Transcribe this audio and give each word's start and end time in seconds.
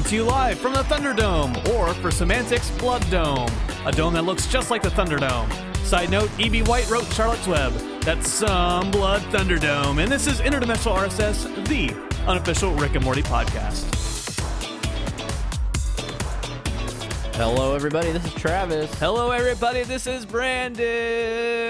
Coming 0.00 0.10
to 0.12 0.16
you 0.16 0.24
live 0.24 0.58
from 0.58 0.72
the 0.72 0.82
Thunderdome, 0.84 1.68
or 1.74 1.92
for 1.92 2.10
semantics, 2.10 2.70
Blood 2.78 3.04
Dome, 3.10 3.50
a 3.84 3.92
dome 3.92 4.14
that 4.14 4.22
looks 4.22 4.46
just 4.46 4.70
like 4.70 4.80
the 4.80 4.88
Thunderdome. 4.88 5.52
Side 5.84 6.08
note, 6.10 6.30
E.B. 6.38 6.62
White 6.62 6.88
wrote 6.88 7.04
Charlotte's 7.12 7.46
Web. 7.46 7.70
That's 8.00 8.26
some 8.30 8.90
Blood 8.90 9.20
Thunderdome, 9.24 10.02
and 10.02 10.10
this 10.10 10.26
is 10.26 10.40
Interdimensional 10.40 10.96
RSS, 10.96 11.66
the 11.66 11.94
unofficial 12.26 12.72
Rick 12.76 12.94
and 12.94 13.04
Morty 13.04 13.20
podcast. 13.22 13.84
Hello, 17.34 17.74
everybody. 17.74 18.10
This 18.10 18.24
is 18.24 18.32
Travis. 18.32 18.94
Hello, 18.94 19.32
everybody. 19.32 19.82
This 19.82 20.06
is 20.06 20.24
Brandon. 20.24 20.86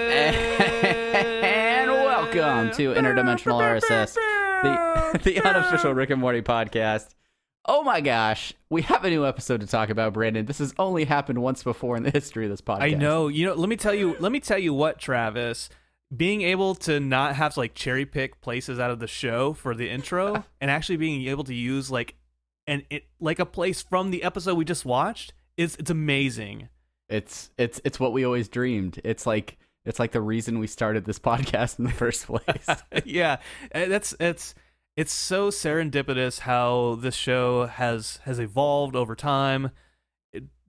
and 0.07 1.91
welcome 1.91 2.71
to 2.77 2.93
Interdimensional 2.93 3.59
RSS, 3.59 4.13
the, 4.63 5.19
the 5.23 5.41
unofficial 5.41 5.93
Rick 5.93 6.11
and 6.11 6.21
Morty 6.21 6.41
podcast. 6.41 7.09
Oh 7.65 7.83
my 7.83 8.01
gosh, 8.01 8.53
we 8.69 8.81
have 8.83 9.05
a 9.05 9.09
new 9.09 9.25
episode 9.25 9.61
to 9.61 9.67
talk 9.67 9.89
about, 9.89 10.13
Brandon. 10.13 10.45
This 10.45 10.57
has 10.57 10.73
only 10.79 11.05
happened 11.05 11.41
once 11.41 11.61
before 11.61 11.95
in 11.95 12.03
the 12.03 12.09
history 12.09 12.45
of 12.45 12.49
this 12.49 12.61
podcast. 12.61 12.81
I 12.81 12.89
know. 12.91 13.27
You 13.27 13.47
know, 13.47 13.53
let 13.53 13.69
me 13.69 13.75
tell 13.75 13.93
you, 13.93 14.15
let 14.19 14.31
me 14.31 14.39
tell 14.39 14.57
you 14.57 14.73
what, 14.73 14.97
Travis. 14.97 15.69
Being 16.15 16.41
able 16.41 16.75
to 16.75 16.99
not 16.99 17.35
have 17.35 17.53
to 17.53 17.59
like 17.59 17.75
cherry 17.75 18.05
pick 18.05 18.41
places 18.41 18.79
out 18.79 18.91
of 18.91 18.99
the 18.99 19.07
show 19.07 19.53
for 19.53 19.75
the 19.75 19.89
intro 19.89 20.43
and 20.61 20.71
actually 20.71 20.97
being 20.97 21.27
able 21.27 21.43
to 21.45 21.53
use 21.53 21.89
like 21.89 22.15
an 22.67 22.83
it 22.89 23.05
like 23.19 23.39
a 23.39 23.45
place 23.45 23.81
from 23.81 24.11
the 24.11 24.23
episode 24.23 24.55
we 24.55 24.65
just 24.65 24.83
watched 24.83 25.33
is 25.55 25.75
it's 25.77 25.91
amazing. 25.91 26.67
It's 27.09 27.51
it's 27.57 27.79
it's 27.85 27.99
what 27.99 28.11
we 28.11 28.25
always 28.25 28.49
dreamed. 28.49 28.99
It's 29.03 29.25
like 29.25 29.57
it's 29.85 29.99
like 29.99 30.11
the 30.11 30.21
reason 30.21 30.59
we 30.59 30.67
started 30.67 31.05
this 31.05 31.19
podcast 31.19 31.77
in 31.77 31.85
the 31.85 31.91
first 31.91 32.25
place. 32.25 32.67
yeah, 33.05 33.37
uh, 33.73 33.85
that's 33.85 34.15
it's 34.19 34.55
it's 34.95 35.13
so 35.13 35.49
serendipitous 35.49 36.39
how 36.39 36.95
this 36.99 37.15
show 37.15 37.65
has 37.65 38.19
has 38.23 38.39
evolved 38.39 38.95
over 38.95 39.15
time. 39.15 39.71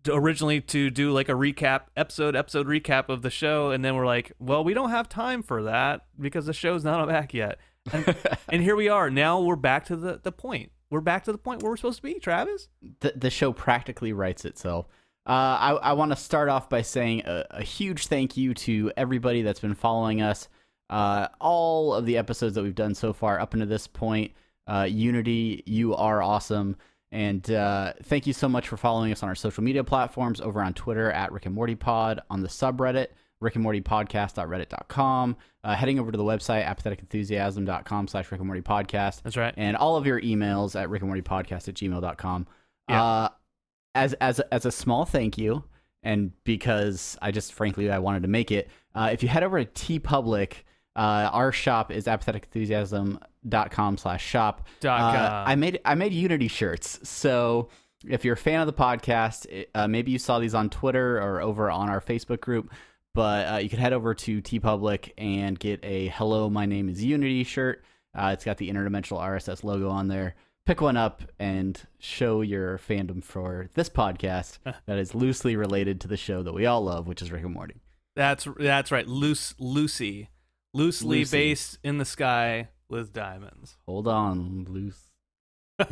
Originally 0.09 0.61
to 0.61 0.91
do 0.91 1.13
like 1.13 1.29
a 1.29 1.33
recap 1.33 1.83
episode 1.97 2.35
episode 2.35 2.67
recap 2.67 3.09
of 3.09 3.23
the 3.23 3.31
show 3.31 3.71
and 3.71 3.85
then 3.85 3.95
we're 3.95 4.05
like 4.05 4.33
well 4.41 4.65
we 4.65 4.75
don't 4.75 4.91
have 4.91 5.09
time 5.09 5.45
for 5.45 5.63
that 5.63 6.07
because 6.19 6.47
the 6.47 6.53
show's 6.53 6.83
not 6.83 7.07
back 7.09 7.33
yet. 7.33 7.59
And, 7.93 8.17
and 8.49 8.63
here 8.63 8.77
we 8.77 8.89
are. 8.89 9.11
Now 9.11 9.41
we're 9.41 9.57
back 9.57 9.85
to 9.87 9.97
the, 9.97 10.21
the 10.23 10.33
point. 10.33 10.73
We're 10.91 11.01
back 11.01 11.25
to 11.25 11.33
the 11.33 11.39
point 11.39 11.63
where 11.63 11.71
we're 11.71 11.77
supposed 11.77 11.99
to 11.99 12.03
be 12.03 12.19
travis? 12.19 12.69
The, 13.01 13.15
the 13.17 13.31
show 13.31 13.53
practically 13.53 14.13
writes 14.13 14.45
itself. 14.45 14.87
Uh, 15.27 15.31
I, 15.31 15.71
I 15.83 15.93
want 15.93 16.13
to 16.13 16.17
start 16.17 16.49
off 16.49 16.69
by 16.69 16.83
saying 16.83 17.23
a, 17.27 17.47
a, 17.51 17.63
huge 17.63 18.09
thank 18.09 18.37
you 18.37 18.55
to 18.55 18.93
everybody 18.97 19.43
that's 19.43 19.61
been 19.61 19.75
following 19.75 20.21
us. 20.21 20.49
Uh, 20.93 21.27
all 21.41 21.95
of 21.95 22.05
the 22.05 22.19
episodes 22.19 22.55
that 22.55 22.63
we've 22.63 22.75
done 22.75 22.95
so 22.95 23.15
far 23.15 23.41
up 23.41 23.55
until 23.55 23.67
this 23.67 23.87
point. 23.87 24.33
Uh, 24.67 24.87
Unity, 24.89 25.63
you 25.65 25.95
are 25.95 26.23
awesome. 26.23 26.77
And 27.11 27.51
uh, 27.51 27.95
thank 28.03 28.27
you 28.27 28.35
so 28.35 28.47
much 28.47 28.69
for 28.69 28.77
following 28.77 29.11
us 29.11 29.23
on 29.23 29.31
our 29.31 29.35
social 29.35 29.65
media 29.65 29.83
platforms 29.85 30.39
over 30.39 30.63
on 30.63 30.75
Twitter 30.75 31.11
at 31.11 31.33
Rick 31.33 31.47
and 31.47 31.55
Morty 31.55 31.75
Pod, 31.75 32.21
on 32.29 32.43
the 32.43 32.49
subreddit, 32.49 33.07
Rick 33.41 33.55
and 33.55 33.63
Morty 33.63 33.81
Podcast.reddit.com, 33.81 35.37
uh, 35.65 35.75
heading 35.75 35.99
over 35.99 36.13
to 36.13 36.19
the 36.19 36.25
website, 36.25 36.67
apatheticenthusiasm.com 36.67 38.09
slash 38.09 38.31
Rick 38.31 38.41
and 38.41 38.47
Morty 38.47 38.63
Podcast. 38.63 39.23
That's 39.23 39.39
right. 39.39 39.55
And 39.57 39.79
all 39.79 39.97
of 39.97 40.07
your 40.07 40.21
emails 40.21 40.79
at 40.79 40.91
Rick 40.91 41.01
and 41.01 41.09
Morty 41.09 41.23
Podcast 41.23 41.69
at 41.69 41.75
gmail.com. 41.75 42.47
Yeah. 42.91 43.03
Uh, 43.03 43.29
as 43.95 44.13
as 44.15 44.41
as 44.41 44.67
a 44.67 44.73
small 44.73 45.07
thank 45.07 45.39
you, 45.39 45.65
and 46.03 46.33
because 46.45 47.17
I 47.23 47.31
just 47.31 47.55
frankly 47.55 47.91
I 47.91 47.99
wanted 47.99 48.23
to 48.23 48.29
make 48.29 48.51
it, 48.51 48.69
uh, 48.95 49.11
if 49.11 49.23
you 49.23 49.29
head 49.31 49.43
over 49.43 49.63
to 49.63 49.71
TeePublic, 49.71 50.65
uh, 50.97 51.31
our 51.33 51.53
shop 51.53 51.91
is 51.91 52.07
apatheticenthusiasm.com 52.07 53.97
slash 53.97 54.25
shop. 54.25 54.67
Uh, 54.85 55.45
I 55.47 55.55
made 55.55 55.81
I 55.85 55.95
made 55.95 56.13
Unity 56.13 56.49
shirts. 56.49 57.01
So 57.09 57.69
if 58.07 58.25
you're 58.25 58.35
a 58.35 58.39
fan 58.39 58.61
of 58.61 58.67
the 58.67 58.73
podcast, 58.73 59.67
uh, 59.75 59.89
maybe 59.89 60.11
you 60.11 60.19
saw 60.19 60.39
these 60.39 60.55
on 60.55 60.71
Twitter 60.71 61.19
or 61.19 61.41
over 61.41 61.71
on 61.71 61.89
our 61.89 62.01
Facebook 62.01 62.41
group. 62.41 62.73
But 63.15 63.53
uh, 63.53 63.57
you 63.59 63.69
can 63.69 63.79
head 63.79 63.93
over 63.93 64.15
to 64.15 64.41
TeePublic 64.41 65.13
and 65.19 65.59
get 65.59 65.81
a 65.83 66.09
"Hello, 66.09 66.49
my 66.49 66.65
name 66.67 66.89
is 66.89 67.05
Unity" 67.05 67.45
shirt. 67.45 67.85
Uh, 68.15 68.31
it's 68.33 68.45
got 68.45 68.59
the 68.59 68.71
interdimensional 68.71 69.21
RSS 69.21 69.65
logo 69.65 69.89
on 69.91 70.09
there 70.09 70.35
pick 70.67 70.81
one 70.81 70.97
up 70.97 71.23
and 71.39 71.81
show 71.99 72.41
your 72.41 72.79
fandom 72.79 73.23
for 73.23 73.69
this 73.75 73.89
podcast 73.89 74.59
that 74.87 74.99
is 74.99 75.15
loosely 75.15 75.57
related 75.57 76.01
to 76.01 76.09
the 76.09 76.17
show 76.17 76.43
that 76.43 76.53
we 76.53 76.67
all 76.67 76.85
love, 76.85 77.07
which 77.07 77.23
is 77.23 77.33
Rick 77.33 77.45
and 77.45 77.55
Morty. 77.55 77.81
That's 78.15 78.47
that's 78.59 78.93
right. 78.93 79.07
Loose 79.07 79.55
Lucy. 79.59 80.29
Loosely 80.75 81.19
Lucy. 81.21 81.37
based 81.37 81.79
in 81.85 81.99
the 81.99 82.05
sky 82.05 82.69
with 82.89 83.13
diamonds. 83.13 83.77
Hold 83.87 84.09
on, 84.09 84.67
loose. 84.69 85.11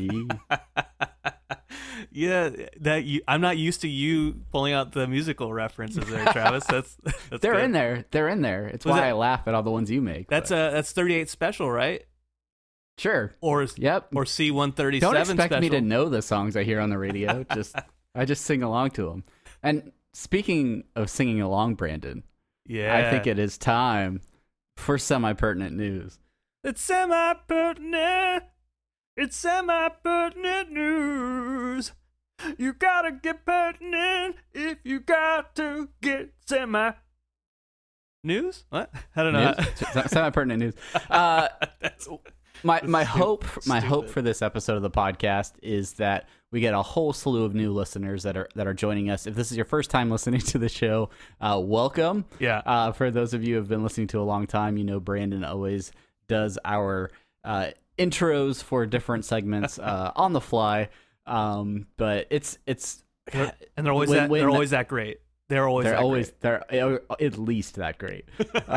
yeah, 2.12 2.50
that 2.80 3.04
you, 3.04 3.20
I'm 3.28 3.40
not 3.40 3.56
used 3.58 3.80
to 3.82 3.88
you 3.88 4.40
pulling 4.50 4.72
out 4.72 4.92
the 4.92 5.06
musical 5.06 5.52
references 5.52 6.06
there, 6.06 6.24
Travis. 6.26 6.64
That's, 6.68 6.96
that's 7.30 7.42
they're 7.42 7.54
good. 7.54 7.64
in 7.64 7.72
there. 7.72 8.04
They're 8.10 8.28
in 8.28 8.42
there. 8.42 8.66
It's 8.68 8.84
Was 8.84 8.92
why 8.92 9.00
that- 9.00 9.08
I 9.08 9.12
laugh 9.12 9.46
at 9.46 9.54
all 9.54 9.62
the 9.62 9.70
ones 9.70 9.90
you 9.90 10.00
make. 10.00 10.28
That's 10.28 10.50
but- 10.50 10.70
a 10.70 10.74
that's 10.74 10.92
38 10.92 11.28
special, 11.28 11.70
right? 11.70 12.04
sure. 12.98 13.34
Or 13.40 13.62
Yep. 13.76 14.08
or 14.14 14.24
C137 14.24 15.00
Don't 15.00 15.16
expect 15.16 15.52
special. 15.54 15.60
me 15.60 15.70
to 15.70 15.80
know 15.80 16.08
the 16.10 16.20
songs 16.20 16.54
I 16.56 16.64
hear 16.64 16.80
on 16.80 16.90
the 16.90 16.98
radio. 16.98 17.44
just 17.54 17.74
I 18.14 18.24
just 18.26 18.44
sing 18.44 18.62
along 18.62 18.90
to 18.92 19.06
them. 19.08 19.24
And 19.62 19.92
speaking 20.12 20.84
of 20.96 21.08
singing 21.08 21.40
along, 21.40 21.76
Brandon, 21.76 22.24
yeah, 22.66 22.94
I 22.94 23.10
think 23.10 23.26
it 23.26 23.38
is 23.38 23.56
time 23.56 24.20
for 24.80 24.98
semi-pertinent 24.98 25.76
news. 25.76 26.18
It's 26.64 26.80
semi 26.82 27.34
pertinent. 27.46 28.44
It's 29.16 29.36
semi 29.36 29.88
pertinent 29.88 30.72
news. 30.72 31.92
You 32.58 32.72
gotta 32.72 33.12
get 33.12 33.44
pertinent 33.44 34.36
if 34.54 34.78
you 34.84 35.00
got 35.00 35.54
to 35.56 35.90
get 36.00 36.32
semi. 36.46 36.92
News? 38.24 38.64
What? 38.70 38.90
I 39.16 39.22
don't 39.22 39.32
know. 39.32 39.54
Semi-pertinent 40.06 40.60
news. 40.60 40.74
Uh, 41.10 41.48
That's- 41.80 42.08
my 42.62 42.80
my 42.84 43.04
Stu- 43.04 43.18
hope 43.18 43.44
my 43.66 43.80
hope 43.80 44.08
for 44.08 44.22
this 44.22 44.42
episode 44.42 44.76
of 44.76 44.82
the 44.82 44.90
podcast 44.90 45.52
is 45.62 45.94
that 45.94 46.28
we 46.52 46.60
get 46.60 46.74
a 46.74 46.82
whole 46.82 47.12
slew 47.12 47.44
of 47.44 47.54
new 47.54 47.72
listeners 47.72 48.22
that 48.24 48.36
are 48.36 48.48
that 48.56 48.66
are 48.66 48.74
joining 48.74 49.10
us. 49.10 49.26
If 49.26 49.34
this 49.34 49.50
is 49.50 49.56
your 49.56 49.64
first 49.66 49.90
time 49.90 50.10
listening 50.10 50.40
to 50.40 50.58
the 50.58 50.68
show, 50.68 51.10
uh, 51.40 51.60
welcome. 51.62 52.24
yeah. 52.38 52.62
Uh, 52.66 52.92
for 52.92 53.10
those 53.10 53.34
of 53.34 53.44
you 53.44 53.54
who 53.54 53.60
have 53.60 53.68
been 53.68 53.82
listening 53.82 54.08
to 54.08 54.20
a 54.20 54.22
long 54.24 54.46
time, 54.46 54.76
you 54.76 54.84
know 54.84 55.00
Brandon 55.00 55.44
always 55.44 55.92
does 56.28 56.58
our 56.64 57.10
uh, 57.44 57.68
intros 57.98 58.62
for 58.62 58.84
different 58.86 59.24
segments 59.24 59.78
uh, 59.80 60.12
on 60.16 60.32
the 60.32 60.40
fly. 60.40 60.88
Um, 61.26 61.86
but 61.96 62.26
it's 62.30 62.58
it's 62.66 63.02
They're- 63.32 63.52
and 63.76 63.86
they're 63.86 63.92
always 63.92 64.10
when- 64.10 64.18
that. 64.18 64.30
when 64.30 64.40
they're 64.40 64.48
the- 64.48 64.52
always 64.54 64.70
that 64.70 64.88
great. 64.88 65.20
They're 65.48 65.66
always. 65.68 65.84
they're 65.84 65.94
that 65.94 66.00
always 66.02 66.30
great. 66.30 66.40
they're 66.70 67.00
uh, 67.10 67.16
at 67.20 67.36
least 67.38 67.74
that 67.76 67.98
great. 67.98 68.24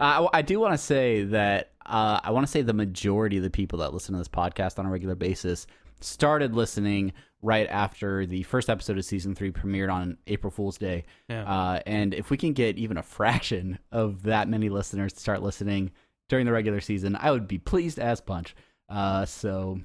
uh, 0.00 0.28
I, 0.32 0.38
I 0.38 0.42
do 0.42 0.58
want 0.58 0.74
to 0.74 0.78
say 0.78 1.24
that 1.24 1.72
uh, 1.86 2.20
I 2.22 2.30
want 2.30 2.46
to 2.46 2.50
say 2.50 2.62
the 2.62 2.72
majority 2.72 3.36
of 3.36 3.42
the 3.42 3.50
people 3.50 3.78
that 3.80 3.92
listen 3.92 4.12
to 4.14 4.18
this 4.18 4.28
podcast 4.28 4.78
on 4.78 4.86
a 4.86 4.90
regular 4.90 5.14
basis 5.14 5.66
started 6.00 6.54
listening 6.54 7.12
right 7.42 7.66
after 7.68 8.26
the 8.26 8.42
first 8.44 8.68
episode 8.68 8.98
of 8.98 9.04
season 9.04 9.34
three 9.34 9.50
premiered 9.50 9.92
on 9.92 10.16
April 10.26 10.50
Fool's 10.50 10.78
Day. 10.78 11.04
Yeah. 11.28 11.44
Uh, 11.44 11.80
and 11.86 12.14
if 12.14 12.30
we 12.30 12.36
can 12.36 12.52
get 12.52 12.78
even 12.78 12.96
a 12.96 13.02
fraction 13.02 13.78
of 13.92 14.22
that 14.24 14.48
many 14.48 14.68
listeners 14.68 15.12
to 15.14 15.20
start 15.20 15.42
listening 15.42 15.90
during 16.28 16.46
the 16.46 16.52
regular 16.52 16.80
season, 16.80 17.16
I 17.18 17.30
would 17.30 17.48
be 17.48 17.58
pleased 17.58 17.98
as 17.98 18.20
punch. 18.20 18.54
Uh, 18.88 19.24
so 19.24 19.80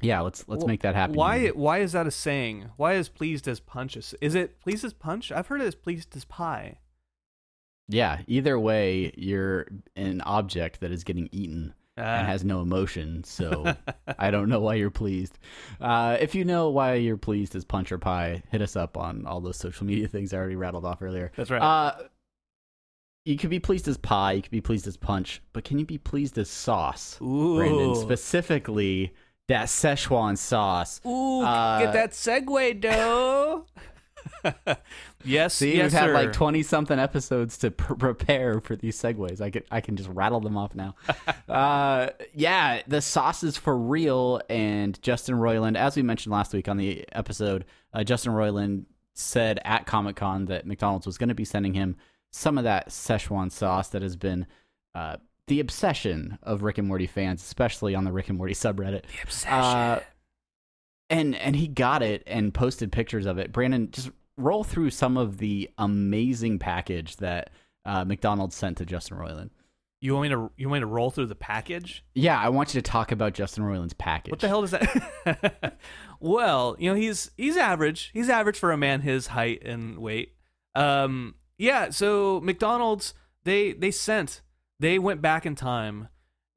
yeah, 0.00 0.20
let's 0.20 0.46
let's 0.48 0.60
Well, 0.60 0.68
make 0.68 0.82
that 0.82 0.94
happen. 0.94 1.16
Why? 1.16 1.48
Why 1.48 1.78
is 1.78 1.92
that 1.92 2.06
a 2.06 2.10
saying? 2.10 2.70
Why 2.76 2.94
is 2.94 3.08
pleased 3.08 3.48
as 3.48 3.60
punch? 3.60 3.96
Is 4.20 4.34
it 4.34 4.60
pleased 4.60 4.84
as 4.84 4.92
punch? 4.92 5.32
I've 5.32 5.46
heard 5.46 5.60
it 5.60 5.66
as 5.66 5.74
pleased 5.74 6.14
as 6.16 6.24
pie. 6.24 6.78
Yeah, 7.88 8.20
either 8.26 8.58
way, 8.58 9.12
you're 9.16 9.66
an 9.94 10.20
object 10.22 10.80
that 10.80 10.90
is 10.90 11.04
getting 11.04 11.28
eaten 11.32 11.74
Ah. 11.98 12.18
and 12.18 12.26
has 12.26 12.44
no 12.44 12.60
emotion. 12.60 13.24
So 13.24 13.74
I 14.18 14.30
don't 14.30 14.48
know 14.50 14.60
why 14.60 14.74
you're 14.74 14.90
pleased. 14.90 15.38
Uh, 15.80 16.18
if 16.20 16.34
you 16.34 16.44
know 16.44 16.68
why 16.68 16.94
you're 16.94 17.16
pleased 17.16 17.56
as 17.56 17.64
punch 17.64 17.90
or 17.90 17.96
pie, 17.98 18.42
hit 18.50 18.60
us 18.60 18.76
up 18.76 18.98
on 18.98 19.24
all 19.24 19.40
those 19.40 19.56
social 19.56 19.86
media 19.86 20.06
things 20.06 20.34
I 20.34 20.36
already 20.36 20.56
rattled 20.56 20.84
off 20.84 21.00
earlier. 21.00 21.32
That's 21.36 21.50
right. 21.50 21.62
Uh, 21.62 21.94
you 23.24 23.36
could 23.38 23.50
be 23.50 23.58
pleased 23.60 23.88
as 23.88 23.96
pie, 23.96 24.32
you 24.32 24.42
could 24.42 24.50
be 24.52 24.60
pleased 24.60 24.86
as 24.86 24.96
punch, 24.96 25.40
but 25.52 25.64
can 25.64 25.78
you 25.78 25.86
be 25.86 25.98
pleased 25.98 26.36
as 26.38 26.50
sauce? 26.50 27.18
Ooh. 27.22 27.56
Brandon, 27.56 27.94
specifically 27.96 29.14
that 29.48 29.66
Szechuan 29.68 30.36
sauce. 30.36 31.00
Ooh, 31.06 31.42
Uh, 31.42 31.78
get 31.80 31.92
that 31.94 32.10
segue, 32.12 32.80
dough. 32.80 33.64
yes, 35.24 35.54
See, 35.54 35.76
yes, 35.76 35.84
we've 35.84 35.92
had 35.92 36.06
sir. 36.06 36.14
like 36.14 36.32
twenty 36.32 36.62
something 36.62 36.98
episodes 36.98 37.58
to 37.58 37.70
pr- 37.70 37.94
prepare 37.94 38.60
for 38.60 38.76
these 38.76 39.00
segues. 39.00 39.40
I 39.40 39.50
can 39.50 39.62
I 39.70 39.80
can 39.80 39.96
just 39.96 40.08
rattle 40.10 40.40
them 40.40 40.56
off 40.56 40.74
now. 40.74 40.94
uh, 41.48 42.08
yeah, 42.34 42.82
the 42.86 43.00
sauce 43.00 43.42
is 43.42 43.56
for 43.56 43.76
real. 43.76 44.40
And 44.48 45.00
Justin 45.02 45.36
Roiland, 45.36 45.76
as 45.76 45.96
we 45.96 46.02
mentioned 46.02 46.32
last 46.32 46.52
week 46.52 46.68
on 46.68 46.76
the 46.76 47.04
episode, 47.12 47.64
uh, 47.92 48.04
Justin 48.04 48.32
Roiland 48.32 48.84
said 49.14 49.60
at 49.64 49.86
Comic 49.86 50.16
Con 50.16 50.46
that 50.46 50.66
McDonald's 50.66 51.06
was 51.06 51.18
going 51.18 51.28
to 51.30 51.34
be 51.34 51.44
sending 51.44 51.74
him 51.74 51.96
some 52.30 52.58
of 52.58 52.64
that 52.64 52.90
Szechuan 52.90 53.50
sauce 53.50 53.88
that 53.88 54.02
has 54.02 54.16
been 54.16 54.46
uh, 54.94 55.16
the 55.46 55.60
obsession 55.60 56.38
of 56.42 56.62
Rick 56.62 56.78
and 56.78 56.88
Morty 56.88 57.06
fans, 57.06 57.42
especially 57.42 57.94
on 57.94 58.04
the 58.04 58.12
Rick 58.12 58.28
and 58.28 58.38
Morty 58.38 58.54
subreddit. 58.54 59.02
The 59.02 59.22
obsession. 59.22 59.58
Uh, 59.58 60.00
and 61.10 61.34
and 61.34 61.56
he 61.56 61.68
got 61.68 62.02
it 62.02 62.22
and 62.26 62.52
posted 62.52 62.92
pictures 62.92 63.26
of 63.26 63.38
it. 63.38 63.52
Brandon, 63.52 63.90
just 63.90 64.10
roll 64.36 64.64
through 64.64 64.90
some 64.90 65.16
of 65.16 65.38
the 65.38 65.70
amazing 65.78 66.58
package 66.58 67.16
that 67.16 67.50
uh, 67.84 68.04
McDonald's 68.04 68.56
sent 68.56 68.78
to 68.78 68.86
Justin 68.86 69.16
Roiland. 69.16 69.50
You 70.00 70.14
want 70.14 70.22
me 70.24 70.28
to 70.30 70.50
you 70.56 70.68
want 70.68 70.80
me 70.80 70.80
to 70.80 70.86
roll 70.86 71.10
through 71.10 71.26
the 71.26 71.34
package? 71.34 72.04
Yeah, 72.14 72.38
I 72.38 72.50
want 72.50 72.74
you 72.74 72.80
to 72.80 72.90
talk 72.90 73.12
about 73.12 73.32
Justin 73.32 73.64
Roiland's 73.64 73.94
package. 73.94 74.30
What 74.30 74.40
the 74.40 74.48
hell 74.48 74.60
does 74.60 74.72
that? 74.72 75.78
well, 76.20 76.76
you 76.78 76.90
know 76.90 76.96
he's 76.96 77.30
he's 77.36 77.56
average. 77.56 78.10
He's 78.12 78.28
average 78.28 78.58
for 78.58 78.72
a 78.72 78.76
man 78.76 79.00
his 79.00 79.28
height 79.28 79.62
and 79.64 79.98
weight. 79.98 80.34
Um, 80.74 81.36
yeah. 81.56 81.90
So 81.90 82.40
McDonald's 82.42 83.14
they 83.44 83.72
they 83.72 83.90
sent 83.90 84.42
they 84.78 84.98
went 84.98 85.22
back 85.22 85.46
in 85.46 85.54
time 85.54 86.08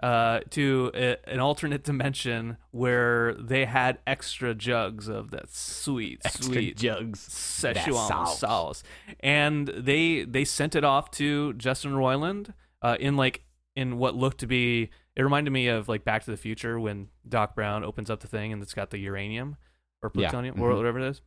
uh, 0.02 0.40
to 0.52 0.92
a, 0.94 1.18
an 1.30 1.40
alternate 1.40 1.84
dimension 1.84 2.58
where 2.72 3.34
they 3.34 3.66
had 3.66 4.00
extra 4.08 4.54
jugs 4.56 5.08
of 5.08 5.32
that 5.32 5.50
sweet, 5.50 6.22
Extra 6.24 6.46
sweet 6.46 6.78
jugs. 6.78 7.20
Szechuan 7.28 8.08
sauce. 8.08 8.40
sauce. 8.40 8.84
and 9.20 9.68
they 9.68 10.24
they 10.24 10.46
sent 10.46 10.76
it 10.76 10.84
off 10.84 11.12
to 11.12 11.54
Justin 11.54 11.92
Roiland 11.92 12.54
uh, 12.82 12.96
in 13.00 13.18
like 13.18 13.44
in 13.76 13.98
what 13.98 14.16
looked 14.16 14.40
to 14.40 14.48
be. 14.48 14.90
It 15.16 15.24
reminded 15.24 15.52
me 15.52 15.68
of 15.68 15.90
like 15.90 16.06
Back 16.06 16.24
to 16.24 16.32
the 16.32 16.38
Future 16.38 16.80
when 16.80 17.10
Doc 17.28 17.54
Brown 17.54 17.84
opens 17.84 18.10
up 18.10 18.22
the 18.22 18.28
thing 18.28 18.54
and 18.54 18.64
it's 18.64 18.74
got 18.74 18.90
the 18.92 19.00
uranium 19.00 19.58
or 20.02 20.10
Yeah. 20.16 20.30
plutonium 20.30 20.62
or 20.62 20.74
whatever 20.74 21.00
it 21.00 21.10
is. 21.10 21.22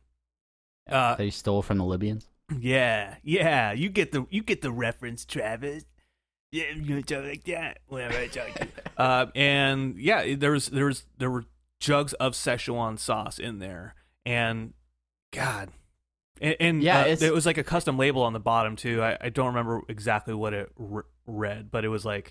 Uh, 0.89 1.13
They 1.15 1.29
stole 1.29 1.61
from 1.61 1.77
the 1.77 1.85
Libyans. 1.85 2.27
yeah, 2.59 3.15
yeah, 3.23 3.71
you 3.71 3.89
get 3.89 4.11
the 4.11 4.25
you 4.31 4.41
get 4.41 4.61
the 4.63 4.71
reference, 4.71 5.25
Travis. 5.25 5.85
Yeah, 6.53 6.65
I'm 6.71 6.85
gonna 6.85 7.01
talk 7.01 7.23
like 7.23 7.43
that 7.45 7.79
whenever 7.87 8.15
I 8.15 8.27
talk 8.27 8.53
to 8.53 8.65
you. 8.65 8.71
uh, 8.97 9.25
and 9.33 9.97
yeah, 9.97 10.35
there 10.35 10.51
was 10.51 10.67
there 10.67 10.85
was 10.85 11.05
there 11.17 11.31
were 11.31 11.45
jugs 11.79 12.13
of 12.13 12.33
Szechuan 12.33 12.99
sauce 12.99 13.39
in 13.39 13.57
there, 13.57 13.95
and 14.23 14.73
God, 15.31 15.69
and, 16.39 16.55
and 16.59 16.83
Yeah, 16.83 16.99
uh, 16.99 17.05
it's- 17.05 17.21
it 17.23 17.33
was 17.33 17.47
like 17.47 17.57
a 17.57 17.63
custom 17.63 17.97
label 17.97 18.21
on 18.21 18.33
the 18.33 18.39
bottom 18.39 18.75
too. 18.75 19.01
I, 19.01 19.17
I 19.19 19.29
don't 19.29 19.47
remember 19.47 19.81
exactly 19.89 20.35
what 20.35 20.53
it 20.53 20.71
r- 20.79 21.05
read, 21.25 21.71
but 21.71 21.83
it 21.85 21.89
was 21.89 22.05
like 22.05 22.29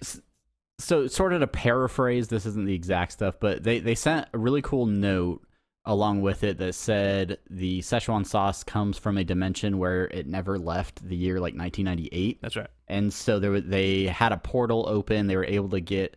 so 0.78 1.08
sort 1.08 1.32
of 1.32 1.40
to 1.40 1.46
paraphrase 1.48 2.28
this 2.28 2.46
isn't 2.46 2.64
the 2.64 2.74
exact 2.74 3.12
stuff 3.12 3.36
but 3.40 3.62
they, 3.62 3.78
they 3.78 3.94
sent 3.94 4.26
a 4.32 4.38
really 4.38 4.62
cool 4.62 4.86
note 4.86 5.42
along 5.84 6.20
with 6.20 6.44
it 6.44 6.58
that 6.58 6.74
said 6.74 7.38
the 7.50 7.80
szechuan 7.80 8.24
sauce 8.24 8.62
comes 8.62 8.96
from 8.96 9.18
a 9.18 9.24
dimension 9.24 9.78
where 9.78 10.04
it 10.08 10.28
never 10.28 10.58
left 10.58 11.06
the 11.08 11.16
year 11.16 11.34
like 11.40 11.56
1998 11.56 12.40
that's 12.40 12.56
right. 12.56 12.68
and 12.88 13.12
so 13.12 13.40
there 13.40 13.50
was, 13.50 13.64
they 13.64 14.04
had 14.04 14.32
a 14.32 14.36
portal 14.36 14.84
open. 14.88 15.26
They 15.26 15.36
were 15.36 15.44
able 15.44 15.70
to 15.70 15.80
get 15.80 16.16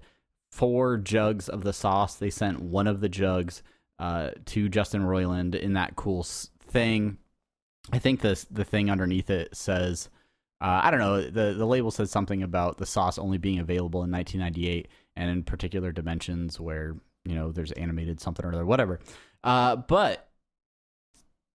four 0.52 0.98
jugs 0.98 1.50
of 1.50 1.64
the 1.64 1.74
sauce. 1.74 2.16
They 2.16 2.30
sent 2.30 2.62
one 2.62 2.88
of 2.88 3.02
the 3.02 3.10
jugs 3.10 3.64
uh, 3.98 4.32
to 4.46 4.70
justin 4.70 5.02
roiland 5.02 5.56
in 5.56 5.74
that 5.74 5.96
cool 5.96 6.24
thing. 6.24 7.18
I 7.92 8.00
think 8.00 8.22
this 8.22 8.46
the 8.46 8.64
thing 8.64 8.90
underneath 8.90 9.30
it 9.30 9.56
says 9.56 10.10
uh, 10.62 10.82
i 10.84 10.92
don't 10.92 11.00
know 11.00 11.22
the, 11.22 11.54
the 11.54 11.66
label 11.66 11.92
says 11.92 12.10
something 12.10 12.44
about 12.44 12.78
the 12.78 12.86
sauce 12.86 13.18
only 13.18 13.38
being 13.38 13.60
available 13.60 14.04
in 14.04 14.12
1998 14.12 14.88
and 15.16 15.30
in 15.30 15.44
particular 15.44 15.92
dimensions 15.92 16.60
where 16.60 16.96
you 17.26 17.36
know 17.36 17.52
there's 17.52 17.72
animated 17.74 18.20
something 18.20 18.46
or 18.46 18.54
other 18.54 18.66
whatever 18.66 19.00
uh, 19.46 19.78
but 19.78 20.28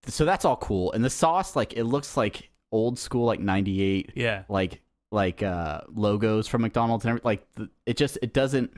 so 0.06 0.24
that's 0.24 0.44
all 0.44 0.56
cool. 0.56 0.92
And 0.92 1.04
the 1.04 1.10
sauce 1.10 1.54
like 1.56 1.74
it 1.74 1.84
looks 1.84 2.16
like 2.16 2.50
old 2.72 2.98
school 2.98 3.26
like 3.26 3.40
98 3.40 4.12
Yeah, 4.14 4.44
like 4.48 4.80
like 5.12 5.42
uh 5.42 5.82
logos 5.92 6.46
from 6.46 6.62
McDonald's 6.62 7.04
and 7.04 7.10
everything. 7.10 7.24
like 7.26 7.46
it 7.84 7.96
just 7.96 8.16
it 8.22 8.32
doesn't 8.32 8.72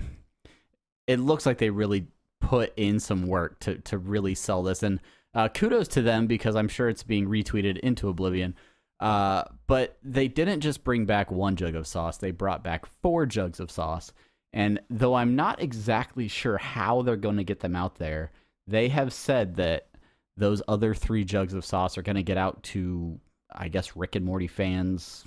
it 1.06 1.20
looks 1.20 1.46
like 1.46 1.58
they 1.58 1.70
really 1.70 2.06
put 2.40 2.72
in 2.76 2.98
some 2.98 3.26
work 3.26 3.60
to 3.60 3.76
to 3.78 3.98
really 3.98 4.34
sell 4.34 4.62
this. 4.62 4.82
And 4.82 4.98
uh 5.34 5.48
kudos 5.48 5.88
to 5.88 6.02
them 6.02 6.26
because 6.26 6.56
I'm 6.56 6.68
sure 6.68 6.88
it's 6.88 7.02
being 7.02 7.26
retweeted 7.28 7.78
into 7.80 8.08
oblivion. 8.08 8.54
Uh 8.98 9.44
but 9.66 9.98
they 10.02 10.26
didn't 10.28 10.60
just 10.60 10.84
bring 10.84 11.04
back 11.06 11.30
one 11.30 11.54
jug 11.54 11.74
of 11.74 11.86
sauce. 11.86 12.16
They 12.16 12.30
brought 12.30 12.64
back 12.64 12.86
four 13.02 13.26
jugs 13.26 13.60
of 13.60 13.70
sauce. 13.70 14.12
And 14.54 14.80
though 14.90 15.14
I'm 15.14 15.36
not 15.36 15.62
exactly 15.62 16.28
sure 16.28 16.58
how 16.58 17.02
they're 17.02 17.16
going 17.16 17.38
to 17.38 17.44
get 17.44 17.60
them 17.60 17.74
out 17.74 17.96
there 17.96 18.32
they 18.66 18.88
have 18.88 19.12
said 19.12 19.56
that 19.56 19.88
those 20.36 20.62
other 20.68 20.94
three 20.94 21.24
jugs 21.24 21.54
of 21.54 21.64
sauce 21.64 21.98
are 21.98 22.02
going 22.02 22.16
to 22.16 22.22
get 22.22 22.36
out 22.38 22.62
to 22.64 23.18
I 23.54 23.68
guess 23.68 23.94
Rick 23.96 24.16
and 24.16 24.24
Morty 24.24 24.46
fans 24.46 25.24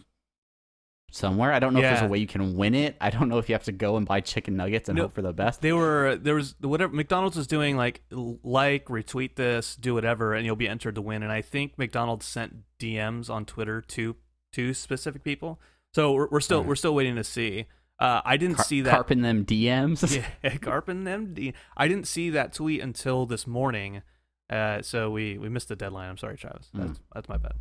somewhere. 1.12 1.54
I 1.54 1.60
don't 1.60 1.74
know 1.74 1.80
if 1.80 1.84
there's 1.84 2.02
a 2.02 2.08
way 2.08 2.18
you 2.18 2.28
can 2.28 2.56
win 2.58 2.74
it. 2.76 2.96
I 3.00 3.10
don't 3.10 3.30
know 3.30 3.38
if 3.38 3.48
you 3.48 3.54
have 3.54 3.64
to 3.66 3.72
go 3.72 3.98
and 3.98 4.06
buy 4.06 4.22
chicken 4.22 4.56
nuggets 4.56 4.90
and 4.90 4.98
No, 4.98 5.04
hope 5.04 5.14
for 5.14 5.22
the 5.22 5.32
best. 5.32 5.62
they 5.62 5.72
were 5.74 6.16
there 6.20 6.36
was 6.36 6.56
whatever 6.60 6.94
McDonald's 6.94 7.38
was 7.38 7.48
doing 7.48 7.78
like 7.78 8.02
like 8.12 8.86
retweet 8.86 9.36
this, 9.36 9.76
do 9.76 9.94
whatever, 9.94 10.34
and 10.34 10.46
you'll 10.46 10.56
be 10.56 10.68
entered 10.68 10.96
to 10.96 11.02
win. 11.02 11.24
And 11.24 11.32
I 11.32 11.42
think 11.42 11.78
McDonald's 11.78 12.26
sent 12.26 12.64
DMs 12.80 13.30
on 13.30 13.46
Twitter 13.46 13.82
to 13.82 14.16
to 14.54 14.74
specific 14.74 15.24
people. 15.24 15.60
So 15.94 16.14
we're, 16.14 16.28
we're 16.30 16.40
still 16.42 16.58
Alright. 16.58 16.70
we're 16.70 16.76
still 16.76 16.96
waiting 16.96 17.16
to 17.16 17.24
see. 17.24 17.68
Uh, 18.00 18.22
I 18.26 18.36
didn't 18.38 18.56
Car- 18.58 18.66
see 18.66 18.82
that. 18.82 18.92
carping 18.92 19.22
them 19.22 19.46
DMs. 19.46 20.22
yeah, 20.44 20.58
Carpin 20.58 21.04
MD. 21.06 21.54
I 21.78 21.88
didn't 21.88 22.08
see 22.08 22.30
that 22.32 22.52
tweet 22.54 22.82
until 22.82 23.26
this 23.26 23.48
morning. 23.48 24.02
Uh, 24.50 24.82
so 24.82 25.10
we 25.12 25.38
we 25.38 25.48
missed 25.50 25.70
the 25.70 25.76
deadline. 25.76 26.10
I'm 26.10 26.18
sorry, 26.18 26.38
Travis. 26.38 26.70
Mm. 26.76 26.88
That's, 26.88 27.00
that's 27.14 27.30
my 27.30 27.38
bad. 27.38 27.54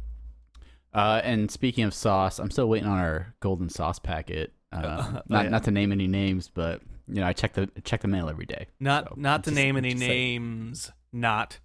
Uh, 0.93 1.21
and 1.25 1.51
speaking 1.51 1.85
of 1.85 1.95
sauce, 1.95 2.39
I'm 2.39 2.51
still 2.51 2.69
waiting 2.69 2.89
on 2.89 2.99
our 2.99 3.35
golden 3.41 3.69
sauce 3.69 3.99
packet. 3.99 4.53
Uh, 4.73 4.81
Oh, 5.17 5.23
not 5.29 5.45
yeah. 5.45 5.51
not 5.51 5.65
to 5.65 5.71
name 5.71 5.93
any 5.93 6.07
names, 6.09 6.49
but 6.53 6.83
you 7.07 7.21
know 7.21 7.27
I 7.27 7.33
check 7.33 7.53
the 7.55 7.71
check 7.85 8.01
the 8.03 8.09
mail 8.09 8.29
every 8.29 8.47
day. 8.47 8.67
Not 8.81 9.09
So, 9.11 9.15
not 9.17 9.45
to 9.45 9.51
just- 9.51 9.57
name 9.57 9.77
any 9.77 9.95
names. 9.95 10.91
Not 11.13 11.61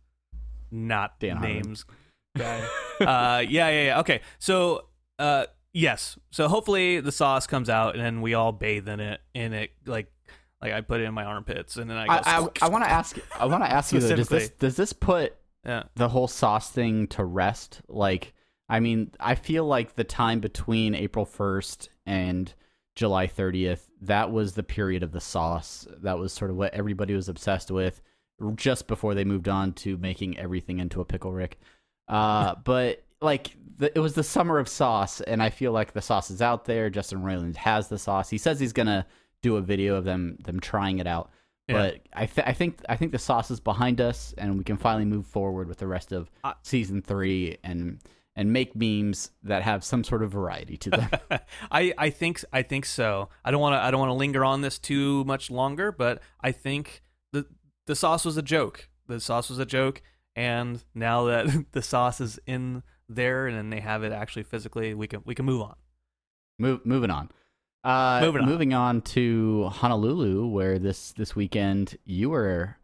not 0.71 1.19
Dan 1.19 1.41
names. 1.41 1.85
guy. 2.37 2.59
uh, 3.01 3.39
yeah, 3.39 3.69
yeah, 3.69 3.83
yeah. 3.85 3.99
Okay, 4.01 4.21
so 4.37 4.85
uh, 5.17 5.45
yes. 5.73 6.17
So 6.31 6.47
hopefully 6.47 6.99
the 6.99 7.11
sauce 7.11 7.47
comes 7.47 7.69
out 7.69 7.95
and 7.95 8.03
then 8.03 8.21
we 8.21 8.33
all 8.33 8.51
bathe 8.51 8.87
in 8.87 8.99
it. 8.99 9.21
In 9.33 9.53
it, 9.53 9.71
like 9.85 10.11
like 10.61 10.73
I 10.73 10.81
put 10.81 11.01
it 11.01 11.05
in 11.05 11.13
my 11.13 11.23
armpits 11.23 11.77
and 11.77 11.89
then 11.89 11.97
I 11.97 12.05
go. 12.07 12.13
I, 12.13 12.21
I, 12.39 12.47
I 12.63 12.69
want 12.69 12.83
to 12.83 12.89
ask 12.89 13.17
I 13.39 13.45
want 13.45 13.63
to 13.63 13.71
ask 13.71 13.93
you 13.93 13.99
though, 13.99 14.15
does 14.15 14.29
this 14.29 14.49
does 14.49 14.75
this 14.75 14.93
put 14.93 15.35
yeah. 15.65 15.83
the 15.95 16.09
whole 16.09 16.27
sauce 16.27 16.69
thing 16.69 17.07
to 17.07 17.23
rest? 17.23 17.81
Like, 17.87 18.33
I 18.67 18.79
mean, 18.79 19.11
I 19.19 19.35
feel 19.35 19.65
like 19.65 19.95
the 19.95 20.03
time 20.03 20.39
between 20.39 20.95
April 20.95 21.25
1st 21.25 21.89
and 22.05 22.53
July 22.95 23.27
30th, 23.27 23.81
that 24.01 24.31
was 24.31 24.53
the 24.53 24.63
period 24.63 25.03
of 25.03 25.11
the 25.11 25.21
sauce. 25.21 25.87
That 26.01 26.17
was 26.17 26.33
sort 26.33 26.51
of 26.51 26.57
what 26.57 26.73
everybody 26.73 27.13
was 27.13 27.29
obsessed 27.29 27.71
with 27.71 28.01
just 28.55 28.87
before 28.87 29.15
they 29.15 29.25
moved 29.25 29.49
on 29.49 29.73
to 29.73 29.97
making 29.97 30.37
everything 30.37 30.79
into 30.79 31.01
a 31.01 31.05
pickle 31.05 31.31
rick. 31.31 31.59
Uh, 32.07 32.55
but 32.63 33.03
like, 33.21 33.55
the, 33.77 33.95
it 33.95 33.99
was 33.99 34.13
the 34.13 34.23
summer 34.23 34.59
of 34.59 34.67
sauce, 34.67 35.21
and 35.21 35.41
I 35.41 35.49
feel 35.49 35.71
like 35.71 35.93
the 35.93 36.01
sauce 36.01 36.29
is 36.29 36.41
out 36.41 36.65
there. 36.65 36.89
Justin 36.89 37.21
Roiland 37.21 37.55
has 37.55 37.87
the 37.87 37.97
sauce. 37.97 38.29
He 38.29 38.37
says 38.37 38.59
he's 38.59 38.73
gonna 38.73 39.05
do 39.41 39.55
a 39.55 39.61
video 39.61 39.95
of 39.95 40.03
them 40.03 40.37
them 40.43 40.59
trying 40.59 40.99
it 40.99 41.07
out. 41.07 41.31
Yeah. 41.67 41.75
But 41.75 41.99
I, 42.13 42.25
th- 42.25 42.47
I 42.47 42.53
think 42.53 42.79
I 42.89 42.95
think 42.95 43.11
the 43.11 43.19
sauce 43.19 43.51
is 43.51 43.59
behind 43.59 44.01
us, 44.01 44.33
and 44.37 44.57
we 44.57 44.63
can 44.63 44.75
finally 44.75 45.05
move 45.05 45.25
forward 45.27 45.67
with 45.67 45.77
the 45.77 45.87
rest 45.87 46.11
of 46.11 46.29
season 46.63 47.01
three 47.01 47.57
and 47.63 47.99
and 48.35 48.51
make 48.53 48.75
memes 48.75 49.31
that 49.43 49.61
have 49.61 49.83
some 49.83 50.03
sort 50.03 50.23
of 50.23 50.31
variety 50.31 50.77
to 50.77 50.89
them. 50.89 51.09
I 51.71 51.93
I 51.97 52.09
think 52.09 52.43
I 52.51 52.63
think 52.63 52.85
so. 52.85 53.29
I 53.45 53.51
don't 53.51 53.61
want 53.61 53.73
to 53.73 53.79
I 53.79 53.91
don't 53.91 53.99
want 53.99 54.09
to 54.09 54.15
linger 54.15 54.43
on 54.43 54.61
this 54.61 54.79
too 54.79 55.23
much 55.25 55.51
longer, 55.51 55.91
but 55.91 56.21
I 56.41 56.51
think 56.51 57.01
the 57.31 57.45
the 57.85 57.95
sauce 57.95 58.25
was 58.25 58.35
a 58.35 58.41
joke. 58.41 58.89
The 59.07 59.19
sauce 59.19 59.49
was 59.49 59.59
a 59.59 59.65
joke, 59.65 60.01
and 60.35 60.83
now 60.95 61.25
that 61.25 61.65
the 61.71 61.81
sauce 61.81 62.19
is 62.19 62.39
in 62.47 62.83
there 63.09 63.47
and 63.47 63.57
then 63.57 63.69
they 63.69 63.79
have 63.79 64.03
it 64.03 64.13
actually 64.13 64.43
physically, 64.43 64.93
we 64.93 65.07
can 65.07 65.21
we 65.25 65.35
can 65.35 65.45
move 65.45 65.61
on. 65.61 65.75
Move, 66.57 66.85
moving 66.85 67.09
on. 67.09 67.29
Uh, 67.83 68.19
Moving 68.21 68.41
on. 68.41 68.47
Moving 68.49 68.73
on 68.73 69.01
to 69.01 69.69
Honolulu, 69.71 70.47
where 70.47 70.79
this 70.79 71.13
this 71.13 71.33
weekend 71.35 71.97
you 72.03 72.29
were 72.29 72.75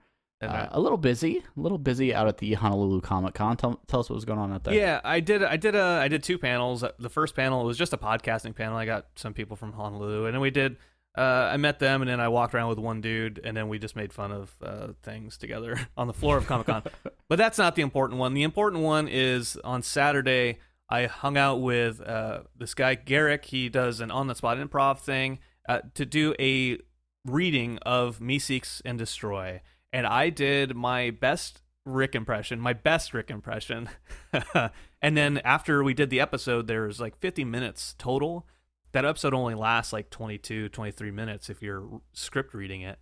uh, 0.41 0.45
uh, 0.45 0.69
a 0.71 0.79
little 0.79 0.97
busy, 0.97 1.39
a 1.39 1.59
little 1.59 1.77
busy 1.77 2.13
out 2.13 2.27
at 2.27 2.37
the 2.37 2.53
Honolulu 2.53 3.01
Comic 3.01 3.33
Con. 3.33 3.57
Tell, 3.57 3.81
tell 3.87 3.99
us 3.99 4.09
what 4.09 4.15
was 4.15 4.23
going 4.25 4.39
on 4.39 4.53
out 4.53 4.63
there. 4.63 4.73
Yeah, 4.73 5.01
I 5.03 5.19
did. 5.19 5.43
I 5.43 5.57
did 5.57 5.75
a. 5.75 5.83
I 5.83 6.07
did 6.07 6.23
two 6.23 6.37
panels. 6.37 6.83
The 6.97 7.09
first 7.09 7.35
panel 7.35 7.65
was 7.65 7.77
just 7.77 7.91
a 7.91 7.97
podcasting 7.97 8.55
panel. 8.55 8.77
I 8.77 8.85
got 8.85 9.07
some 9.15 9.33
people 9.33 9.57
from 9.57 9.73
Honolulu, 9.73 10.25
and 10.25 10.33
then 10.33 10.41
we 10.41 10.51
did. 10.51 10.77
Uh, 11.17 11.49
I 11.51 11.57
met 11.57 11.79
them, 11.79 12.01
and 12.01 12.09
then 12.09 12.19
I 12.19 12.27
walked 12.27 12.53
around 12.53 12.69
with 12.69 12.79
one 12.79 12.99
dude, 12.99 13.39
and 13.43 13.55
then 13.55 13.69
we 13.69 13.79
just 13.79 13.95
made 13.95 14.11
fun 14.11 14.31
of 14.31 14.55
uh, 14.61 14.87
things 15.01 15.37
together 15.37 15.79
on 15.97 16.07
the 16.07 16.13
floor 16.13 16.37
of 16.37 16.45
Comic 16.47 16.67
Con. 16.67 16.83
but 17.29 17.37
that's 17.37 17.57
not 17.57 17.75
the 17.75 17.81
important 17.81 18.19
one. 18.19 18.33
The 18.33 18.43
important 18.43 18.83
one 18.83 19.07
is 19.07 19.57
on 19.63 19.81
Saturday. 19.81 20.59
I 20.89 21.05
hung 21.05 21.37
out 21.37 21.61
with 21.61 22.01
uh, 22.01 22.41
this 22.57 22.73
guy 22.73 22.95
Garrick. 22.95 23.45
He 23.45 23.69
does 23.69 24.01
an 24.01 24.11
on 24.11 24.27
the 24.27 24.35
spot 24.35 24.57
improv 24.57 24.99
thing 24.99 25.39
uh, 25.67 25.79
to 25.93 26.05
do 26.05 26.35
a 26.39 26.79
reading 27.25 27.79
of 27.83 28.19
Meeseeks 28.19 28.81
and 28.83 28.97
Destroy, 28.97 29.61
and 29.93 30.05
I 30.05 30.29
did 30.29 30.75
my 30.75 31.11
best 31.11 31.61
Rick 31.85 32.15
impression, 32.15 32.59
my 32.59 32.73
best 32.73 33.13
Rick 33.13 33.29
impression. 33.29 33.89
and 35.01 35.17
then 35.17 35.37
after 35.39 35.83
we 35.83 35.93
did 35.93 36.09
the 36.09 36.19
episode, 36.19 36.67
there's 36.67 36.99
like 36.99 37.17
50 37.19 37.45
minutes 37.45 37.95
total. 37.97 38.47
That 38.95 39.03
episode 39.03 39.33
only 39.33 39.55
lasts 39.55 39.91
like 39.91 40.09
22, 40.09 40.69
23 40.69 41.11
minutes 41.11 41.49
if 41.49 41.61
you're 41.61 41.99
script 42.13 42.53
reading 42.53 42.79
it. 42.79 42.97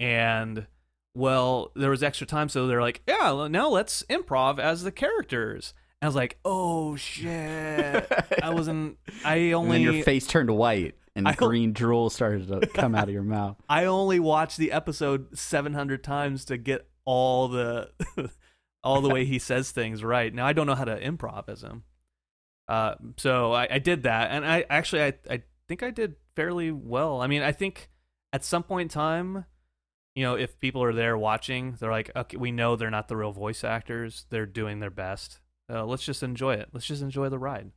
And 0.00 0.66
well, 1.14 1.70
there 1.76 1.90
was 1.90 2.02
extra 2.02 2.26
time, 2.26 2.48
so 2.48 2.66
they're 2.66 2.80
like, 2.80 3.00
yeah, 3.06 3.46
now 3.48 3.68
let's 3.68 4.02
improv 4.10 4.58
as 4.58 4.82
the 4.82 4.90
characters. 4.90 5.72
And 6.02 6.06
I 6.06 6.08
was 6.08 6.16
like, 6.16 6.40
oh 6.44 6.96
shit! 6.96 8.10
I 8.42 8.50
wasn't. 8.50 8.98
I 9.24 9.52
only 9.52 9.80
your 9.80 10.02
face 10.02 10.26
turned 10.26 10.50
white 10.50 10.96
and 11.14 11.28
I 11.28 11.34
green 11.34 11.72
drool 11.72 12.10
started 12.10 12.48
to 12.48 12.66
come 12.66 12.96
out 12.96 13.04
of 13.04 13.14
your 13.14 13.22
mouth. 13.22 13.56
I 13.68 13.84
only 13.84 14.18
watched 14.18 14.56
the 14.56 14.72
episode 14.72 15.38
700 15.38 16.02
times 16.02 16.44
to 16.46 16.58
get 16.58 16.88
all 17.04 17.46
the 17.46 17.92
all 18.82 19.00
the 19.00 19.08
way 19.08 19.24
he 19.26 19.38
says 19.38 19.70
things 19.70 20.02
right. 20.02 20.34
Now 20.34 20.44
I 20.44 20.52
don't 20.54 20.66
know 20.66 20.74
how 20.74 20.86
to 20.86 21.00
improv 21.00 21.48
as 21.48 21.62
him. 21.62 21.84
Uh, 22.70 22.94
so 23.16 23.52
I, 23.52 23.66
I 23.68 23.78
did 23.80 24.04
that, 24.04 24.30
and 24.30 24.46
I 24.46 24.64
actually 24.70 25.02
I 25.02 25.14
I 25.28 25.42
think 25.66 25.82
I 25.82 25.90
did 25.90 26.14
fairly 26.36 26.70
well. 26.70 27.20
I 27.20 27.26
mean, 27.26 27.42
I 27.42 27.50
think 27.50 27.90
at 28.32 28.44
some 28.44 28.62
point 28.62 28.82
in 28.82 28.88
time, 28.94 29.44
you 30.14 30.22
know, 30.22 30.36
if 30.36 30.56
people 30.60 30.80
are 30.84 30.92
there 30.92 31.18
watching, 31.18 31.76
they're 31.80 31.90
like, 31.90 32.12
okay, 32.14 32.36
we 32.36 32.52
know 32.52 32.76
they're 32.76 32.88
not 32.88 33.08
the 33.08 33.16
real 33.16 33.32
voice 33.32 33.64
actors. 33.64 34.24
They're 34.30 34.46
doing 34.46 34.78
their 34.78 34.90
best. 34.90 35.40
Uh, 35.68 35.84
let's 35.84 36.04
just 36.04 36.22
enjoy 36.22 36.54
it. 36.54 36.68
Let's 36.72 36.86
just 36.86 37.02
enjoy 37.02 37.28
the 37.28 37.40
ride. 37.40 37.72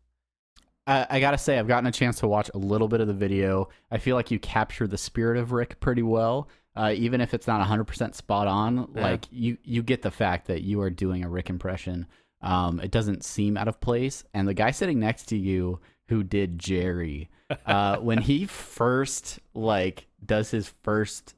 I, 0.85 1.07
I 1.09 1.19
gotta 1.19 1.39
say, 1.39 1.57
I've 1.57 1.67
gotten 1.67 1.87
a 1.87 1.91
chance 1.91 2.19
to 2.19 2.27
watch 2.27 2.51
a 2.53 2.59
little 2.59 2.87
bit 2.87 3.01
of 3.01 3.07
the 3.07 3.15
video. 3.15 3.69
I 3.89 3.97
feel 3.97 4.15
like 4.15 4.29
you 4.29 4.37
capture 4.37 4.85
the 4.85 4.97
spirit 4.99 5.37
of 5.39 5.53
Rick 5.53 5.79
pretty 5.79 6.03
well, 6.03 6.49
uh, 6.75 6.93
even 6.95 7.19
if 7.19 7.33
it's 7.33 7.47
not 7.47 7.67
100% 7.67 8.13
spot 8.13 8.47
on. 8.47 8.91
Yeah. 8.93 9.01
Like 9.01 9.25
you, 9.31 9.57
you 9.63 9.81
get 9.81 10.03
the 10.03 10.11
fact 10.11 10.45
that 10.47 10.61
you 10.61 10.81
are 10.81 10.91
doing 10.91 11.23
a 11.23 11.29
Rick 11.29 11.49
impression. 11.49 12.05
Um, 12.43 12.79
it 12.79 12.91
doesn't 12.91 13.23
seem 13.23 13.57
out 13.57 13.67
of 13.67 13.79
place. 13.79 14.23
And 14.33 14.47
the 14.47 14.53
guy 14.53 14.71
sitting 14.71 14.99
next 14.99 15.25
to 15.29 15.37
you, 15.37 15.79
who 16.09 16.23
did 16.23 16.59
Jerry, 16.59 17.29
uh, 17.65 17.97
when 17.97 18.19
he 18.19 18.45
first 18.45 19.39
like 19.53 20.07
does 20.23 20.51
his 20.51 20.73
first 20.83 21.33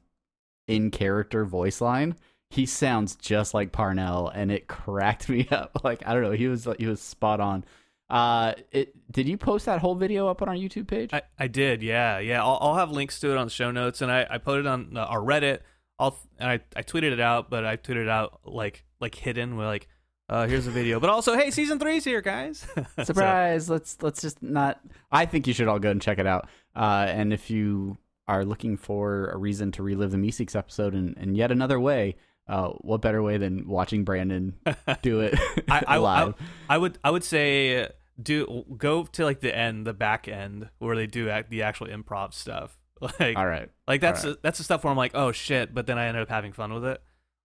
in 0.66 0.90
character 0.90 1.44
voice 1.44 1.80
line, 1.80 2.16
he 2.50 2.66
sounds 2.66 3.16
just 3.16 3.54
like 3.54 3.72
Parnell, 3.72 4.28
and 4.28 4.50
it 4.50 4.66
cracked 4.66 5.28
me 5.28 5.48
up. 5.50 5.80
Like 5.84 6.06
I 6.06 6.12
don't 6.12 6.22
know, 6.22 6.32
he 6.32 6.48
was 6.48 6.68
he 6.78 6.86
was 6.86 7.00
spot 7.00 7.40
on. 7.40 7.64
Uh, 8.08 8.54
it 8.70 8.94
did 9.10 9.26
you 9.26 9.36
post 9.36 9.66
that 9.66 9.80
whole 9.80 9.94
video 9.94 10.28
up 10.28 10.42
on 10.42 10.48
our 10.48 10.54
YouTube 10.54 10.86
page? 10.86 11.10
I, 11.12 11.22
I 11.38 11.48
did, 11.48 11.82
yeah, 11.82 12.18
yeah. 12.18 12.42
I'll, 12.42 12.58
I'll 12.60 12.74
have 12.76 12.90
links 12.90 13.18
to 13.20 13.30
it 13.30 13.36
on 13.36 13.46
the 13.46 13.50
show 13.50 13.70
notes, 13.70 14.00
and 14.00 14.10
I, 14.12 14.26
I 14.30 14.38
put 14.38 14.60
it 14.60 14.66
on 14.66 14.96
uh, 14.96 15.04
our 15.04 15.20
Reddit. 15.20 15.60
I'll 15.98 16.16
and 16.38 16.50
I, 16.50 16.60
I 16.76 16.82
tweeted 16.82 17.12
it 17.12 17.20
out, 17.20 17.50
but 17.50 17.64
I 17.64 17.76
tweeted 17.76 18.02
it 18.02 18.08
out 18.08 18.40
like 18.44 18.84
like 19.00 19.14
hidden, 19.14 19.56
with 19.56 19.66
like, 19.66 19.88
uh, 20.28 20.46
here's 20.46 20.66
a 20.66 20.70
video, 20.70 20.98
but 21.00 21.10
also, 21.10 21.36
hey, 21.36 21.50
season 21.50 21.78
three's 21.78 22.04
here, 22.04 22.20
guys. 22.20 22.66
So- 22.96 23.04
Surprise! 23.04 23.70
let's 23.70 24.02
let's 24.02 24.20
just 24.20 24.42
not. 24.42 24.80
I 25.12 25.26
think 25.26 25.46
you 25.46 25.52
should 25.52 25.68
all 25.68 25.78
go 25.78 25.90
and 25.90 26.00
check 26.02 26.18
it 26.18 26.26
out. 26.26 26.48
Uh, 26.74 27.06
and 27.08 27.32
if 27.32 27.50
you 27.50 27.98
are 28.28 28.44
looking 28.44 28.76
for 28.76 29.28
a 29.28 29.36
reason 29.36 29.70
to 29.72 29.82
relive 29.82 30.10
the 30.10 30.16
Meeseeks 30.16 30.56
episode 30.56 30.94
in, 30.94 31.14
in 31.18 31.34
yet 31.34 31.52
another 31.52 31.78
way, 31.78 32.16
uh, 32.48 32.68
what 32.80 33.00
better 33.00 33.22
way 33.22 33.38
than 33.38 33.68
watching 33.68 34.04
Brandon 34.04 34.54
do 35.02 35.20
it 35.20 35.38
I, 35.68 35.82
I, 35.86 35.98
live? 35.98 36.34
I, 36.68 36.74
I 36.74 36.78
would 36.78 36.98
I 37.04 37.10
would 37.10 37.24
say 37.24 37.88
do 38.20 38.64
go 38.76 39.04
to 39.04 39.24
like 39.24 39.40
the 39.40 39.56
end, 39.56 39.86
the 39.86 39.92
back 39.94 40.26
end, 40.26 40.70
where 40.78 40.96
they 40.96 41.06
do 41.06 41.28
act, 41.28 41.50
the 41.50 41.62
actual 41.62 41.86
improv 41.86 42.34
stuff. 42.34 42.78
Like, 43.20 43.36
all 43.36 43.46
right, 43.46 43.68
like 43.86 44.00
that's 44.00 44.24
right. 44.24 44.36
that's 44.42 44.56
the 44.56 44.64
stuff 44.64 44.82
where 44.82 44.90
I'm 44.90 44.96
like, 44.96 45.10
oh 45.14 45.30
shit, 45.30 45.74
but 45.74 45.86
then 45.86 45.98
I 45.98 46.06
ended 46.06 46.22
up 46.22 46.30
having 46.30 46.54
fun 46.54 46.72
with 46.72 46.86
it. 46.86 47.02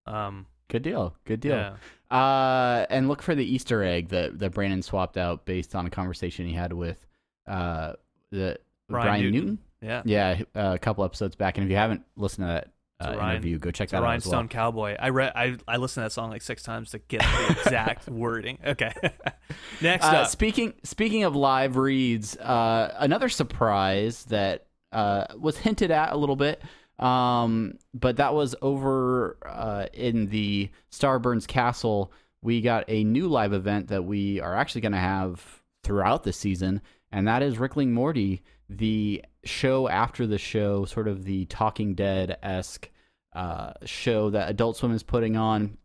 Um, 0.07 0.45
good 0.71 0.81
deal, 0.81 1.15
good 1.25 1.39
deal. 1.41 1.55
yeah. 1.55 1.73
Uh, 2.09 2.85
and 2.89 3.07
look 3.07 3.21
for 3.21 3.35
the 3.35 3.45
Easter 3.45 3.83
egg 3.83 4.09
that 4.09 4.39
that 4.39 4.51
Brandon 4.53 4.81
swapped 4.81 5.17
out 5.17 5.45
based 5.45 5.75
on 5.75 5.85
a 5.85 5.89
conversation 5.89 6.47
he 6.47 6.53
had 6.53 6.73
with 6.73 7.05
uh 7.47 7.93
the 8.31 8.57
Brian 8.89 9.05
Brian, 9.07 9.21
Newton. 9.21 9.33
Newton. 9.39 9.59
Yeah. 9.83 10.01
Yeah, 10.05 10.41
uh, 10.55 10.73
a 10.75 10.79
couple 10.79 11.03
episodes 11.03 11.35
back. 11.35 11.57
And 11.57 11.65
if 11.65 11.71
you 11.71 11.77
haven't 11.77 12.03
listened 12.15 12.45
to 12.47 12.65
that 12.99 13.07
uh, 13.09 13.17
Ryan- 13.17 13.31
interview, 13.37 13.57
go 13.57 13.71
check 13.71 13.89
that 13.89 13.97
out 13.97 14.03
as 14.03 14.07
Rhinestone 14.07 14.31
well. 14.41 14.47
Cowboy. 14.49 14.95
I 14.99 15.09
read. 15.09 15.31
I 15.35 15.57
I 15.67 15.77
listened 15.77 16.01
to 16.01 16.05
that 16.05 16.11
song 16.11 16.29
like 16.29 16.41
six 16.43 16.61
times 16.63 16.91
to 16.91 16.99
get 16.99 17.21
the 17.21 17.55
exact 17.65 18.07
wording. 18.09 18.59
Okay. 18.65 18.91
Next 19.81 20.05
Uh, 20.05 20.09
up, 20.17 20.27
speaking 20.27 20.73
speaking 20.83 21.23
of 21.23 21.35
live 21.35 21.77
reads, 21.77 22.37
uh, 22.37 22.93
another 22.99 23.29
surprise 23.29 24.25
that 24.25 24.67
uh, 24.91 25.25
was 25.39 25.57
hinted 25.57 25.89
at 25.91 26.11
a 26.13 26.17
little 26.17 26.35
bit, 26.35 26.61
um, 27.01 27.73
but 27.93 28.17
that 28.17 28.33
was 28.33 28.55
over 28.61 29.37
uh, 29.45 29.87
in 29.93 30.27
the 30.27 30.69
Starburns 30.91 31.47
Castle. 31.47 32.11
We 32.41 32.61
got 32.61 32.85
a 32.87 33.03
new 33.03 33.27
live 33.27 33.53
event 33.53 33.87
that 33.87 34.05
we 34.05 34.39
are 34.39 34.55
actually 34.55 34.81
going 34.81 34.91
to 34.93 34.97
have 34.97 35.61
throughout 35.83 36.23
the 36.23 36.33
season, 36.33 36.81
and 37.11 37.27
that 37.27 37.41
is 37.41 37.57
Rickling 37.57 37.93
Morty, 37.93 38.41
the 38.69 39.23
show 39.43 39.87
after 39.89 40.27
the 40.27 40.37
show, 40.37 40.85
sort 40.85 41.07
of 41.07 41.25
the 41.25 41.45
Talking 41.45 41.95
Dead 41.95 42.37
esque 42.43 42.89
uh, 43.33 43.73
show 43.85 44.29
that 44.29 44.49
Adult 44.49 44.77
Swim 44.77 44.93
is 44.93 45.03
putting 45.03 45.35
on. 45.35 45.77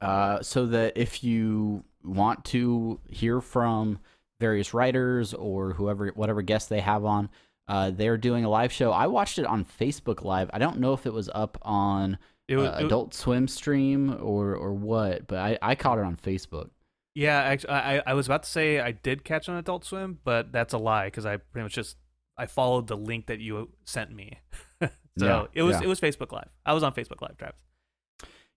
Uh, 0.00 0.40
so 0.42 0.66
that 0.66 0.92
if 0.96 1.24
you 1.24 1.82
want 2.04 2.44
to 2.44 3.00
hear 3.08 3.40
from 3.40 3.98
various 4.38 4.72
writers 4.72 5.34
or 5.34 5.72
whoever, 5.72 6.08
whatever 6.14 6.40
guests 6.40 6.68
they 6.68 6.80
have 6.80 7.04
on, 7.04 7.28
uh, 7.68 7.90
they're 7.90 8.16
doing 8.16 8.44
a 8.44 8.48
live 8.48 8.72
show. 8.72 8.92
I 8.92 9.06
watched 9.06 9.38
it 9.38 9.44
on 9.44 9.64
Facebook 9.64 10.24
Live. 10.24 10.50
I 10.52 10.58
don't 10.58 10.80
know 10.80 10.94
if 10.94 11.06
it 11.06 11.12
was 11.12 11.28
up 11.34 11.58
on 11.62 12.18
was, 12.48 12.68
uh, 12.68 12.86
Adult 12.86 13.14
Swim 13.14 13.46
stream 13.46 14.16
or 14.20 14.54
or 14.54 14.72
what, 14.72 15.26
but 15.26 15.38
I, 15.38 15.58
I 15.60 15.74
caught 15.74 15.98
it 15.98 16.04
on 16.04 16.16
Facebook. 16.16 16.70
yeah. 17.14 17.38
Actually, 17.38 17.74
I 17.74 18.02
I 18.06 18.14
was 18.14 18.26
about 18.26 18.44
to 18.44 18.48
say 18.48 18.80
I 18.80 18.92
did 18.92 19.22
catch 19.22 19.48
on 19.48 19.56
Adult 19.56 19.84
Swim, 19.84 20.18
but 20.24 20.50
that's 20.50 20.72
a 20.72 20.78
lie 20.78 21.06
because 21.06 21.26
I 21.26 21.36
pretty 21.36 21.64
much 21.64 21.74
just 21.74 21.96
I 22.38 22.46
followed 22.46 22.86
the 22.86 22.96
link 22.96 23.26
that 23.26 23.40
you 23.40 23.70
sent 23.84 24.14
me. 24.14 24.38
so 24.80 24.88
Yeah, 25.18 25.46
it 25.52 25.62
was 25.62 25.76
yeah. 25.76 25.82
it 25.82 25.88
was 25.88 26.00
Facebook 26.00 26.32
Live. 26.32 26.48
I 26.64 26.72
was 26.72 26.82
on 26.82 26.94
Facebook 26.94 27.20
Live, 27.20 27.36
Travis. 27.36 27.56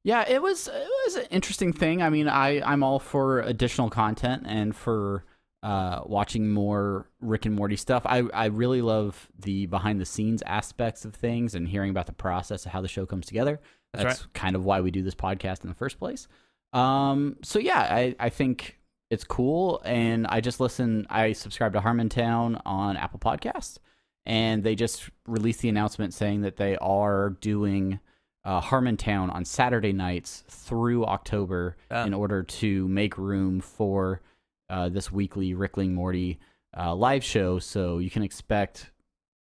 Yeah, 0.03 0.27
it 0.27 0.41
was 0.41 0.67
it 0.67 0.89
was 1.05 1.15
an 1.17 1.25
interesting 1.31 1.73
thing. 1.73 2.01
I 2.01 2.09
mean, 2.09 2.29
I 2.29 2.61
I'm 2.61 2.81
all 2.81 2.99
for 2.99 3.41
additional 3.41 3.89
content 3.89 4.43
and 4.47 4.73
for 4.75 5.25
uh, 5.63 6.01
watching 6.05 6.49
more 6.49 7.07
Rick 7.21 7.45
and 7.45 7.55
Morty 7.55 7.75
stuff. 7.75 8.03
I 8.05 8.23
I 8.33 8.45
really 8.45 8.81
love 8.81 9.29
the 9.37 9.67
behind 9.67 10.01
the 10.01 10.05
scenes 10.05 10.41
aspects 10.45 11.05
of 11.05 11.13
things 11.13 11.53
and 11.55 11.67
hearing 11.67 11.89
about 11.91 12.07
the 12.07 12.13
process 12.13 12.65
of 12.65 12.71
how 12.71 12.81
the 12.81 12.87
show 12.87 13.05
comes 13.05 13.25
together. 13.27 13.59
That's 13.93 14.19
That's, 14.19 14.25
kind 14.33 14.55
of 14.55 14.63
why 14.65 14.81
we 14.81 14.89
do 14.91 15.03
this 15.03 15.15
podcast 15.15 15.63
in 15.63 15.69
the 15.69 15.75
first 15.75 15.99
place. 15.99 16.27
Um, 16.73 17.37
so 17.43 17.59
yeah, 17.59 17.79
I 17.79 18.15
I 18.19 18.29
think 18.29 18.79
it's 19.09 19.23
cool, 19.25 19.81
and 19.83 20.25
I 20.27 20.39
just 20.41 20.59
listen. 20.59 21.05
I 21.09 21.33
subscribe 21.33 21.73
to 21.73 21.81
Harmontown 21.81 22.61
on 22.65 22.95
Apple 22.97 23.19
Podcasts, 23.19 23.77
and 24.25 24.63
they 24.63 24.73
just 24.75 25.09
released 25.27 25.59
the 25.61 25.69
announcement 25.69 26.13
saying 26.13 26.41
that 26.41 26.55
they 26.55 26.77
are 26.77 27.31
doing 27.41 27.99
uh, 28.45 28.61
Harmontown 28.61 29.31
on 29.33 29.43
Saturday 29.45 29.91
nights 29.93 30.43
through 30.47 31.05
October 31.05 31.75
Ah. 31.91 32.05
in 32.05 32.13
order 32.13 32.41
to 32.41 32.87
make 32.87 33.17
room 33.17 33.59
for 33.59 34.21
uh, 34.71 34.89
this 34.89 35.11
weekly 35.11 35.53
Rickling 35.53 35.93
Morty 35.93 36.39
uh, 36.75 36.95
live 36.95 37.23
show. 37.23 37.59
So 37.59 37.99
you 37.99 38.09
can 38.09 38.23
expect 38.23 38.91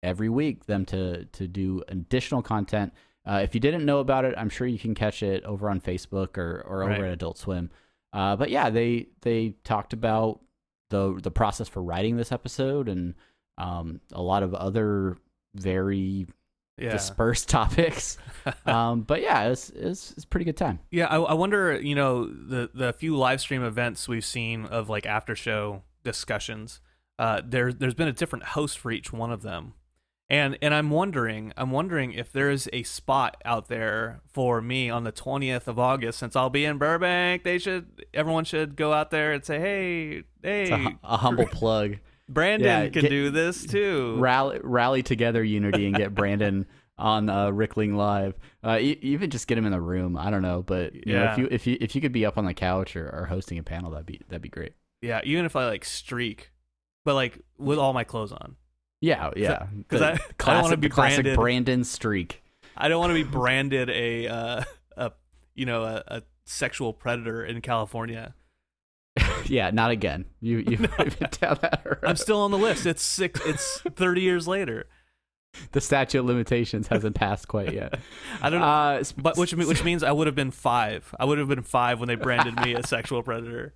every 0.02 0.28
week 0.28 0.66
them 0.66 0.84
to 0.86 1.24
to 1.24 1.48
do 1.48 1.82
additional 1.88 2.42
content. 2.42 2.92
Uh, 3.28 3.40
if 3.42 3.54
you 3.54 3.60
didn't 3.60 3.84
know 3.84 3.98
about 3.98 4.24
it, 4.24 4.34
I'm 4.38 4.48
sure 4.50 4.66
you 4.68 4.78
can 4.78 4.94
catch 4.94 5.22
it 5.22 5.42
over 5.44 5.68
on 5.68 5.80
Facebook 5.80 6.38
or, 6.38 6.62
or 6.68 6.84
over 6.84 6.92
Right. 6.92 7.04
at 7.04 7.12
Adult 7.14 7.38
Swim. 7.38 7.70
Uh, 8.12 8.36
but 8.36 8.50
yeah, 8.50 8.70
they 8.70 9.08
they 9.22 9.56
talked 9.64 9.92
about 9.92 10.40
the 10.90 11.18
the 11.20 11.30
process 11.32 11.68
for 11.68 11.82
writing 11.82 12.16
this 12.16 12.30
episode 12.30 12.88
and 12.88 13.14
um, 13.58 14.00
a 14.12 14.22
lot 14.22 14.42
of 14.44 14.54
other 14.54 15.16
very 15.56 16.26
Yeah. 16.78 16.90
dispersed 16.90 17.48
topics. 17.58 18.18
um, 18.66 19.02
but 19.02 19.22
yeah, 19.22 19.48
it's, 19.48 19.70
it's 19.70 20.24
pretty 20.26 20.44
good 20.44 20.56
time. 20.56 20.78
Yeah, 20.90 21.06
I, 21.06 21.16
I 21.16 21.34
wonder, 21.34 21.80
you 21.80 21.94
know, 21.94 22.26
the 22.26 22.70
the 22.72 22.92
few 22.92 23.16
live 23.16 23.40
stream 23.40 23.62
events 23.64 24.06
we've 24.08 24.24
seen 24.24 24.66
of 24.66 24.88
like 24.88 25.06
after 25.06 25.34
show 25.34 25.82
discussions. 26.04 26.80
Uh, 27.18 27.40
there 27.44 27.72
there's 27.72 27.94
been 27.94 28.08
a 28.08 28.12
different 28.12 28.44
host 28.44 28.78
for 28.78 28.90
each 28.92 29.10
one 29.12 29.32
of 29.32 29.42
them, 29.42 29.72
and 30.28 30.58
and 30.60 30.74
I'm 30.74 30.90
wondering, 30.90 31.52
I'm 31.56 31.70
wondering 31.70 32.12
if 32.12 32.30
there 32.30 32.50
is 32.50 32.68
a 32.72 32.82
spot 32.82 33.36
out 33.44 33.68
there 33.68 34.20
for 34.32 34.60
me 34.60 34.90
on 34.90 35.04
the 35.04 35.12
20th 35.12 35.66
of 35.66 35.78
August, 35.78 36.18
since 36.18 36.36
I'll 36.36 36.50
be 36.50 36.64
in 36.66 36.76
Burbank. 36.78 37.42
They 37.42 37.58
should, 37.58 38.04
everyone 38.12 38.44
should 38.44 38.76
go 38.76 38.92
out 38.92 39.10
there 39.10 39.32
and 39.32 39.44
say, 39.44 39.58
hey, 39.58 40.22
hey, 40.42 40.62
It's 40.62 40.70
a, 40.70 40.98
a 41.02 41.16
humble 41.16 41.46
plug. 41.50 41.96
Brandon 42.28 42.66
yeah, 42.66 42.88
can 42.88 43.02
get- 43.02 43.10
do 43.10 43.30
this 43.30 43.64
too. 43.66 44.16
Rally 44.18 44.60
rally 44.62 45.02
together 45.02 45.42
unity 45.44 45.86
and 45.86 45.94
get 45.94 46.14
Brandon 46.14 46.66
on 46.98 47.28
uh, 47.28 47.50
Rickling 47.50 47.94
Live. 47.96 48.34
Uh, 48.64 48.78
e- 48.80 48.98
even 49.02 49.30
just 49.30 49.46
get 49.46 49.58
him 49.58 49.66
in 49.66 49.72
the 49.72 49.80
room. 49.80 50.16
I 50.16 50.30
don't 50.30 50.42
know, 50.42 50.62
but 50.62 50.94
you 50.94 51.12
know, 51.14 51.24
if 51.32 51.38
you 51.38 51.48
if 51.50 51.66
you 51.66 51.76
if 51.80 51.94
you 51.94 52.00
could 52.00 52.12
be 52.12 52.24
up 52.26 52.36
on 52.38 52.44
the 52.44 52.54
couch 52.54 52.96
or, 52.96 53.08
or 53.08 53.26
hosting 53.26 53.58
a 53.58 53.62
panel, 53.62 53.90
that'd 53.90 54.06
be 54.06 54.20
that'd 54.28 54.42
be 54.42 54.48
great. 54.48 54.72
yeah, 55.02 55.20
even 55.24 55.44
if 55.44 55.54
I 55.56 55.66
like 55.66 55.84
streak, 55.84 56.50
but 57.04 57.14
like 57.14 57.38
with 57.58 57.78
all 57.78 57.92
my 57.92 58.04
clothes 58.04 58.32
on. 58.32 58.56
Yeah, 59.00 59.30
yeah. 59.36 59.66
'cause 59.88 60.00
The 60.00 60.06
I- 60.14 60.18
I 60.50 60.54
don't 60.54 60.62
wanna 60.62 60.76
be 60.78 60.88
classic 60.88 61.24
branded. 61.24 61.36
Brandon 61.36 61.84
streak. 61.84 62.42
I 62.76 62.88
don't 62.88 62.98
want 62.98 63.10
to 63.10 63.14
be 63.24 63.30
branded 63.30 63.88
a 63.90 64.26
uh, 64.26 64.64
a 64.96 65.12
you 65.54 65.66
know 65.66 65.84
a, 65.84 66.02
a 66.08 66.22
sexual 66.44 66.92
predator 66.92 67.44
in 67.44 67.60
California. 67.60 68.34
yeah, 69.46 69.70
not 69.70 69.90
again. 69.90 70.24
You 70.40 70.58
you 70.58 70.76
been 70.98 71.28
down 71.40 71.58
that 71.62 71.82
road. 71.84 71.98
I'm 72.02 72.16
still 72.16 72.40
on 72.40 72.50
the 72.50 72.58
list. 72.58 72.86
It's 72.86 73.02
six. 73.02 73.40
It's 73.44 73.80
thirty 73.94 74.20
years 74.22 74.46
later. 74.48 74.86
the 75.72 75.80
statute 75.80 76.18
of 76.20 76.26
limitations 76.26 76.88
hasn't 76.88 77.14
passed 77.16 77.48
quite 77.48 77.72
yet. 77.72 77.98
I 78.42 78.50
don't 78.50 78.60
know, 78.60 78.66
Uh, 78.66 79.02
but 79.16 79.36
which 79.38 79.54
which 79.54 79.82
means 79.84 80.02
I 80.02 80.12
would 80.12 80.26
have 80.26 80.36
been 80.36 80.50
five. 80.50 81.14
I 81.18 81.24
would 81.24 81.38
have 81.38 81.48
been 81.48 81.62
five 81.62 81.98
when 82.00 82.08
they 82.08 82.14
branded 82.16 82.60
me 82.60 82.74
a 82.74 82.86
sexual 82.86 83.22
predator. 83.22 83.74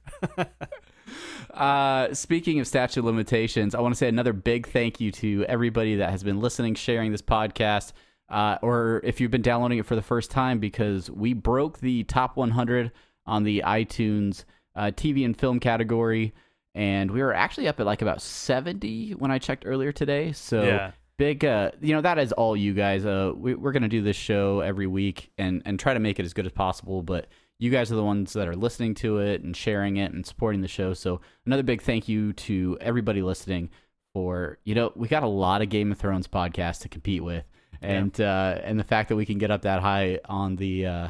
Uh, 1.55 2.15
speaking 2.15 2.61
of 2.61 2.67
statute 2.67 3.01
of 3.01 3.07
limitations, 3.07 3.75
I 3.75 3.81
want 3.81 3.95
to 3.95 3.99
say 3.99 4.09
another 4.09 4.33
big 4.33 4.69
thank 4.69 5.01
you 5.01 5.11
to 5.13 5.45
everybody 5.49 5.97
that 5.97 6.11
has 6.11 6.23
been 6.23 6.41
listening, 6.41 6.75
sharing 6.77 7.11
this 7.11 7.23
podcast, 7.23 7.93
uh, 8.29 8.59
or 8.63 9.01
if 9.03 9.21
you've 9.21 9.33
been 9.33 9.43
downloading 9.43 9.79
it 9.79 9.87
for 9.87 9.97
the 9.97 10.03
first 10.03 10.31
time, 10.31 10.61
because 10.61 11.11
we 11.11 11.33
broke 11.35 11.81
the 11.81 12.05
top 12.05 12.37
100 12.37 12.93
on 13.27 13.43
the 13.43 13.63
iTunes 13.67 14.45
uh, 14.77 14.91
TV 14.95 15.25
and 15.25 15.37
film 15.37 15.61
category, 15.61 16.33
and 16.75 17.11
we 17.11 17.23
were 17.23 17.35
actually 17.35 17.69
up 17.69 17.81
at 17.81 17.87
like 17.87 18.03
about 18.03 18.23
70 18.23 19.13
when 19.13 19.31
I 19.31 19.39
checked 19.39 19.65
earlier 19.67 19.93
today. 19.93 20.33
So 20.33 20.63
yeah, 20.63 20.93
big 21.21 21.45
uh 21.45 21.71
you 21.83 21.95
know 21.95 22.01
that 22.01 22.19
is 22.19 22.33
all 22.33 22.57
you 22.57 22.73
guys 22.73 23.05
uh 23.05 23.31
we, 23.37 23.55
we're 23.55 23.73
gonna 23.73 23.87
do 23.87 24.01
this 24.01 24.17
show 24.17 24.61
every 24.61 24.87
week 24.87 25.31
and 25.37 25.61
and 25.67 25.79
try 25.79 25.93
to 25.93 26.01
make 26.01 26.19
it 26.19 26.25
as 26.25 26.33
good 26.33 26.47
as 26.47 26.53
possible 26.53 27.03
but 27.03 27.27
you 27.59 27.71
guys 27.71 27.93
are 27.93 27.97
the 27.97 28.03
ones 28.03 28.33
that 28.33 28.49
are 28.49 28.57
listening 28.57 28.95
to 28.95 29.19
it 29.19 29.43
and 29.43 29.55
sharing 29.55 29.99
it 29.99 30.13
and 30.15 30.25
supporting 30.25 30.63
the 30.63 30.67
show 30.67 30.95
so 30.95 31.21
another 31.45 31.63
big 31.63 31.83
thank 31.83 32.09
you 32.09 32.33
to 32.33 32.79
everybody 32.81 33.21
listening 33.21 33.69
for 34.15 34.57
you 34.65 34.75
know 34.75 34.91
we 34.97 35.09
got 35.09 35.23
a 35.23 35.29
lot 35.29 35.61
of 35.61 35.69
game 35.69 35.93
of 35.93 35.99
thrones 35.99 36.27
podcasts 36.27 36.81
to 36.81 36.89
compete 36.89 37.23
with 37.23 37.45
and 37.83 38.19
uh 38.19 38.59
and 38.65 38.81
the 38.81 38.85
fact 38.85 39.11
that 39.11 39.17
we 39.17 39.27
can 39.27 39.37
get 39.37 39.51
up 39.51 39.61
that 39.61 39.83
high 39.83 40.19
on 40.25 40.57
the 40.57 40.87
uh 40.87 41.09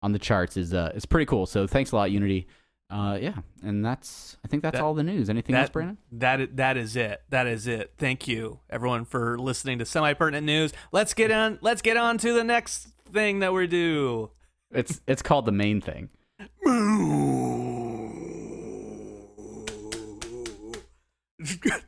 on 0.00 0.12
the 0.12 0.18
charts 0.18 0.56
is 0.56 0.72
uh 0.72 0.90
is 0.94 1.04
pretty 1.04 1.26
cool 1.26 1.44
so 1.44 1.66
thanks 1.66 1.92
a 1.92 1.96
lot 1.96 2.10
unity 2.10 2.46
uh 2.88 3.18
yeah 3.20 3.34
and 3.64 3.84
that's 3.84 4.36
i 4.44 4.48
think 4.48 4.62
that's 4.62 4.74
That- 4.76 4.82
all 4.84 4.94
the 4.94 5.02
news 5.02 5.28
anything 5.28 5.56
else 5.56 5.70
brandon 5.70 5.98
that 6.12 6.56
that 6.56 6.76
is 6.76 6.94
it. 6.94 7.20
That 7.30 7.46
is 7.48 7.66
it. 7.66 7.92
Thank 7.98 8.28
you 8.28 8.60
everyone 8.70 9.04
for 9.04 9.36
listening 9.38 9.78
to 9.80 9.84
semi 9.84 10.12
pertinent 10.14 10.46
news. 10.46 10.72
Let's 10.92 11.12
get 11.12 11.30
on. 11.32 11.58
Let's 11.60 11.82
get 11.82 11.96
on 11.96 12.16
to 12.18 12.32
the 12.32 12.44
next 12.44 12.88
thing 13.12 13.40
that 13.40 13.52
we 13.52 13.66
do. 13.66 14.30
it's 14.70 15.00
it's 15.08 15.22
called 15.22 15.46
the 15.46 15.52
main 15.52 15.80
thing 15.80 16.10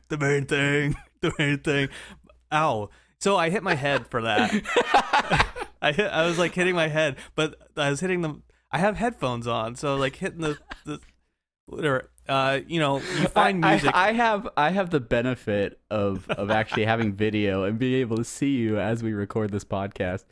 the 0.09 0.17
main 0.19 0.45
thing. 0.45 0.95
The 1.21 1.33
main 1.37 1.57
thing. 1.59 1.89
Ow. 2.53 2.89
So 3.19 3.35
I 3.35 3.49
hit 3.49 3.61
my 3.61 3.75
head 3.75 4.07
for 4.07 4.21
that. 4.21 4.53
I 5.81 5.91
hit, 5.91 6.09
I 6.09 6.25
was 6.25 6.39
like 6.39 6.55
hitting 6.55 6.75
my 6.75 6.87
head, 6.87 7.17
but 7.35 7.55
I 7.75 7.89
was 7.89 7.99
hitting 7.99 8.21
them. 8.21 8.43
I 8.71 8.77
have 8.79 8.97
headphones 8.97 9.47
on, 9.47 9.75
so 9.75 9.95
like 9.95 10.15
hitting 10.15 10.41
the 10.41 10.57
the 10.85 10.99
whatever. 11.65 12.09
Uh, 12.27 12.59
you 12.67 12.79
know, 12.79 12.97
you 12.97 13.27
find 13.27 13.59
music. 13.59 13.91
I, 13.93 14.09
I 14.09 14.13
have 14.13 14.47
I 14.55 14.69
have 14.69 14.91
the 14.91 14.99
benefit 14.99 15.79
of 15.89 16.29
of 16.29 16.51
actually 16.51 16.85
having 16.85 17.13
video 17.13 17.63
and 17.63 17.79
being 17.79 17.99
able 18.01 18.17
to 18.17 18.23
see 18.23 18.57
you 18.57 18.79
as 18.79 19.01
we 19.01 19.13
record 19.13 19.51
this 19.51 19.65
podcast, 19.65 20.25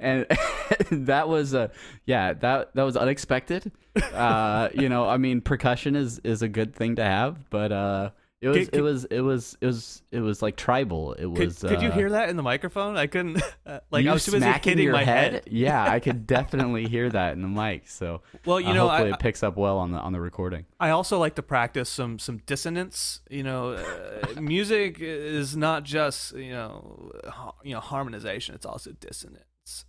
and 0.00 0.26
that 0.90 1.28
was 1.28 1.54
uh 1.54 1.68
yeah 2.06 2.32
that 2.32 2.74
that 2.74 2.82
was 2.82 2.96
unexpected. 2.96 3.70
Uh, 4.12 4.70
you 4.74 4.88
know, 4.88 5.08
I 5.08 5.16
mean, 5.16 5.40
percussion 5.40 5.94
is 5.94 6.18
is 6.24 6.42
a 6.42 6.48
good 6.48 6.74
thing 6.74 6.96
to 6.96 7.04
have, 7.04 7.48
but 7.50 7.72
uh. 7.72 8.10
It 8.40 8.48
was, 8.48 8.56
Could- 8.58 8.66
it 8.68 8.72
could- 8.72 8.82
was, 8.82 9.04
it 9.06 9.20
was, 9.20 9.56
it 9.62 9.66
was, 9.66 10.02
it 10.12 10.20
was 10.20 10.42
like 10.42 10.56
tribal. 10.56 11.14
It 11.14 11.24
was. 11.24 11.60
could 11.60 11.80
you 11.80 11.88
uh, 11.88 11.92
hear 11.92 12.10
that 12.10 12.28
in 12.28 12.36
the 12.36 12.42
microphone? 12.42 12.96
I 12.96 13.06
couldn't. 13.06 13.40
Uh, 13.66 13.80
like 13.90 14.04
you 14.04 14.10
I 14.10 14.12
was 14.12 14.26
too 14.26 14.32
busy 14.32 14.44
hitting 14.44 14.78
your 14.80 14.92
my 14.92 15.04
head. 15.04 15.44
yeah, 15.50 15.82
I 15.90 15.98
could 15.98 16.26
definitely 16.36 16.86
hear 16.86 17.08
that 17.08 17.32
in 17.32 17.40
the 17.40 17.48
mic. 17.48 17.88
So, 17.88 18.20
Well, 18.44 18.60
you 18.60 18.68
uh, 18.68 18.72
know, 18.74 18.88
hopefully 18.88 19.10
I, 19.12 19.14
it 19.14 19.20
picks 19.20 19.42
up 19.42 19.56
well 19.56 19.78
on 19.78 19.90
the 19.92 19.96
on 19.98 20.12
the 20.12 20.20
recording. 20.20 20.66
I 20.78 20.90
also 20.90 21.18
like 21.18 21.34
to 21.36 21.42
practice 21.42 21.88
some 21.88 22.18
some 22.18 22.42
dissonance. 22.44 23.22
You 23.30 23.42
know, 23.42 23.70
uh, 23.70 24.26
music 24.40 24.98
is 25.00 25.56
not 25.56 25.84
just 25.84 26.34
you 26.36 26.50
know 26.52 27.12
ha- 27.26 27.54
you 27.62 27.72
know 27.72 27.80
harmonization; 27.80 28.54
it's 28.54 28.66
also 28.66 28.92
dissonance. 28.92 29.86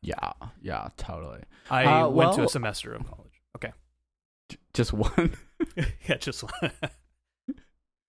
Yeah, 0.00 0.32
yeah, 0.62 0.88
totally. 0.96 1.42
I 1.70 1.84
Uh, 1.84 2.08
went 2.08 2.32
to 2.36 2.44
a 2.44 2.48
semester 2.48 2.94
of 2.94 3.06
college. 3.06 3.42
Okay, 3.56 3.72
Just 4.72 4.94
one. 4.94 5.34
yeah, 6.08 6.16
just. 6.16 6.44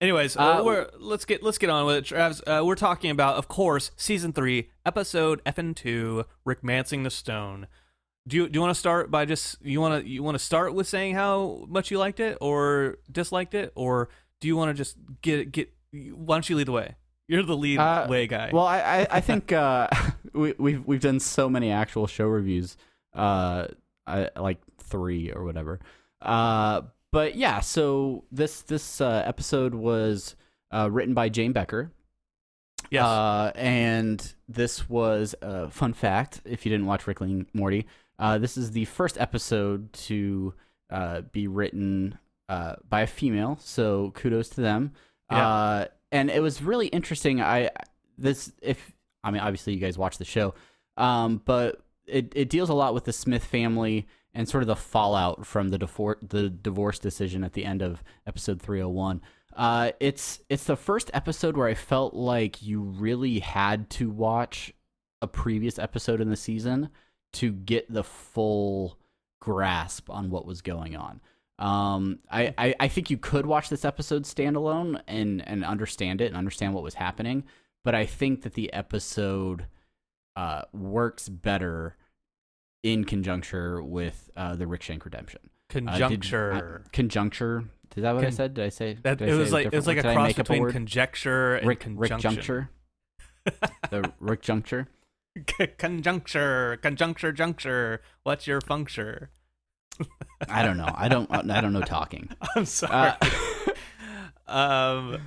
Anyways, 0.01 0.37
uh, 0.37 0.39
Uh, 0.39 0.63
we're, 0.63 0.89
let's 0.97 1.25
get 1.25 1.43
let's 1.43 1.57
get 1.57 1.69
on 1.69 1.85
with 1.85 1.97
it, 1.97 2.05
Travis. 2.05 2.41
Uh, 2.47 2.61
we're 2.65 2.75
talking 2.75 3.11
about, 3.11 3.35
of 3.35 3.47
course, 3.49 3.91
season 3.97 4.31
three, 4.31 4.69
episode 4.85 5.41
FN 5.45 5.75
two, 5.75 6.25
Rickmancing 6.47 7.03
the 7.03 7.09
Stone. 7.09 7.67
Do 8.27 8.37
you 8.37 8.47
do 8.47 8.57
you 8.57 8.61
want 8.61 8.73
to 8.73 8.79
start 8.79 9.11
by 9.11 9.25
just 9.25 9.57
you 9.61 9.81
want 9.81 10.03
to 10.03 10.09
you 10.09 10.23
want 10.23 10.35
to 10.35 10.43
start 10.43 10.73
with 10.73 10.87
saying 10.87 11.15
how 11.15 11.65
much 11.67 11.91
you 11.91 11.97
liked 11.97 12.19
it 12.21 12.37
or 12.39 12.97
disliked 13.11 13.53
it, 13.53 13.73
or 13.75 14.07
do 14.39 14.47
you 14.47 14.55
want 14.55 14.69
to 14.69 14.73
just 14.73 14.95
get 15.21 15.51
get? 15.51 15.69
Why 15.91 16.35
don't 16.35 16.49
you 16.49 16.55
lead 16.55 16.67
the 16.67 16.71
way? 16.71 16.95
You're 17.27 17.43
the 17.43 17.57
lead 17.57 17.79
Uh, 17.79 18.07
way 18.09 18.25
guy. 18.27 18.51
Well, 18.53 18.65
I 18.65 18.79
I, 18.79 19.07
I 19.11 19.19
think 19.29 19.51
uh, 19.51 19.89
we, 20.33 20.53
we've 20.57 20.85
we've 20.85 21.01
done 21.01 21.19
so 21.19 21.49
many 21.49 21.71
actual 21.71 22.07
show 22.07 22.27
reviews, 22.27 22.77
uh, 23.13 23.67
I, 24.07 24.29
like 24.37 24.59
three 24.81 25.31
or 25.33 25.43
whatever. 25.43 25.79
Uh, 26.21 26.83
but 27.11 27.35
yeah, 27.35 27.59
so 27.59 28.25
this 28.31 28.61
this 28.63 29.01
uh, 29.01 29.23
episode 29.25 29.73
was 29.73 30.35
uh, 30.71 30.89
written 30.91 31.13
by 31.13 31.29
Jane 31.29 31.51
Becker. 31.51 31.91
yes. 32.91 33.03
Uh, 33.03 33.51
and 33.55 34.33
this 34.47 34.89
was 34.89 35.35
a 35.41 35.69
fun 35.69 35.93
fact. 35.93 36.41
If 36.45 36.65
you 36.65 36.71
didn't 36.71 36.85
watch 36.85 37.07
Rick 37.07 37.21
and 37.21 37.45
Morty, 37.53 37.85
uh, 38.19 38.37
this 38.37 38.57
is 38.57 38.71
the 38.71 38.85
first 38.85 39.17
episode 39.19 39.91
to 39.93 40.53
uh, 40.89 41.21
be 41.31 41.47
written 41.47 42.17
uh, 42.47 42.75
by 42.87 43.01
a 43.01 43.07
female. 43.07 43.57
So 43.61 44.11
kudos 44.15 44.49
to 44.49 44.61
them. 44.61 44.93
Yeah. 45.31 45.47
Uh, 45.47 45.85
and 46.11 46.29
it 46.29 46.41
was 46.41 46.61
really 46.61 46.87
interesting. 46.87 47.41
I 47.41 47.69
this 48.17 48.51
if 48.61 48.93
I 49.23 49.31
mean 49.31 49.41
obviously 49.41 49.73
you 49.73 49.79
guys 49.79 49.97
watch 49.97 50.17
the 50.17 50.25
show, 50.25 50.53
um, 50.97 51.41
but 51.45 51.81
it 52.07 52.33
it 52.35 52.49
deals 52.49 52.69
a 52.69 52.73
lot 52.73 52.93
with 52.93 53.05
the 53.05 53.13
Smith 53.13 53.43
family 53.43 54.07
and 54.33 54.47
sort 54.47 54.63
of 54.63 54.67
the 54.67 54.75
fallout 54.75 55.45
from 55.45 55.69
the 55.69 55.77
divorce 55.77 56.19
the 56.21 56.49
divorce 56.49 56.99
decision 56.99 57.43
at 57.43 57.53
the 57.53 57.65
end 57.65 57.81
of 57.81 58.03
episode 58.27 58.61
301. 58.61 59.21
Uh, 59.55 59.91
it's 59.99 60.39
it's 60.49 60.63
the 60.65 60.75
first 60.75 61.09
episode 61.13 61.57
where 61.57 61.67
I 61.67 61.73
felt 61.73 62.13
like 62.13 62.61
you 62.61 62.81
really 62.81 63.39
had 63.39 63.89
to 63.91 64.09
watch 64.09 64.73
a 65.21 65.27
previous 65.27 65.79
episode 65.79 66.21
in 66.21 66.29
the 66.29 66.37
season 66.37 66.89
to 67.33 67.51
get 67.51 67.91
the 67.91 68.03
full 68.03 68.97
grasp 69.41 70.09
on 70.09 70.29
what 70.29 70.45
was 70.45 70.61
going 70.61 70.95
on. 70.95 71.21
Um, 71.57 72.19
I, 72.31 72.53
I, 72.57 72.75
I 72.79 72.87
think 72.87 73.09
you 73.09 73.17
could 73.17 73.45
watch 73.45 73.69
this 73.69 73.83
episode 73.83 74.23
standalone 74.23 75.01
and, 75.07 75.45
and 75.47 75.65
understand 75.65 76.21
it 76.21 76.27
and 76.27 76.37
understand 76.37 76.73
what 76.73 76.83
was 76.83 76.93
happening, 76.93 77.43
but 77.83 77.93
I 77.93 78.05
think 78.05 78.43
that 78.43 78.53
the 78.53 78.71
episode 78.71 79.67
uh, 80.37 80.61
works 80.71 81.27
better 81.27 81.97
in 82.83 83.03
conjuncture 83.05 83.81
with 83.83 84.29
uh, 84.35 84.55
the 84.55 84.65
Rickshank 84.65 85.05
redemption. 85.05 85.41
Uh, 85.43 85.79
did- 85.79 85.85
Conjuncture. 85.87 86.81
uh, 86.83 86.89
conjuncture. 86.91 87.65
Is 87.95 88.03
that 88.03 88.15
what 88.15 88.23
I 88.25 88.29
said? 88.29 88.53
Did 88.53 88.65
I 88.65 88.69
say? 88.69 88.97
that, 89.01 89.17
did 89.17 89.29
I 89.29 89.31
it 89.31 89.33
say 89.33 89.39
was 89.39 89.51
like 89.51 89.65
it 89.67 89.73
was 89.73 89.87
like 89.87 89.97
a 89.97 90.01
cross 90.13 90.33
between 90.33 90.61
word? 90.61 90.71
conjecture 90.73 91.55
and 91.55 91.67
Rick 91.67 91.79
conjunction. 91.81 92.11
Rick 92.11 92.21
Juncture. 92.21 92.69
the 93.89 94.11
Rick 94.19 94.41
Juncture. 94.41 94.87
conjuncture, 95.77 96.77
conjuncture, 96.81 97.31
juncture. 97.31 98.01
What's 98.23 98.47
your 98.47 98.61
functure? 98.61 99.31
I 100.47 100.63
don't 100.63 100.77
know. 100.77 100.89
I 100.95 101.07
don't. 101.09 101.29
I 101.31 101.61
don't 101.61 101.73
know 101.73 101.81
talking. 101.81 102.29
I'm 102.55 102.65
sorry. 102.65 103.13
Uh, 103.21 103.27
um, 104.47 105.17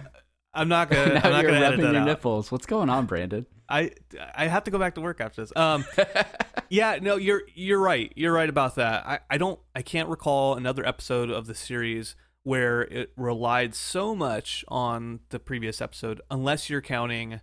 I'm 0.55 0.69
not 0.69 0.89
gonna. 0.91 1.15
now 1.15 1.21
I'm 1.25 1.31
not 1.33 1.43
you're 1.43 1.51
gonna 1.53 1.63
rubbing 1.71 1.81
your 1.81 1.97
out. 1.97 2.07
nipples. 2.07 2.51
What's 2.51 2.67
going 2.67 2.89
on, 2.91 3.07
Brandon? 3.07 3.47
I 3.73 3.91
I 4.35 4.47
have 4.49 4.65
to 4.65 4.71
go 4.71 4.79
back 4.79 4.95
to 4.97 5.01
work 5.01 5.21
after 5.21 5.43
this. 5.43 5.53
Um, 5.57 5.85
yeah, 6.69 6.99
no, 7.01 7.17
you're 7.17 7.43
you're 7.55 7.81
right. 7.81 8.13
You're 8.17 8.33
right 8.33 8.49
about 8.49 8.75
that. 8.77 9.07
I 9.07 9.21
I 9.31 9.39
don't. 9.39 9.59
I 9.75 9.83
can't 9.83 10.09
recall 10.09 10.55
another 10.57 10.87
episode 10.87 11.31
of 11.31 11.47
the 11.47 11.55
series 11.55 12.15
where 12.45 12.83
it 12.83 13.13
relied 13.17 13.75
so 13.75 14.15
much 14.15 14.65
on 14.69 15.21
the 15.31 15.39
previous 15.39 15.81
episode, 15.81 16.21
unless 16.31 16.69
you're 16.69 16.81
counting 16.83 17.41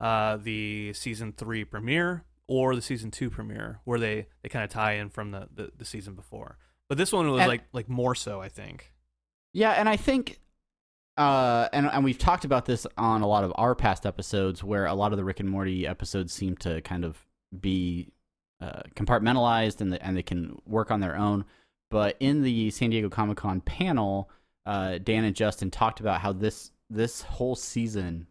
uh 0.00 0.36
the 0.36 0.92
season 0.92 1.32
three 1.32 1.64
premiere 1.64 2.24
or 2.48 2.74
the 2.76 2.82
season 2.82 3.10
two 3.10 3.28
premiere, 3.30 3.80
where 3.84 3.98
they 3.98 4.26
they 4.42 4.48
kind 4.48 4.64
of 4.64 4.70
tie 4.70 4.92
in 4.92 5.10
from 5.10 5.30
the, 5.32 5.48
the 5.54 5.72
the 5.76 5.84
season 5.84 6.14
before. 6.14 6.58
But 6.88 6.96
this 6.98 7.12
one 7.12 7.28
was 7.30 7.40
And- 7.40 7.48
like 7.48 7.64
like 7.72 7.88
more 7.88 8.14
so, 8.14 8.40
I 8.40 8.48
think. 8.48 8.92
Yeah, 9.52 9.70
and 9.72 9.88
I 9.88 9.96
think, 9.96 10.38
uh, 11.16 11.68
and 11.72 11.86
and 11.86 12.04
we've 12.04 12.18
talked 12.18 12.44
about 12.44 12.66
this 12.66 12.86
on 12.96 13.22
a 13.22 13.26
lot 13.26 13.44
of 13.44 13.52
our 13.56 13.74
past 13.74 14.04
episodes, 14.04 14.62
where 14.62 14.86
a 14.86 14.94
lot 14.94 15.12
of 15.12 15.18
the 15.18 15.24
Rick 15.24 15.40
and 15.40 15.48
Morty 15.48 15.86
episodes 15.86 16.32
seem 16.32 16.56
to 16.58 16.80
kind 16.82 17.04
of 17.04 17.24
be 17.58 18.12
uh, 18.60 18.82
compartmentalized 18.94 19.80
and 19.80 19.92
the, 19.92 20.04
and 20.04 20.16
they 20.16 20.22
can 20.22 20.58
work 20.66 20.90
on 20.90 21.00
their 21.00 21.16
own. 21.16 21.44
But 21.90 22.16
in 22.20 22.42
the 22.42 22.70
San 22.70 22.90
Diego 22.90 23.08
Comic 23.08 23.38
Con 23.38 23.60
panel, 23.60 24.30
uh, 24.66 24.98
Dan 24.98 25.24
and 25.24 25.36
Justin 25.36 25.70
talked 25.70 26.00
about 26.00 26.20
how 26.20 26.32
this 26.32 26.70
this 26.90 27.22
whole 27.22 27.56
season 27.56 28.26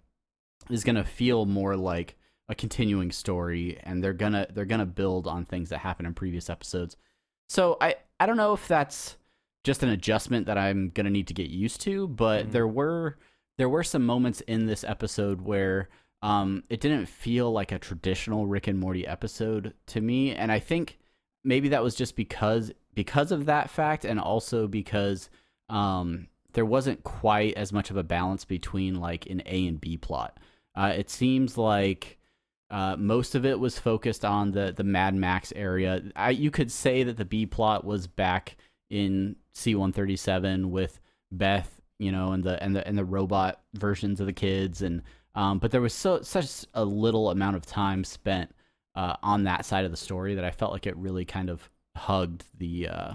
is 0.69 0.84
going 0.84 0.95
to 0.95 1.04
feel 1.04 1.45
more 1.45 1.76
like 1.76 2.15
a 2.50 2.56
continuing 2.56 3.12
story, 3.12 3.80
and 3.84 4.04
they're 4.04 4.13
gonna 4.13 4.48
they're 4.54 4.65
gonna 4.65 4.86
build 4.86 5.26
on 5.26 5.45
things 5.45 5.69
that 5.69 5.80
happened 5.80 6.08
in 6.08 6.13
previous 6.13 6.50
episodes. 6.50 6.98
So 7.50 7.78
I 7.82 7.95
I 8.19 8.26
don't 8.26 8.38
know 8.38 8.54
if 8.54 8.67
that's 8.67 9.17
just 9.65 9.84
an 9.84 9.89
adjustment 9.89 10.45
that 10.45 10.58
I'm 10.58 10.89
gonna 10.93 11.10
need 11.10 11.28
to 11.28 11.34
get 11.34 11.49
used 11.49 11.82
to. 11.82 12.08
But 12.08 12.47
Mhm. 12.47 12.51
there 12.51 12.67
were 12.67 13.17
there 13.58 13.69
were 13.69 13.84
some 13.84 14.06
moments 14.06 14.41
in 14.41 14.65
this 14.67 14.84
episode 14.84 15.41
where 15.41 15.89
um, 16.21 16.63
it 16.69 16.80
didn't 16.82 17.06
feel 17.06 17.51
like 17.51 17.71
a 17.71 17.78
traditional 17.80 18.47
Rick 18.47 18.67
and 18.67 18.80
Morty 18.80 19.06
episode 19.06 19.73
to 19.88 20.01
me, 20.01 20.32
and 20.34 20.51
I 20.51 20.60
think 20.60 20.97
maybe 21.43 21.69
that 21.69 21.84
was 21.84 21.95
just 21.95 22.15
because 22.15 22.71
because 22.93 23.32
of 23.32 23.45
that 23.45 23.69
fact, 23.69 24.06
and 24.06 24.19
also 24.19 24.67
because 24.67 25.30
um, 25.69 26.28
there 26.54 26.65
wasn't 26.65 27.04
quite 27.04 27.54
as 27.56 27.71
much 27.73 27.89
of 27.91 27.97
a 27.97 28.04
balance 28.04 28.45
between 28.45 28.95
like 28.95 29.25
an 29.28 29.41
A 29.45 29.67
and 29.67 29.80
B 29.82 29.97
plot. 29.97 30.39
Uh, 30.75 30.93
it 30.95 31.10
seems 31.10 31.58
like 31.58 32.17
uh, 32.71 32.95
most 32.97 33.36
of 33.36 33.45
it 33.45 33.60
was 33.60 33.78
focused 33.80 34.25
on 34.25 34.51
the 34.51 34.73
the 34.75 34.84
Mad 34.84 35.13
Max 35.15 35.54
area. 35.56 36.01
I, 36.15 36.32
you 36.32 36.49
could 36.51 36.71
say 36.71 37.04
that 37.04 37.17
the 37.17 37.25
B 37.25 37.45
plot 37.45 37.84
was 37.86 38.08
back 38.08 38.58
in 38.89 39.36
C 39.54 39.76
one 39.76 39.91
thirty 39.91 40.15
seven 40.15 40.71
with 40.71 41.00
Beth, 41.32 41.80
you 42.00 42.12
know, 42.12 42.32
and 42.32 42.43
the 42.43 42.62
and 42.63 42.76
the 42.76 42.88
and 42.88 42.98
the 42.98 43.06
robot 43.06 43.62
versions 43.74 44.19
of 44.19 44.26
the 44.26 44.34
kids, 44.34 44.82
and 44.82 45.02
um, 45.34 45.60
but 45.60 45.71
there 45.71 45.82
was 45.82 45.93
so 45.93 46.21
such 46.21 46.65
a 46.74 46.86
little 46.86 47.30
amount 47.30 47.56
of 47.56 47.65
time 47.65 48.04
spent 48.04 48.54
uh, 48.95 49.15
on 49.24 49.43
that 49.43 49.65
side 49.65 49.86
of 49.86 49.91
the 49.91 49.98
story 49.98 50.36
that 50.36 50.45
I 50.45 50.52
felt 50.52 50.71
like 50.71 50.88
it 50.88 50.95
really 50.98 51.26
kind 51.26 51.50
of 51.50 51.69
hugged 51.98 52.43
the 52.58 52.88
uh, 52.89 53.13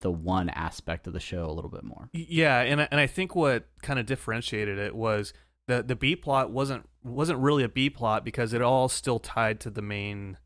the 0.00 0.10
one 0.10 0.48
aspect 0.50 1.06
of 1.06 1.12
the 1.12 1.20
show 1.20 1.46
a 1.46 1.52
little 1.52 1.70
bit 1.70 1.82
more. 1.84 2.08
Yeah, 2.12 2.60
and 2.60 2.80
and 2.80 3.00
I 3.00 3.06
think 3.06 3.34
what 3.34 3.66
kind 3.82 3.98
of 3.98 4.06
differentiated 4.06 4.78
it 4.78 4.94
was 4.94 5.32
the 5.66 5.82
the 5.82 5.96
B 5.96 6.14
plot 6.16 6.50
wasn't 6.50 6.88
wasn't 7.02 7.38
really 7.40 7.64
a 7.64 7.68
B 7.68 7.90
plot 7.90 8.24
because 8.24 8.52
it 8.52 8.62
all 8.62 8.88
still 8.88 9.18
tied 9.18 9.58
to 9.60 9.70
the 9.70 9.82
main 9.82 10.36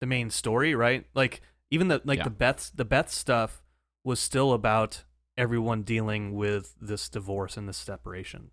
the 0.00 0.06
main 0.06 0.30
story, 0.30 0.74
right? 0.74 1.04
Like 1.14 1.40
even 1.70 1.88
the 1.88 2.00
like 2.04 2.18
Yeah. 2.18 2.24
the 2.24 2.30
Beth 2.30 2.70
the 2.74 2.84
Beth 2.84 3.10
stuff 3.10 3.62
was 4.06 4.20
still 4.20 4.52
about 4.52 5.02
everyone 5.36 5.82
dealing 5.82 6.32
with 6.32 6.76
this 6.80 7.08
divorce 7.08 7.56
and 7.56 7.68
this 7.68 7.76
separation. 7.76 8.52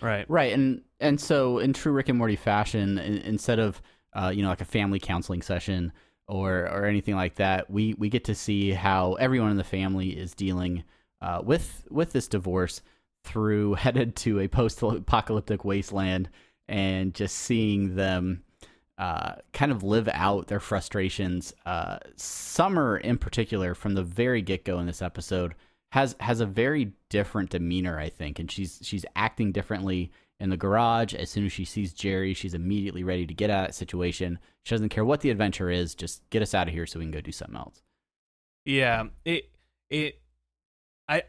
Right. 0.00 0.24
Right, 0.30 0.52
and 0.52 0.82
and 1.00 1.20
so 1.20 1.58
in 1.58 1.72
true 1.72 1.92
Rick 1.92 2.08
and 2.08 2.16
Morty 2.16 2.36
fashion, 2.36 2.96
in, 2.98 3.18
instead 3.18 3.58
of 3.58 3.82
uh, 4.14 4.30
you 4.32 4.42
know 4.42 4.48
like 4.48 4.60
a 4.60 4.66
family 4.66 5.00
counseling 5.00 5.42
session 5.42 5.92
or 6.28 6.68
or 6.68 6.84
anything 6.84 7.16
like 7.16 7.34
that, 7.34 7.68
we 7.68 7.94
we 7.98 8.08
get 8.08 8.24
to 8.24 8.34
see 8.36 8.70
how 8.70 9.14
everyone 9.14 9.50
in 9.50 9.56
the 9.56 9.64
family 9.64 10.10
is 10.10 10.32
dealing 10.34 10.84
uh, 11.20 11.42
with 11.44 11.84
with 11.90 12.12
this 12.12 12.28
divorce 12.28 12.80
through 13.24 13.74
headed 13.74 14.14
to 14.16 14.38
a 14.38 14.46
post 14.46 14.80
apocalyptic 14.80 15.64
wasteland 15.64 16.28
and 16.68 17.14
just 17.14 17.36
seeing 17.36 17.96
them 17.96 18.44
uh, 18.98 19.36
kind 19.52 19.70
of 19.70 19.82
live 19.82 20.08
out 20.12 20.48
their 20.48 20.60
frustrations. 20.60 21.54
Uh, 21.64 21.98
Summer, 22.16 22.98
in 22.98 23.16
particular, 23.16 23.74
from 23.74 23.94
the 23.94 24.02
very 24.02 24.42
get 24.42 24.64
go 24.64 24.80
in 24.80 24.86
this 24.86 25.02
episode, 25.02 25.54
has 25.92 26.16
has 26.20 26.40
a 26.40 26.46
very 26.46 26.92
different 27.08 27.50
demeanor, 27.50 27.98
I 27.98 28.08
think, 28.08 28.38
and 28.38 28.50
she's 28.50 28.80
she's 28.82 29.06
acting 29.14 29.52
differently 29.52 30.10
in 30.40 30.50
the 30.50 30.56
garage. 30.56 31.14
As 31.14 31.30
soon 31.30 31.46
as 31.46 31.52
she 31.52 31.64
sees 31.64 31.92
Jerry, 31.92 32.34
she's 32.34 32.54
immediately 32.54 33.04
ready 33.04 33.26
to 33.26 33.34
get 33.34 33.50
out 33.50 33.60
of 33.60 33.66
that 33.68 33.74
situation. 33.74 34.38
She 34.64 34.74
doesn't 34.74 34.90
care 34.90 35.04
what 35.04 35.20
the 35.20 35.30
adventure 35.30 35.70
is, 35.70 35.94
just 35.94 36.28
get 36.30 36.42
us 36.42 36.52
out 36.52 36.68
of 36.68 36.74
here 36.74 36.86
so 36.86 36.98
we 36.98 37.04
can 37.04 37.12
go 37.12 37.20
do 37.20 37.32
something 37.32 37.56
else. 37.56 37.82
Yeah, 38.64 39.04
it 39.24 39.50
it 39.88 40.20
I 41.08 41.22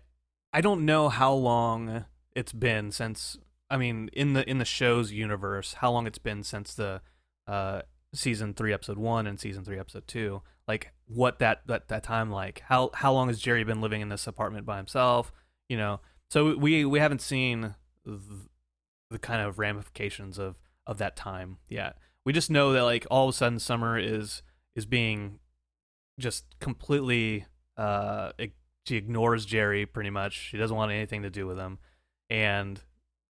I 0.51 0.62
don't 0.62 0.86
know 0.86 1.10
how 1.10 1.34
long 1.34 2.05
it's 2.36 2.51
been 2.51 2.91
since 2.91 3.38
I 3.69 3.77
mean 3.77 4.10
in 4.13 4.34
the 4.34 4.49
in 4.49 4.58
the 4.58 4.65
show's 4.65 5.12
universe, 5.12 5.73
how 5.73 5.91
long 5.91 6.08
it's 6.08 6.17
been 6.17 6.41
since 6.41 6.73
the 6.73 7.01
uh 7.49 7.81
season 8.13 8.53
3 8.53 8.73
episode 8.73 8.97
1 8.97 9.27
and 9.27 9.39
season 9.39 9.63
3 9.63 9.79
episode 9.79 10.07
2. 10.07 10.41
Like 10.67 10.93
what 11.07 11.39
that 11.39 11.62
that 11.67 11.88
that 11.88 12.03
time 12.03 12.31
like. 12.31 12.62
How 12.67 12.91
how 12.93 13.12
long 13.13 13.27
has 13.27 13.39
Jerry 13.39 13.63
been 13.63 13.81
living 13.81 14.01
in 14.01 14.09
this 14.09 14.27
apartment 14.27 14.65
by 14.65 14.77
himself, 14.77 15.31
you 15.67 15.77
know? 15.77 15.99
So 16.29 16.55
we 16.55 16.85
we 16.85 16.99
haven't 16.99 17.21
seen 17.21 17.75
the, 18.05 18.19
the 19.09 19.19
kind 19.19 19.41
of 19.41 19.57
ramifications 19.57 20.38
of 20.38 20.57
of 20.85 20.99
that 20.99 21.15
time 21.15 21.57
yet. 21.67 21.97
We 22.25 22.33
just 22.33 22.51
know 22.51 22.73
that 22.73 22.83
like 22.83 23.07
all 23.09 23.27
of 23.27 23.33
a 23.33 23.38
sudden 23.38 23.59
Summer 23.59 23.97
is 23.97 24.43
is 24.75 24.85
being 24.85 25.39
just 26.19 26.45
completely 26.59 27.45
uh 27.77 28.31
ig- 28.38 28.53
she 28.85 28.95
ignores 28.95 29.45
Jerry 29.45 29.85
pretty 29.85 30.09
much. 30.09 30.33
She 30.33 30.57
doesn't 30.57 30.75
want 30.75 30.91
anything 30.91 31.23
to 31.23 31.29
do 31.29 31.47
with 31.47 31.57
him. 31.57 31.79
And 32.29 32.79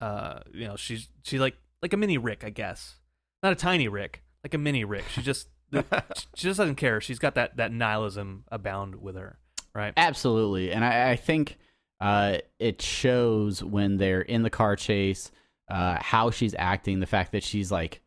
uh 0.02 0.40
you 0.54 0.68
know, 0.68 0.76
she's 0.76 1.08
she 1.24 1.40
like 1.40 1.56
like 1.82 1.94
a 1.94 1.98
mini 1.98 2.18
Rick, 2.18 2.44
I 2.44 2.50
guess. 2.50 2.98
Not 3.44 3.54
a 3.54 3.56
tiny 3.56 3.88
Rick, 3.88 4.24
like 4.44 4.54
a 4.54 4.58
mini 4.58 4.84
Rick. 4.84 5.06
She 5.14 5.22
just 5.22 5.48
she 5.72 6.48
just 6.48 6.58
doesn't 6.58 6.76
care. 6.76 7.00
She's 7.02 7.20
got 7.20 7.36
that 7.36 7.58
that 7.58 7.72
nihilism 7.72 8.44
abound 8.52 8.96
with 8.96 9.16
her, 9.16 9.40
right? 9.74 9.94
Absolutely, 9.96 10.72
and 10.72 10.84
I, 10.84 11.12
I 11.12 11.16
think 11.16 11.58
uh, 12.02 12.38
it 12.60 12.82
shows 12.82 13.64
when 13.64 13.98
they're 13.98 14.22
in 14.22 14.44
the 14.44 14.50
car 14.50 14.76
chase 14.76 15.32
uh, 15.70 15.98
how 16.02 16.32
she's 16.32 16.56
acting. 16.58 17.00
The 17.00 17.06
fact 17.06 17.32
that 17.34 17.44
she's 17.44 17.72
like, 17.72 18.02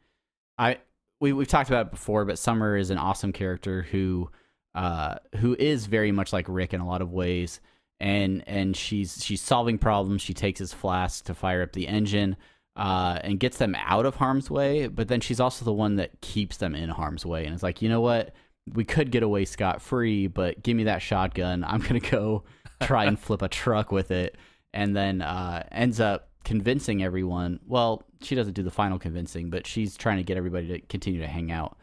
I 0.58 0.78
we 1.20 1.32
we've 1.32 1.48
talked 1.48 1.70
about 1.70 1.86
it 1.86 1.92
before, 1.92 2.24
but 2.24 2.38
Summer 2.38 2.76
is 2.76 2.90
an 2.90 2.98
awesome 2.98 3.32
character 3.32 3.82
who 3.82 4.30
uh, 4.74 5.16
who 5.36 5.54
is 5.58 5.86
very 5.86 6.12
much 6.12 6.32
like 6.32 6.46
Rick 6.48 6.74
in 6.74 6.80
a 6.80 6.86
lot 6.86 7.02
of 7.02 7.12
ways, 7.12 7.60
and 8.00 8.42
and 8.46 8.76
she's 8.76 9.24
she's 9.24 9.40
solving 9.40 9.78
problems. 9.78 10.22
She 10.22 10.34
takes 10.34 10.58
his 10.58 10.72
flask 10.72 11.24
to 11.26 11.34
fire 11.34 11.62
up 11.62 11.72
the 11.72 11.88
engine. 11.88 12.36
Uh, 12.74 13.18
and 13.22 13.38
gets 13.38 13.58
them 13.58 13.74
out 13.78 14.06
of 14.06 14.14
harm's 14.14 14.50
way, 14.50 14.86
but 14.86 15.06
then 15.08 15.20
she's 15.20 15.40
also 15.40 15.62
the 15.62 15.72
one 15.72 15.96
that 15.96 16.18
keeps 16.22 16.56
them 16.56 16.74
in 16.74 16.88
harm's 16.88 17.26
way. 17.26 17.44
And 17.44 17.52
it's 17.52 17.62
like, 17.62 17.82
you 17.82 17.88
know 17.90 18.00
what? 18.00 18.34
We 18.72 18.84
could 18.84 19.10
get 19.10 19.22
away 19.22 19.44
scot 19.44 19.82
free, 19.82 20.26
but 20.26 20.62
give 20.62 20.74
me 20.74 20.84
that 20.84 21.02
shotgun. 21.02 21.64
I'm 21.64 21.80
gonna 21.80 22.00
go 22.00 22.44
try 22.80 23.04
and 23.04 23.18
flip 23.18 23.42
a 23.42 23.48
truck 23.48 23.92
with 23.92 24.10
it, 24.10 24.38
and 24.72 24.96
then 24.96 25.20
uh, 25.20 25.66
ends 25.70 26.00
up 26.00 26.30
convincing 26.44 27.02
everyone. 27.02 27.60
Well, 27.66 28.04
she 28.22 28.34
doesn't 28.34 28.54
do 28.54 28.62
the 28.62 28.70
final 28.70 28.98
convincing, 28.98 29.50
but 29.50 29.66
she's 29.66 29.96
trying 29.96 30.18
to 30.18 30.22
get 30.22 30.36
everybody 30.36 30.68
to 30.68 30.80
continue 30.80 31.20
to 31.20 31.26
hang 31.26 31.52
out 31.52 31.76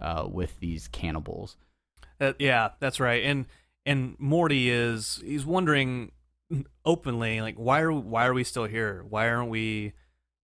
uh, 0.00 0.26
with 0.30 0.58
these 0.60 0.88
cannibals. 0.88 1.56
Uh, 2.20 2.32
yeah, 2.38 2.70
that's 2.80 3.00
right. 3.00 3.24
And 3.24 3.46
and 3.84 4.16
Morty 4.18 4.70
is 4.70 5.20
he's 5.24 5.44
wondering 5.44 6.12
openly 6.84 7.40
like 7.40 7.56
why 7.56 7.80
are 7.80 7.92
why 7.92 8.26
are 8.26 8.34
we 8.34 8.44
still 8.44 8.64
here? 8.64 9.04
Why 9.08 9.28
aren't 9.28 9.50
we 9.50 9.92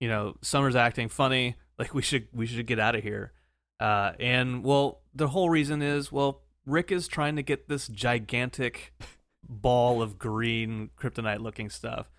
you 0.03 0.09
know, 0.09 0.35
Summer's 0.43 0.75
acting 0.75 1.09
funny, 1.09 1.55
like 1.79 1.95
we 1.95 2.03
should 2.03 2.27
we 2.33 2.45
should 2.47 2.67
get 2.67 2.81
out 2.81 2.97
of 2.97 3.05
here. 3.05 3.33
Uh 3.79 4.11
and 4.19 4.65
well, 4.65 5.01
the 5.15 5.29
whole 5.29 5.49
reason 5.49 5.81
is 5.81 6.11
well, 6.11 6.43
Rick 6.67 6.91
is 6.91 7.07
trying 7.07 7.37
to 7.37 7.43
get 7.45 7.69
this 7.69 7.87
gigantic 7.87 8.95
ball 9.49 10.03
of 10.03 10.19
green 10.19 10.91
kryptonite 10.99 11.39
looking 11.39 11.71
stuff. 11.71 12.11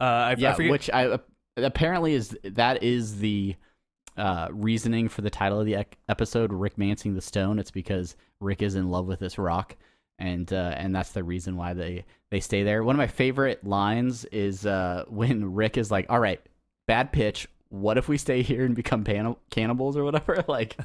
Uh 0.00 0.04
I, 0.04 0.30
I 0.30 0.34
yeah, 0.38 0.54
forget 0.54 0.72
which 0.72 0.90
I 0.92 1.20
apparently 1.56 2.14
is 2.14 2.36
that 2.42 2.82
is 2.82 3.20
the 3.20 3.54
uh, 4.16 4.48
reasoning 4.50 5.08
for 5.08 5.22
the 5.22 5.30
title 5.30 5.60
of 5.60 5.66
the 5.66 5.76
episode, 6.08 6.50
Rickmancing 6.50 7.14
the 7.14 7.20
Stone. 7.20 7.60
It's 7.60 7.70
because 7.70 8.16
Rick 8.40 8.62
is 8.62 8.74
in 8.74 8.90
love 8.90 9.06
with 9.06 9.20
this 9.20 9.38
rock, 9.38 9.76
and 10.18 10.52
uh, 10.52 10.74
and 10.76 10.92
that's 10.92 11.12
the 11.12 11.22
reason 11.22 11.56
why 11.56 11.74
they 11.74 12.04
they 12.30 12.40
stay 12.40 12.64
there. 12.64 12.82
One 12.82 12.96
of 12.96 12.98
my 12.98 13.06
favorite 13.06 13.64
lines 13.64 14.24
is 14.32 14.66
uh, 14.66 15.04
when 15.08 15.54
Rick 15.54 15.78
is 15.78 15.92
like, 15.92 16.06
"All 16.08 16.18
right, 16.18 16.40
bad 16.88 17.12
pitch. 17.12 17.46
What 17.68 17.98
if 17.98 18.08
we 18.08 18.16
stay 18.18 18.42
here 18.42 18.64
and 18.64 18.74
become 18.74 19.04
pan- 19.04 19.36
cannibals 19.50 19.96
or 19.96 20.02
whatever?" 20.02 20.42
Like 20.48 20.76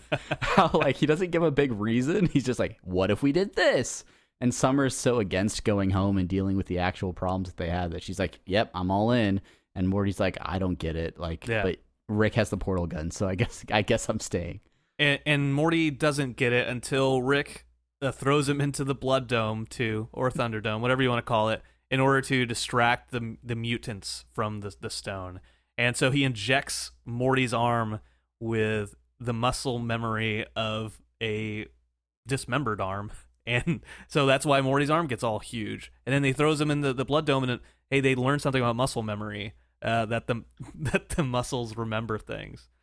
how 0.42 0.70
like 0.74 0.98
he 0.98 1.06
doesn't 1.08 1.32
give 1.32 1.42
a 1.42 1.50
big 1.50 1.72
reason. 1.72 2.28
He's 2.28 2.44
just 2.44 2.60
like, 2.60 2.78
"What 2.84 3.10
if 3.10 3.24
we 3.24 3.32
did 3.32 3.56
this?" 3.56 4.04
And 4.42 4.54
Summer's 4.54 4.96
so 4.96 5.20
against 5.20 5.64
going 5.64 5.92
home 5.92 6.18
and 6.18 6.28
dealing 6.28 6.58
with 6.58 6.68
the 6.68 6.80
actual 6.80 7.14
problems 7.14 7.48
that 7.48 7.58
they 7.58 7.70
have 7.70 7.92
that 7.92 8.04
she's 8.04 8.20
like, 8.20 8.40
"Yep, 8.46 8.70
I'm 8.76 8.92
all 8.92 9.12
in." 9.12 9.42
And 9.74 9.88
Morty's 9.90 10.20
like, 10.20 10.38
"I 10.42 10.60
don't 10.60 10.78
get 10.78 10.96
it." 10.96 11.18
Like, 11.18 11.48
Yeah. 11.48 11.64
but 11.64 11.78
Rick 12.10 12.36
has 12.36 12.50
the 12.50 12.58
portal 12.58 12.86
gun, 12.86 13.10
so 13.12 13.28
I 13.28 13.36
guess 13.36 13.64
I 13.72 13.82
guess 13.82 14.10
I'm 14.10 14.20
staying. 14.20 14.60
and, 15.00 15.20
and 15.26 15.54
Morty 15.54 15.90
doesn't 15.90 16.36
get 16.36 16.52
it 16.54 16.68
until 16.68 17.22
Rick 17.22 17.66
uh, 18.02 18.12
throws 18.12 18.50
him 18.50 18.60
into 18.60 18.84
the 18.84 18.94
Blood 18.94 19.28
Dome 19.28 19.66
too, 19.66 20.10
or 20.12 20.30
Thunderdome, 20.30 20.82
whatever 20.82 21.02
you 21.02 21.08
want 21.10 21.20
to 21.26 21.30
call 21.30 21.48
it, 21.50 21.62
in 21.90 22.02
order 22.02 22.20
to 22.22 22.46
distract 22.46 23.12
the 23.12 23.38
the 23.42 23.56
mutants 23.56 24.26
from 24.34 24.60
the 24.60 24.76
the 24.82 24.90
stone. 24.90 25.40
And 25.78 25.96
so 25.98 26.12
he 26.12 26.24
injects 26.24 26.92
Morty's 27.06 27.54
arm 27.54 28.00
with 28.40 28.96
the 29.20 29.34
muscle 29.34 29.80
memory 29.80 30.46
of 30.56 31.02
a 31.22 31.68
dismembered 32.28 32.82
arm. 32.82 33.12
And 33.46 33.82
so 34.08 34.26
that's 34.26 34.46
why 34.46 34.62
Morty's 34.62 34.90
arm 34.90 35.06
gets 35.06 35.22
all 35.22 35.40
huge. 35.40 35.92
And 36.06 36.16
then 36.16 36.24
he 36.24 36.32
throws 36.32 36.62
him 36.62 36.72
in 36.72 36.80
the, 36.80 36.94
the 36.94 37.04
blood 37.04 37.26
dome, 37.26 37.44
and 37.44 37.60
hey, 37.90 38.00
they 38.00 38.16
learn 38.16 38.40
something 38.40 38.62
about 38.62 38.78
muscle 38.78 39.04
memory. 39.04 39.52
Uh, 39.82 40.06
that 40.06 40.28
the 40.28 40.46
that 40.76 41.10
the 41.10 41.24
muscles 41.24 41.76
remember 41.76 42.18
things. 42.18 42.70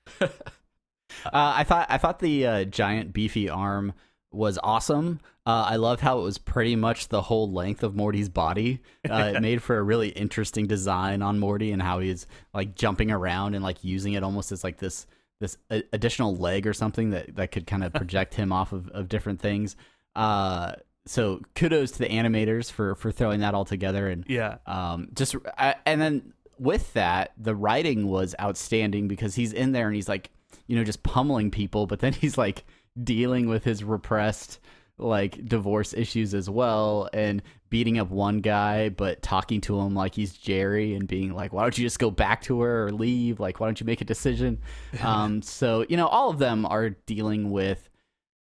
Uh, 1.24 1.54
I 1.56 1.64
thought 1.64 1.86
I 1.90 1.98
thought 1.98 2.20
the 2.20 2.46
uh, 2.46 2.64
giant 2.64 3.12
beefy 3.12 3.48
arm 3.48 3.94
was 4.32 4.58
awesome. 4.62 5.20
Uh, 5.46 5.66
I 5.70 5.76
loved 5.76 6.00
how 6.00 6.18
it 6.20 6.22
was 6.22 6.38
pretty 6.38 6.76
much 6.76 7.08
the 7.08 7.22
whole 7.22 7.50
length 7.50 7.82
of 7.82 7.96
Morty's 7.96 8.28
body. 8.28 8.80
Uh, 9.08 9.32
it 9.34 9.40
made 9.42 9.62
for 9.62 9.78
a 9.78 9.82
really 9.82 10.08
interesting 10.10 10.66
design 10.66 11.22
on 11.22 11.38
Morty 11.38 11.72
and 11.72 11.82
how 11.82 11.98
he's 11.98 12.26
like 12.54 12.74
jumping 12.76 13.10
around 13.10 13.54
and 13.54 13.64
like 13.64 13.82
using 13.82 14.12
it 14.12 14.22
almost 14.22 14.52
as 14.52 14.62
like 14.62 14.78
this 14.78 15.06
this 15.40 15.56
a- 15.70 15.82
additional 15.92 16.36
leg 16.36 16.66
or 16.66 16.72
something 16.74 17.10
that 17.10 17.34
that 17.36 17.50
could 17.50 17.66
kind 17.66 17.82
of 17.82 17.92
project 17.94 18.34
him 18.34 18.52
off 18.52 18.72
of, 18.72 18.88
of 18.90 19.08
different 19.08 19.40
things. 19.40 19.74
Uh, 20.14 20.72
so 21.06 21.40
kudos 21.54 21.92
to 21.92 21.98
the 22.00 22.08
animators 22.08 22.70
for 22.70 22.94
for 22.94 23.10
throwing 23.10 23.40
that 23.40 23.54
all 23.54 23.64
together 23.64 24.08
and 24.08 24.24
Yeah. 24.28 24.58
um, 24.66 25.08
just 25.14 25.34
I, 25.58 25.76
and 25.86 26.00
then 26.00 26.34
with 26.58 26.92
that, 26.92 27.32
the 27.38 27.54
writing 27.54 28.06
was 28.06 28.34
outstanding 28.38 29.08
because 29.08 29.34
he's 29.34 29.52
in 29.54 29.72
there 29.72 29.86
and 29.86 29.94
he's 29.96 30.08
like, 30.10 30.30
you 30.66 30.76
know, 30.76 30.84
just 30.84 31.02
pummeling 31.02 31.50
people, 31.50 31.86
but 31.86 32.00
then 32.00 32.12
he's 32.12 32.36
like 32.36 32.64
dealing 33.04 33.48
with 33.48 33.64
his 33.64 33.84
repressed 33.84 34.60
like 35.00 35.44
divorce 35.46 35.94
issues 35.94 36.34
as 36.34 36.48
well 36.48 37.08
and 37.12 37.42
beating 37.70 37.98
up 37.98 38.10
one 38.10 38.40
guy 38.40 38.88
but 38.90 39.22
talking 39.22 39.60
to 39.60 39.78
him 39.80 39.94
like 39.94 40.14
he's 40.14 40.34
Jerry 40.34 40.94
and 40.94 41.08
being 41.08 41.34
like 41.34 41.52
why 41.52 41.62
don't 41.62 41.76
you 41.76 41.84
just 41.84 41.98
go 41.98 42.10
back 42.10 42.42
to 42.42 42.60
her 42.60 42.86
or 42.86 42.92
leave? 42.92 43.40
Like 43.40 43.60
why 43.60 43.66
don't 43.66 43.80
you 43.80 43.86
make 43.86 44.00
a 44.00 44.04
decision? 44.06 44.60
Um 45.02 45.42
so 45.42 45.84
you 45.88 45.96
know 45.96 46.06
all 46.06 46.30
of 46.30 46.38
them 46.38 46.66
are 46.66 46.90
dealing 46.90 47.50
with 47.50 47.88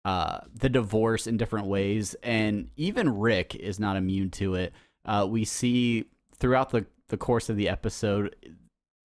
uh 0.06 0.40
the 0.54 0.70
divorce 0.70 1.28
in 1.28 1.38
different 1.38 1.68
ways 1.68 2.16
and 2.24 2.70
even 2.76 3.18
Rick 3.18 3.56
is 3.56 3.80
not 3.80 3.98
immune 3.98 4.30
to 4.32 4.56
it. 4.56 4.74
Uh 5.06 5.26
we 5.30 5.46
see 5.46 6.06
throughout 6.38 6.72
the 6.72 6.86
the 7.08 7.18
course 7.18 7.50
of 7.50 7.56
the 7.56 7.70
episode 7.70 8.36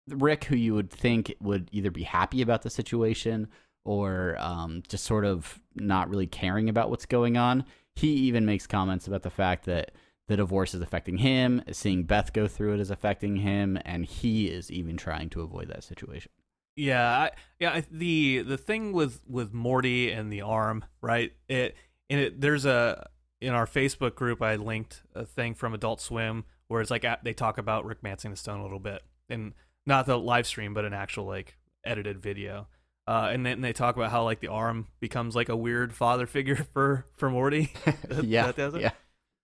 Rick 0.09 0.45
who 0.45 0.57
you 0.57 0.75
would 0.75 0.91
think 0.91 1.35
would 1.41 1.69
either 1.73 1.91
be 1.91 2.03
happy 2.03 2.43
about 2.43 2.63
the 2.63 2.71
situation 2.71 3.49
or 3.85 4.37
um, 4.39 4.83
just 4.89 5.05
sort 5.05 5.25
of 5.25 5.61
not 5.75 6.09
really 6.09 6.27
caring 6.27 6.69
about 6.69 6.91
what's 6.91 7.07
going 7.07 7.37
on. 7.37 7.65
He 7.95 8.09
even 8.09 8.47
makes 8.47 8.67
comments 8.67 9.07
about 9.07 9.23
the 9.23 9.31
fact 9.31 9.65
that 9.67 9.93
the 10.29 10.37
divorce 10.37 10.73
is 10.75 10.81
affecting 10.81 11.19
him, 11.19 11.63
seeing 11.73 12.05
Beth 12.05 12.33
go 12.33 12.47
through 12.47 12.75
it 12.75 12.81
is 12.81 12.91
affecting 12.91 13.37
him, 13.37 13.79
and 13.85 14.05
he 14.07 14.47
is 14.47 14.71
even 14.71 14.97
trying 14.97 15.29
to 15.31 15.43
avoid 15.43 15.69
that 15.69 15.85
situation. 15.85 16.31
Yeah, 16.77 17.07
I, 17.11 17.31
yeah. 17.59 17.71
I- 17.73 17.85
The 17.91 18.43
the 18.43 18.57
thing 18.57 18.93
with 18.93 19.21
with 19.29 19.53
Morty 19.53 20.11
and 20.11 20.33
the 20.33 20.41
arm, 20.43 20.85
right? 21.03 21.33
It 21.49 21.77
and 22.09 22.21
it 22.21 22.41
there's 22.41 22.65
a 22.65 23.09
in 23.43 23.53
our 23.53 23.67
Facebook 23.67 24.15
group 24.15 24.41
I 24.41 24.55
linked 24.57 25.03
a 25.15 25.27
thing 25.27 25.55
from 25.55 25.75
Adult 25.75 26.01
Swim 26.01 26.45
where 26.69 26.81
it's 26.81 26.91
like 26.91 27.05
they 27.25 27.35
talk 27.35 27.59
about 27.59 27.85
Rickmancing 27.85 28.31
the 28.31 28.37
Stone 28.37 28.61
a 28.61 28.63
little 28.63 28.79
bit, 28.79 29.03
and 29.29 29.53
not 29.85 30.07
the 30.07 30.17
live 30.19 30.47
stream, 30.47 30.73
but 30.73 30.87
an 30.87 30.95
actual 30.95 31.27
like 31.27 31.59
edited 31.85 32.23
video. 32.23 32.69
Uh, 33.07 33.31
and 33.33 33.45
then 33.45 33.61
they 33.61 33.73
talk 33.73 33.97
about 33.97 34.11
how 34.11 34.23
like 34.25 34.41
the 34.41 34.49
arm 34.49 34.87
becomes 35.01 35.35
like 35.35 35.49
a 35.49 35.57
weird 35.57 35.93
father 35.93 36.27
figure 36.27 36.57
for 36.73 37.07
for 37.17 37.31
Morty. 37.31 37.73
That- 38.09 38.25
yeah, 38.25 38.47
that 38.47 38.57
does 38.57 38.75
it? 38.75 38.83
yeah, 38.83 38.91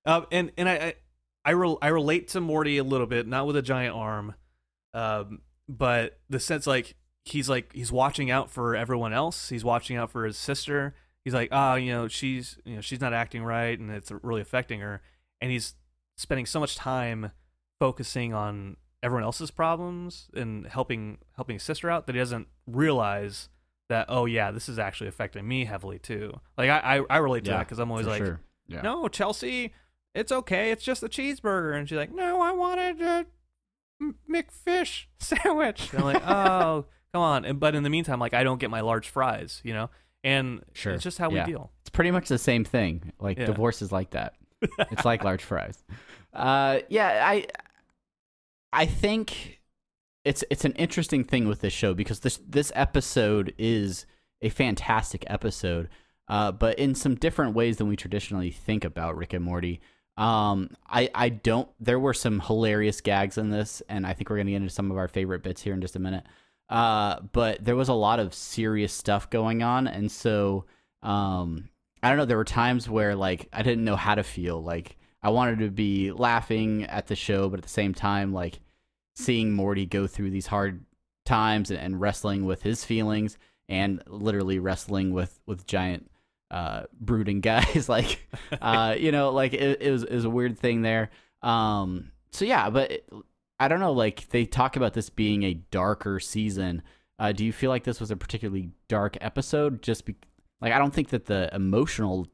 Um, 0.07 0.27
and 0.31 0.53
and 0.57 0.69
I 0.69 0.75
I 0.75 0.95
I, 1.45 1.53
rel- 1.53 1.79
I 1.81 1.89
relate 1.89 2.29
to 2.29 2.41
Morty 2.41 2.77
a 2.79 2.85
little 2.85 3.07
bit, 3.07 3.27
not 3.27 3.47
with 3.47 3.57
a 3.57 3.63
giant 3.63 3.95
arm, 3.97 4.35
um, 4.95 5.41
but 5.69 6.19
the 6.29 6.39
sense 6.41 6.67
like 6.67 6.95
he's 7.25 7.49
like 7.49 7.73
he's 7.73 7.91
watching 7.93 8.31
out 8.31 8.51
for 8.51 8.77
everyone 8.77 9.13
else. 9.13 9.49
He's 9.49 9.65
watching 9.65 9.97
out 9.97 10.11
for 10.11 10.25
his 10.25 10.37
sister. 10.37 10.95
He's 11.25 11.35
like, 11.35 11.49
ah, 11.53 11.75
you 11.75 11.93
know, 11.93 12.07
she's 12.09 12.59
you 12.65 12.77
know 12.77 12.81
she's 12.81 13.01
not 13.01 13.13
acting 13.13 13.43
right, 13.45 13.79
and 13.79 13.91
it's 13.91 14.11
really 14.23 14.41
affecting 14.41 14.81
her. 14.81 15.01
And 15.41 15.51
he's 15.51 15.75
spending 16.17 16.47
so 16.47 16.61
much 16.61 16.77
time 16.77 17.33
focusing 17.81 18.35
on 18.35 18.77
everyone 19.03 19.25
else's 19.25 19.51
problems 19.51 20.29
and 20.35 20.67
helping 20.67 21.19
helping 21.37 21.55
his 21.55 21.63
sister 21.63 21.89
out 21.91 22.07
that 22.07 22.15
he 22.15 22.19
doesn't 22.21 22.49
realize 22.67 23.49
that 23.89 24.07
oh 24.09 24.27
yeah, 24.27 24.51
this 24.51 24.69
is 24.69 24.79
actually 24.79 25.09
affecting 25.09 25.47
me 25.47 25.65
heavily 25.65 25.99
too. 25.99 26.33
Like 26.57 26.71
I 26.71 26.99
I, 26.99 27.03
I 27.11 27.17
relate 27.19 27.45
to 27.45 27.51
yeah, 27.51 27.59
that 27.59 27.67
because 27.67 27.79
I'm 27.79 27.91
always 27.91 28.07
like, 28.07 28.19
sure. 28.23 28.41
yeah. 28.67 28.83
no, 28.83 29.09
Chelsea, 29.09 29.73
it's 30.15 30.33
okay. 30.33 30.71
It's 30.73 30.85
just 30.85 31.03
a 31.03 31.09
cheeseburger. 31.09 31.77
And 31.77 31.89
she's 31.89 31.97
like, 31.97 32.13
no, 32.15 32.41
I 32.43 32.53
wanted 32.53 33.01
a 33.01 33.27
McFish 34.31 35.05
sandwich. 35.19 35.91
And 35.93 36.01
I'm 36.01 36.05
like, 36.05 36.23
oh, 36.29 36.87
come 37.13 37.23
on. 37.23 37.45
And, 37.45 37.61
but 37.61 37.75
in 37.75 37.83
the 37.83 37.91
meantime, 37.91 38.19
like, 38.19 38.35
I 38.35 38.43
don't 38.45 38.59
get 38.59 38.71
my 38.71 38.81
large 38.81 39.09
fries, 39.09 39.61
you 39.65 39.73
know? 39.75 39.91
And 40.25 40.63
Sure. 40.73 40.95
it's 40.95 41.03
just 41.05 41.19
how 41.19 41.31
Yeah. 41.31 41.45
we 41.47 41.53
deal. 41.53 41.71
It's 41.83 41.91
pretty 41.91 42.11
much 42.11 42.29
the 42.29 42.39
same 42.39 42.65
thing. 42.65 43.13
Like 43.21 43.39
divorce 43.39 43.83
is 43.83 43.93
like 43.93 44.11
that. 44.11 44.35
it's 44.91 45.05
like 45.05 45.23
large 45.25 45.43
fries. 45.45 45.83
Uh, 46.33 46.81
yeah, 46.89 47.23
I, 47.25 47.47
I 48.73 48.87
think 48.87 49.61
it's 50.25 50.45
it's 50.51 50.65
an 50.65 50.73
interesting 50.73 51.25
thing 51.25 51.49
with 51.49 51.61
this 51.61 51.73
show 51.73 51.95
because 51.95 52.21
this 52.21 52.39
this 52.47 52.73
episode 52.75 53.55
is 53.59 54.07
a 54.43 54.49
fantastic 54.51 55.25
episode, 55.27 55.89
uh, 56.29 56.53
but 56.53 56.79
in 56.79 56.95
some 56.95 57.15
different 57.15 57.55
ways 57.55 57.79
than 57.79 57.89
we 57.89 57.97
traditionally 57.97 58.51
think 58.51 58.85
about 58.85 59.17
Rick 59.17 59.33
and 59.33 59.45
Morty. 59.45 59.81
Um, 60.17 60.71
I 60.89 61.09
I 61.15 61.29
don't. 61.29 61.69
There 61.81 61.99
were 61.99 62.15
some 62.15 62.41
hilarious 62.41 63.01
gags 63.01 63.39
in 63.39 63.51
this, 63.51 63.83
and 63.89 64.07
I 64.07 64.13
think 64.13 64.29
we're 64.29 64.39
gonna 64.39 64.51
get 64.51 64.57
into 64.57 64.71
some 64.71 64.91
of 64.91 64.99
our 64.99 65.09
favorite 65.09 65.43
bits 65.43 65.63
here 65.63 65.75
in 65.75 65.81
just 65.81 65.97
a 65.97 66.01
minute. 66.01 66.25
Uh, 66.69 67.21
but 67.33 67.65
there 67.65 67.77
was 67.77 67.89
a 67.89 67.95
lot 67.95 68.21
of 68.21 68.35
serious 68.35 68.93
stuff 68.93 69.31
going 69.31 69.63
on, 69.63 69.87
and 69.87 70.11
so 70.11 70.67
um, 71.03 71.69
I 72.03 72.09
don't 72.09 72.19
know. 72.19 72.25
There 72.25 72.37
were 72.37 72.45
times 72.45 72.89
where 72.89 73.15
like 73.15 73.49
I 73.53 73.63
didn't 73.63 73.85
know 73.85 73.97
how 73.97 74.15
to 74.15 74.23
feel. 74.23 74.63
Like 74.63 74.99
I 75.23 75.31
wanted 75.31 75.59
to 75.61 75.71
be 75.71 76.13
laughing 76.13 76.85
at 76.85 77.07
the 77.07 77.17
show, 77.17 77.49
but 77.49 77.59
at 77.59 77.65
the 77.65 77.69
same 77.69 77.95
time, 77.95 78.33
like 78.33 78.61
seeing 79.17 79.53
Morty 79.53 79.85
go 79.85 80.07
through 80.07 80.31
these 80.31 80.47
hard 80.47 80.85
times 81.25 81.71
and, 81.71 81.81
and 81.81 82.01
wrestling 82.01 82.45
with 82.45 82.63
his 82.63 82.85
feelings 82.85 83.37
and 83.69 84.03
literally 84.07 84.59
wrestling 84.59 85.13
with 85.13 85.39
with 85.47 85.67
giant 85.67 86.11
uh 86.51 86.85
brooding 86.99 87.41
guys 87.43 87.89
like 87.89 88.27
uh 88.63 88.95
you 88.99 89.13
know 89.13 89.31
like 89.31 89.53
it, 89.53 89.83
it 89.83 89.91
was 89.91 90.05
it 90.05 90.15
was 90.15 90.25
a 90.25 90.31
weird 90.31 90.59
thing 90.59 90.83
there. 90.83 91.11
Um 91.43 92.13
so 92.31 92.45
yeah 92.45 92.71
but 92.71 92.91
it, 92.91 93.09
i 93.61 93.69
don't 93.69 93.81
know 93.81 93.93
like 93.93 94.29
they 94.31 94.45
talk 94.45 94.77
about 94.77 94.95
this 94.95 95.11
being 95.11 95.43
a 95.43 95.55
darker 95.55 96.19
season. 96.21 96.83
Uh 97.19 97.33
do 97.33 97.45
you 97.45 97.53
feel 97.53 97.71
like 97.71 97.85
this 97.85 98.01
was 98.01 98.11
a 98.11 98.17
particularly 98.17 98.71
dark 98.89 99.19
episode 99.21 99.83
just 99.83 100.07
be- 100.07 100.17
like 100.61 100.73
i 100.73 100.79
don't 100.79 100.95
think 100.95 101.11
that 101.11 101.27
the 101.27 101.51
emotional 101.55 102.27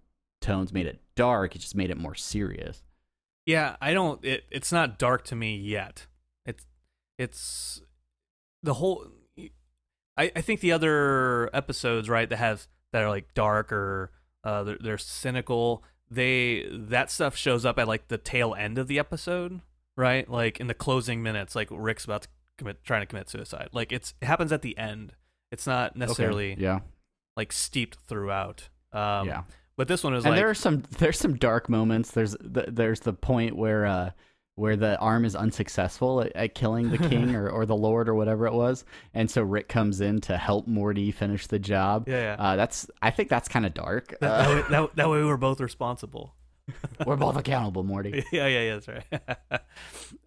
tones 0.44 0.72
made 0.72 0.86
it 0.86 1.00
dark 1.16 1.56
it 1.56 1.58
just 1.58 1.74
made 1.74 1.90
it 1.90 1.96
more 1.96 2.14
serious 2.14 2.82
Yeah, 3.46 3.76
I 3.80 3.92
don't, 3.92 4.24
it, 4.24 4.44
it's 4.50 4.72
not 4.72 4.98
dark 4.98 5.24
to 5.24 5.36
me 5.36 5.54
yet. 5.56 6.06
It's, 6.46 6.64
it's 7.18 7.82
the 8.62 8.74
whole, 8.74 9.06
I, 10.16 10.32
I 10.34 10.40
think 10.40 10.60
the 10.60 10.72
other 10.72 11.50
episodes, 11.52 12.08
right, 12.08 12.26
that 12.28 12.38
have, 12.38 12.66
that 12.92 13.02
are 13.02 13.10
like 13.10 13.34
dark 13.34 13.70
or 13.70 14.12
uh, 14.44 14.62
they're, 14.62 14.78
they're 14.80 14.98
cynical, 14.98 15.84
they, 16.10 16.66
that 16.70 17.10
stuff 17.10 17.36
shows 17.36 17.66
up 17.66 17.78
at 17.78 17.86
like 17.86 18.08
the 18.08 18.16
tail 18.16 18.54
end 18.54 18.78
of 18.78 18.88
the 18.88 18.98
episode, 18.98 19.60
right? 19.94 20.26
Like 20.26 20.58
in 20.58 20.66
the 20.66 20.72
closing 20.74 21.22
minutes, 21.22 21.54
like 21.54 21.68
Rick's 21.70 22.06
about 22.06 22.22
to 22.22 22.28
commit, 22.56 22.82
trying 22.82 23.02
to 23.02 23.06
commit 23.06 23.28
suicide. 23.28 23.68
Like 23.72 23.92
it's, 23.92 24.14
it 24.22 24.26
happens 24.26 24.52
at 24.52 24.62
the 24.62 24.78
end. 24.78 25.12
It's 25.52 25.66
not 25.66 25.96
necessarily 25.96 26.56
yeah 26.58 26.80
like 27.36 27.52
steeped 27.52 27.98
throughout. 28.08 28.70
Um, 28.90 29.26
yeah 29.28 29.42
But 29.76 29.88
this 29.88 30.04
one 30.04 30.14
is 30.14 30.24
and 30.24 30.32
like, 30.32 30.38
there 30.40 30.50
are 30.50 30.54
some 30.54 30.82
there's 30.98 31.18
some 31.18 31.34
dark 31.36 31.68
moments. 31.68 32.10
There's 32.12 32.36
the, 32.40 32.66
there's 32.68 33.00
the 33.00 33.12
point 33.12 33.56
where 33.56 33.86
uh 33.86 34.10
where 34.56 34.76
the 34.76 34.96
arm 34.98 35.24
is 35.24 35.34
unsuccessful 35.34 36.20
at, 36.20 36.30
at 36.36 36.54
killing 36.54 36.90
the 36.90 36.98
king 36.98 37.34
or, 37.36 37.50
or 37.50 37.66
the 37.66 37.74
lord 37.74 38.08
or 38.08 38.14
whatever 38.14 38.46
it 38.46 38.52
was, 38.52 38.84
and 39.12 39.28
so 39.28 39.42
Rick 39.42 39.68
comes 39.68 40.00
in 40.00 40.20
to 40.22 40.36
help 40.36 40.68
Morty 40.68 41.10
finish 41.10 41.48
the 41.48 41.58
job. 41.58 42.08
yeah, 42.08 42.36
yeah. 42.36 42.36
Uh, 42.38 42.54
that's 42.56 42.88
I 43.02 43.10
think 43.10 43.28
that's 43.28 43.48
kind 43.48 43.66
of 43.66 43.74
dark. 43.74 44.10
that, 44.10 44.20
that, 44.20 44.46
Uh, 44.48 44.54
way, 44.54 44.62
that, 44.70 44.96
that 44.96 45.08
way 45.10 45.24
we're 45.24 45.36
both 45.36 45.60
responsible. 45.60 46.34
we're 47.06 47.16
both 47.16 47.36
accountable, 47.36 47.82
Morty. 47.82 48.24
yeah, 48.32 48.46
yeah, 48.46 48.60
yeah, 48.62 48.78
that's 48.78 48.88
right. 48.88 49.60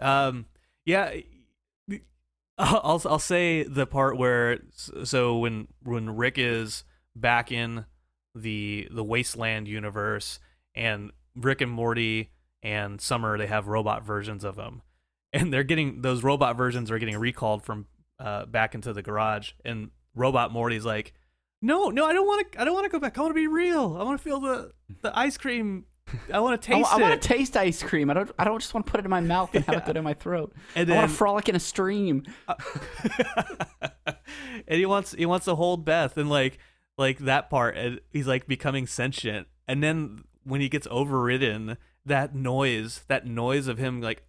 um, 0.01 0.45
yeah, 0.85 1.13
I'll 2.57 3.01
I'll 3.05 3.19
say 3.19 3.63
the 3.63 3.85
part 3.85 4.17
where 4.17 4.59
so 5.03 5.37
when 5.37 5.67
when 5.83 6.15
Rick 6.15 6.37
is 6.37 6.83
back 7.15 7.51
in 7.51 7.85
the 8.41 8.87
the 8.91 9.03
wasteland 9.03 9.67
universe 9.67 10.39
and 10.75 11.11
Rick 11.35 11.61
and 11.61 11.71
Morty 11.71 12.31
and 12.63 12.99
Summer 12.99 13.37
they 13.37 13.47
have 13.47 13.67
robot 13.67 14.05
versions 14.05 14.43
of 14.43 14.55
them 14.55 14.81
and 15.33 15.53
they're 15.53 15.63
getting 15.63 16.01
those 16.01 16.23
robot 16.23 16.57
versions 16.57 16.91
are 16.91 16.99
getting 16.99 17.17
recalled 17.17 17.63
from 17.63 17.87
uh, 18.19 18.45
back 18.45 18.73
into 18.73 18.93
the 18.93 19.01
garage 19.01 19.51
and 19.63 19.91
robot 20.15 20.51
Morty's 20.51 20.85
like 20.85 21.13
no 21.61 21.89
no 21.89 22.05
I 22.05 22.13
don't 22.13 22.25
want 22.25 22.51
to 22.51 22.61
I 22.61 22.65
don't 22.65 22.73
want 22.73 22.85
to 22.85 22.89
go 22.89 22.99
back 22.99 23.17
I 23.17 23.21
want 23.21 23.31
to 23.31 23.35
be 23.35 23.47
real 23.47 23.97
I 23.99 24.03
want 24.03 24.17
to 24.17 24.23
feel 24.23 24.39
the 24.39 24.71
the 25.01 25.17
ice 25.17 25.37
cream 25.37 25.85
I 26.33 26.39
want 26.39 26.61
to 26.61 26.71
I, 26.73 26.75
taste 26.75 26.91
it 26.91 26.95
I 26.95 27.01
want 27.01 27.21
to 27.21 27.27
taste 27.27 27.57
ice 27.57 27.83
cream. 27.83 28.09
I 28.09 28.13
don't. 28.13 28.31
I 28.39 28.43
don't 28.43 28.59
just 28.59 28.73
want 28.73 28.85
to 28.85 28.91
put 28.91 28.99
it 28.99 29.05
in 29.05 29.11
my 29.11 29.21
mouth 29.21 29.53
and 29.53 29.65
have 29.65 29.75
it 29.75 29.85
go 29.87 29.93
down 29.93 30.03
my 30.03 30.13
throat. 30.13 30.53
and 30.75 30.91
I 30.91 30.95
want 30.95 31.09
to 31.09 31.15
frolic 31.15 31.49
in 31.49 31.55
a 31.55 31.59
stream. 31.59 32.23
and 34.67 34.77
he 34.79 34.85
wants 34.85 35.13
he 35.13 35.25
wants 35.25 35.45
to 35.45 35.55
hold 35.55 35.85
Beth 35.85 36.17
and 36.17 36.29
like 36.29 36.59
like 36.97 37.19
that 37.19 37.49
part 37.49 37.77
and 37.77 37.99
he's 38.11 38.27
like 38.27 38.47
becoming 38.47 38.87
sentient 38.87 39.47
and 39.67 39.83
then 39.83 40.23
when 40.43 40.61
he 40.61 40.69
gets 40.69 40.87
overridden 40.89 41.77
that 42.05 42.33
noise 42.33 43.01
that 43.07 43.25
noise 43.25 43.67
of 43.67 43.77
him 43.77 44.01
like 44.01 44.23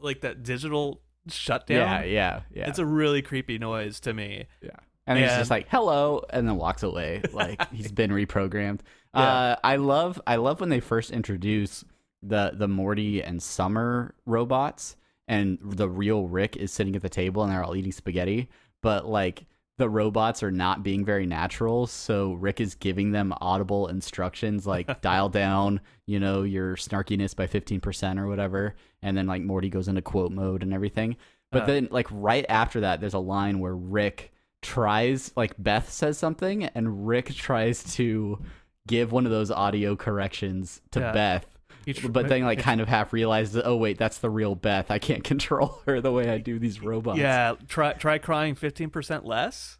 like 0.00 0.20
that 0.20 0.42
digital 0.42 1.00
shutdown 1.28 1.76
Yeah, 1.76 2.02
yeah, 2.04 2.40
yeah. 2.52 2.68
it's 2.68 2.78
a 2.78 2.86
really 2.86 3.22
creepy 3.22 3.58
noise 3.58 4.00
to 4.00 4.14
me 4.14 4.46
Yeah. 4.62 4.70
And 5.06 5.18
he's 5.18 5.30
And- 5.30 5.40
just 5.40 5.50
like, 5.50 5.68
hello, 5.70 6.22
and 6.30 6.46
then 6.46 6.56
walks 6.56 6.82
away. 6.82 7.22
Like 7.32 7.66
he's 7.72 7.90
been 7.90 8.10
reprogrammed. 8.10 8.80
Yeah. 9.14 9.20
Uh, 9.22 9.56
I 9.64 9.76
love 9.76 10.20
I 10.26 10.36
love 10.36 10.60
when 10.60 10.68
they 10.68 10.80
first 10.80 11.10
introduce 11.10 11.82
the 12.22 12.52
the 12.54 12.68
Morty 12.68 13.22
and 13.22 13.42
Summer 13.42 14.14
robots 14.26 14.96
and 15.26 15.58
the 15.62 15.88
real 15.88 16.28
Rick 16.28 16.56
is 16.56 16.72
sitting 16.72 16.94
at 16.94 17.00
the 17.00 17.08
table 17.08 17.42
and 17.42 17.50
they're 17.50 17.64
all 17.64 17.74
eating 17.74 17.90
spaghetti. 17.92 18.50
But 18.82 19.06
like 19.06 19.46
the 19.78 19.88
robots 19.88 20.42
are 20.42 20.50
not 20.50 20.82
being 20.82 21.04
very 21.04 21.24
natural. 21.26 21.86
So 21.86 22.34
Rick 22.34 22.60
is 22.60 22.74
giving 22.74 23.12
them 23.12 23.32
audible 23.40 23.86
instructions 23.88 24.66
like 24.66 25.00
dial 25.00 25.28
down, 25.30 25.80
you 26.06 26.20
know, 26.20 26.42
your 26.42 26.76
snarkiness 26.76 27.34
by 27.34 27.46
15% 27.46 28.18
or 28.18 28.26
whatever. 28.28 28.74
And 29.02 29.16
then 29.16 29.26
like 29.26 29.42
Morty 29.42 29.70
goes 29.70 29.88
into 29.88 30.02
quote 30.02 30.32
mode 30.32 30.62
and 30.62 30.74
everything. 30.74 31.16
But 31.50 31.62
Uh. 31.62 31.66
then 31.66 31.88
like 31.90 32.08
right 32.10 32.44
after 32.48 32.80
that, 32.80 33.00
there's 33.00 33.14
a 33.14 33.18
line 33.18 33.60
where 33.60 33.74
Rick 33.74 34.32
tries, 34.60 35.32
like 35.36 35.54
Beth 35.56 35.88
says 35.90 36.18
something 36.18 36.64
and 36.64 37.06
Rick 37.06 37.32
tries 37.34 37.94
to 37.94 38.42
give 38.86 39.12
one 39.12 39.24
of 39.26 39.30
those 39.32 39.50
audio 39.50 39.94
corrections 39.96 40.80
to 40.90 41.00
Yeah. 41.00 41.12
Beth. 41.12 41.46
Tr- 41.86 42.08
But 42.08 42.28
then 42.28 42.42
like 42.44 42.58
kind 42.60 42.80
of 42.80 42.88
half 42.88 43.12
realizes, 43.12 43.60
oh 43.64 43.76
wait, 43.76 43.98
that's 43.98 44.18
the 44.18 44.30
real 44.30 44.54
Beth. 44.54 44.90
I 44.90 44.98
can't 44.98 45.24
control 45.32 45.80
her 45.86 46.00
the 46.00 46.12
way 46.12 46.30
I 46.30 46.38
do 46.38 46.58
these 46.58 46.82
robots. 46.82 47.18
yeah, 47.18 47.54
try 47.68 47.92
try 47.94 48.18
crying 48.18 48.54
fifteen 48.54 48.90
percent 48.90 49.24
less. 49.24 49.78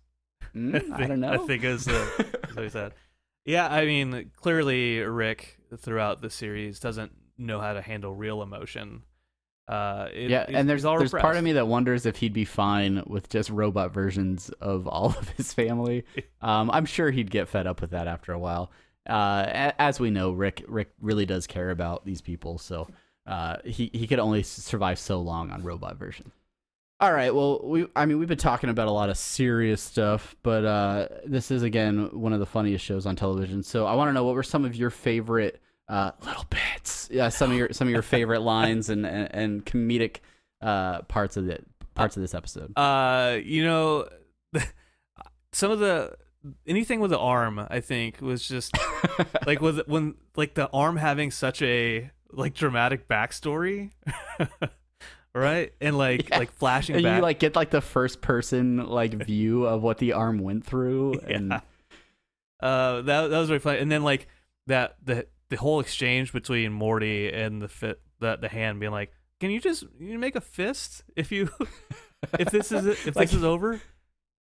Mm, 0.54 0.74
I 0.92 0.96
think- 0.96 1.08
don't 1.08 1.20
know. 1.20 1.32
I 1.32 1.38
think 1.38 1.64
is 1.64 1.84
the 1.84 2.26
what 2.54 2.64
he 2.64 2.70
said. 2.70 2.94
Yeah, 3.44 3.66
I 3.68 3.84
mean, 3.86 4.30
clearly 4.36 4.98
Rick 5.00 5.58
throughout 5.78 6.20
the 6.22 6.30
series 6.30 6.80
doesn't 6.80 7.12
know 7.38 7.60
how 7.60 7.72
to 7.72 7.80
handle 7.82 8.14
real 8.14 8.42
emotion. 8.42 9.02
Uh, 9.66 10.08
it- 10.14 10.30
yeah, 10.30 10.46
and 10.48 10.68
there's 10.68 10.82
there's 10.82 11.12
part 11.12 11.36
of 11.36 11.44
me 11.44 11.52
that 11.52 11.66
wonders 11.66 12.06
if 12.06 12.16
he'd 12.16 12.32
be 12.32 12.46
fine 12.46 13.02
with 13.06 13.28
just 13.28 13.50
robot 13.50 13.92
versions 13.92 14.48
of 14.62 14.86
all 14.86 15.06
of 15.18 15.28
his 15.30 15.52
family. 15.52 16.04
Um, 16.40 16.70
I'm 16.70 16.86
sure 16.86 17.10
he'd 17.10 17.30
get 17.30 17.48
fed 17.48 17.66
up 17.66 17.80
with 17.82 17.90
that 17.90 18.06
after 18.06 18.32
a 18.32 18.38
while. 18.38 18.70
Uh, 19.08 19.72
as 19.78 19.98
we 19.98 20.10
know, 20.10 20.32
Rick 20.32 20.64
Rick 20.68 20.90
really 21.00 21.26
does 21.26 21.46
care 21.46 21.70
about 21.70 22.04
these 22.04 22.20
people, 22.20 22.58
so 22.58 22.88
uh, 23.26 23.56
he 23.64 23.90
he 23.92 24.06
could 24.06 24.18
only 24.18 24.42
survive 24.42 24.98
so 24.98 25.20
long 25.20 25.50
on 25.50 25.62
robot 25.62 25.96
version. 25.96 26.32
All 27.00 27.12
right, 27.12 27.32
well, 27.32 27.60
we 27.62 27.86
I 27.94 28.06
mean 28.06 28.18
we've 28.18 28.28
been 28.28 28.38
talking 28.38 28.70
about 28.70 28.88
a 28.88 28.92
lot 28.92 29.08
of 29.08 29.16
serious 29.16 29.80
stuff, 29.80 30.34
but 30.42 30.64
uh, 30.64 31.08
this 31.24 31.50
is 31.50 31.62
again 31.62 32.10
one 32.12 32.32
of 32.32 32.40
the 32.40 32.46
funniest 32.46 32.84
shows 32.84 33.06
on 33.06 33.14
television. 33.14 33.62
So 33.62 33.86
I 33.86 33.94
want 33.94 34.08
to 34.08 34.12
know 34.12 34.24
what 34.24 34.34
were 34.34 34.42
some 34.42 34.64
of 34.64 34.74
your 34.74 34.90
favorite 34.90 35.60
uh, 35.88 36.10
little 36.24 36.44
bits, 36.50 37.08
yeah, 37.12 37.28
some 37.28 37.52
of 37.52 37.56
your 37.56 37.72
some 37.72 37.86
of 37.86 37.92
your 37.92 38.02
favorite 38.02 38.40
lines 38.42 38.90
and 38.90 39.06
and, 39.06 39.32
and 39.32 39.64
comedic 39.64 40.16
uh, 40.60 41.02
parts 41.02 41.36
of 41.36 41.46
the 41.46 41.60
parts 41.94 42.16
of 42.16 42.20
this 42.20 42.34
episode. 42.34 42.76
Uh, 42.76 43.38
you 43.44 43.64
know, 43.64 44.08
some 45.52 45.70
of 45.70 45.78
the 45.78 46.16
anything 46.66 47.00
with 47.00 47.10
the 47.10 47.18
arm, 47.18 47.58
I 47.70 47.80
think, 47.80 48.20
was 48.20 48.46
just 48.46 48.76
like 49.46 49.60
with 49.60 49.80
when 49.88 50.14
like 50.36 50.54
the 50.54 50.68
arm 50.70 50.96
having 50.96 51.30
such 51.30 51.62
a 51.62 52.10
like 52.32 52.54
dramatic 52.54 53.08
backstory, 53.08 53.90
right? 55.34 55.72
And 55.80 55.96
like 55.98 56.28
Yeah. 56.30 56.38
like 56.38 56.52
flashing 56.52 56.96
and 56.96 57.04
back. 57.04 57.16
you 57.16 57.22
like 57.22 57.38
get 57.38 57.56
like 57.56 57.70
the 57.70 57.80
first 57.80 58.20
person 58.20 58.86
like 58.86 59.12
view 59.14 59.64
of 59.66 59.82
what 59.82 59.98
the 59.98 60.12
arm 60.12 60.38
went 60.38 60.64
through 60.64 61.14
and 61.26 61.50
Yeah. 61.50 61.60
uh, 62.60 63.02
that 63.02 63.28
that 63.28 63.38
was 63.38 63.48
really 63.50 63.60
funny. 63.60 63.78
And 63.78 63.90
then 63.90 64.02
like 64.02 64.28
that 64.66 64.96
the 65.04 65.26
the 65.50 65.56
whole 65.56 65.80
exchange 65.80 66.32
between 66.32 66.72
Morty 66.72 67.32
and 67.32 67.62
the 67.62 67.68
fit 67.68 68.00
the 68.20 68.36
the 68.36 68.48
hand 68.48 68.80
being 68.80 68.92
like, 68.92 69.12
"Can 69.40 69.50
you 69.50 69.60
just 69.60 69.84
you 69.98 70.18
make 70.18 70.36
a 70.36 70.40
fist 70.40 71.04
if 71.16 71.32
you 71.32 71.48
if 72.38 72.50
this 72.50 72.70
is 72.72 72.84
if 72.86 73.06
Like- 73.16 73.28
this 73.28 73.34
is 73.34 73.44
over?" 73.44 73.80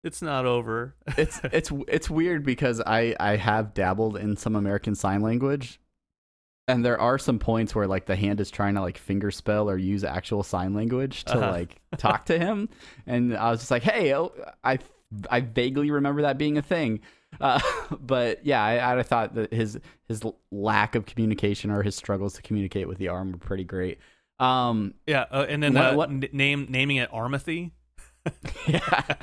It's 0.03 0.21
not 0.21 0.45
over. 0.45 0.95
it's 1.17 1.39
it's 1.51 1.71
it's 1.87 2.09
weird 2.09 2.43
because 2.45 2.81
I 2.85 3.15
I 3.19 3.35
have 3.35 3.73
dabbled 3.73 4.17
in 4.17 4.37
some 4.37 4.55
American 4.55 4.95
sign 4.95 5.21
language, 5.21 5.79
and 6.67 6.85
there 6.85 6.99
are 6.99 7.17
some 7.17 7.39
points 7.39 7.73
where 7.75 7.87
like 7.87 8.05
the 8.05 8.15
hand 8.15 8.39
is 8.39 8.49
trying 8.51 8.75
to 8.75 8.81
like 8.81 8.97
finger 8.97 9.31
spell 9.31 9.69
or 9.69 9.77
use 9.77 10.03
actual 10.03 10.43
sign 10.43 10.73
language 10.73 11.25
to 11.25 11.37
Uh-huh. 11.37 11.51
like 11.51 11.75
talk 11.97 12.25
to 12.27 12.37
him, 12.39 12.69
and 13.05 13.35
I 13.35 13.49
was 13.51 13.59
just 13.59 13.71
like, 13.71 13.83
hey, 13.83 14.13
oh, 14.15 14.31
I 14.63 14.79
I 15.29 15.41
vaguely 15.41 15.89
remember 15.91 16.21
that 16.23 16.37
being 16.37 16.57
a 16.57 16.61
thing. 16.61 16.99
Uh, 17.41 17.59
but 17.99 18.45
yeah, 18.45 18.63
I, 18.63 18.99
I 18.99 19.03
thought 19.03 19.35
that 19.35 19.51
his 19.51 19.79
his 20.07 20.23
lack 20.51 20.95
of 20.95 21.05
communication 21.05 21.71
or 21.71 21.83
his 21.83 21.95
struggles 21.95 22.33
to 22.35 22.41
communicate 22.41 22.87
with 22.87 22.97
the 22.97 23.09
arm 23.09 23.31
were 23.33 23.37
pretty 23.39 23.63
great. 23.65 23.99
Um, 24.39 24.93
Yeah, 25.07 25.25
uh, 25.31 25.45
and 25.49 25.61
then 25.63 25.73
What- 25.73 25.83
uh, 25.93 25.95
what- 25.95 26.09
n- 26.09 26.29
name 26.31 26.67
naming 26.69 26.97
it 26.97 27.09
Armothy. 27.11 27.71
yeah. 28.67 29.15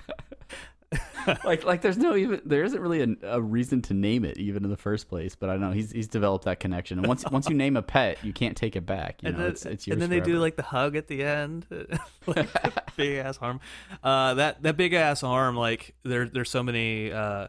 like 1.45 1.65
like 1.65 1.81
there's 1.81 1.99
no 1.99 2.17
even 2.17 2.41
there 2.45 2.65
isn't 2.65 2.81
really 2.81 3.01
a, 3.03 3.09
a 3.29 3.41
reason 3.41 3.81
to 3.83 3.95
name 3.95 4.25
it 4.25 4.37
even 4.37 4.65
in 4.65 4.71
the 4.71 4.77
first 4.77 5.09
place 5.09 5.35
but 5.35 5.49
i 5.49 5.53
don't 5.53 5.63
know 5.63 5.71
he's 5.71 5.91
he's 5.93 6.09
developed 6.09 6.45
that 6.45 6.61
connection 6.61 6.99
and 6.99 7.07
once 7.09 7.25
once 7.31 7.49
you 7.49 7.55
name 7.55 7.77
a 7.77 7.83
pet 7.83 8.19
you 8.23 8.33
can't 8.33 8.57
take 8.57 8.77
it 8.77 8.85
back 8.85 9.23
you 9.23 9.29
and 9.29 9.37
know 9.39 9.45
then, 9.45 9.53
it's 9.53 9.65
it's 9.67 9.87
yours 9.87 9.95
and 9.95 10.03
then 10.03 10.11
they 10.11 10.21
do 10.21 10.39
like 10.39 10.57
the 10.57 10.63
hug 10.63 10.97
at 10.97 11.09
the 11.09 11.23
end, 11.23 11.67
like 12.27 12.49
big 12.97 13.19
ass 13.19 13.39
arm. 13.41 13.61
Uh, 14.03 14.35
that 14.35 14.63
that 14.63 14.77
big 14.77 14.93
ass 14.93 15.23
arm, 15.23 15.57
like 15.57 15.95
there 16.03 16.29
there's 16.29 16.51
so 16.51 16.63
many 16.63 17.13
uh 17.13 17.49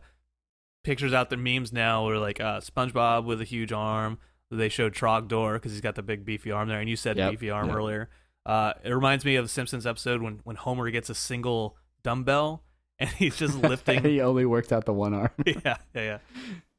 pictures 0.84 1.14
out 1.14 1.30
there, 1.30 1.40
memes 1.40 1.74
now, 1.74 2.06
where 2.06 2.18
like 2.18 2.40
uh 2.40 2.60
SpongeBob 2.60 3.26
with 3.26 3.42
a 3.42 3.46
huge 3.46 3.72
arm. 3.72 4.18
They 4.52 4.70
showed 4.70 4.94
Trogdor 4.94 5.54
because 5.56 5.72
he's 5.72 5.82
got 5.82 5.96
the 5.96 6.04
big 6.04 6.24
beefy 6.24 6.52
arm 6.52 6.70
there, 6.70 6.80
and 6.80 6.90
you 6.90 6.96
said 6.96 7.18
Yep, 7.18 7.32
beefy 7.32 7.50
arm 7.50 7.68
yep. 7.68 7.76
earlier. 7.76 8.10
Uh, 8.46 8.74
it 8.84 8.92
reminds 8.92 9.26
me 9.26 9.36
of 9.36 9.46
the 9.46 9.50
Simpsons 9.50 9.86
episode 9.88 10.22
when 10.22 10.40
when 10.44 10.56
Homer 10.56 10.90
gets 10.92 11.10
a 11.10 11.16
single 11.16 11.78
dumbbell 12.04 12.64
and 13.00 13.10
he's 13.12 13.36
just 13.36 13.58
lifting. 13.62 14.04
he 14.04 14.22
only 14.22 14.46
worked 14.46 14.72
out 14.72 14.86
the 14.86 14.94
one 14.94 15.14
arm 15.14 15.30
yeah, 15.46 15.56
yeah, 15.66 15.78
yeah. 15.96 16.18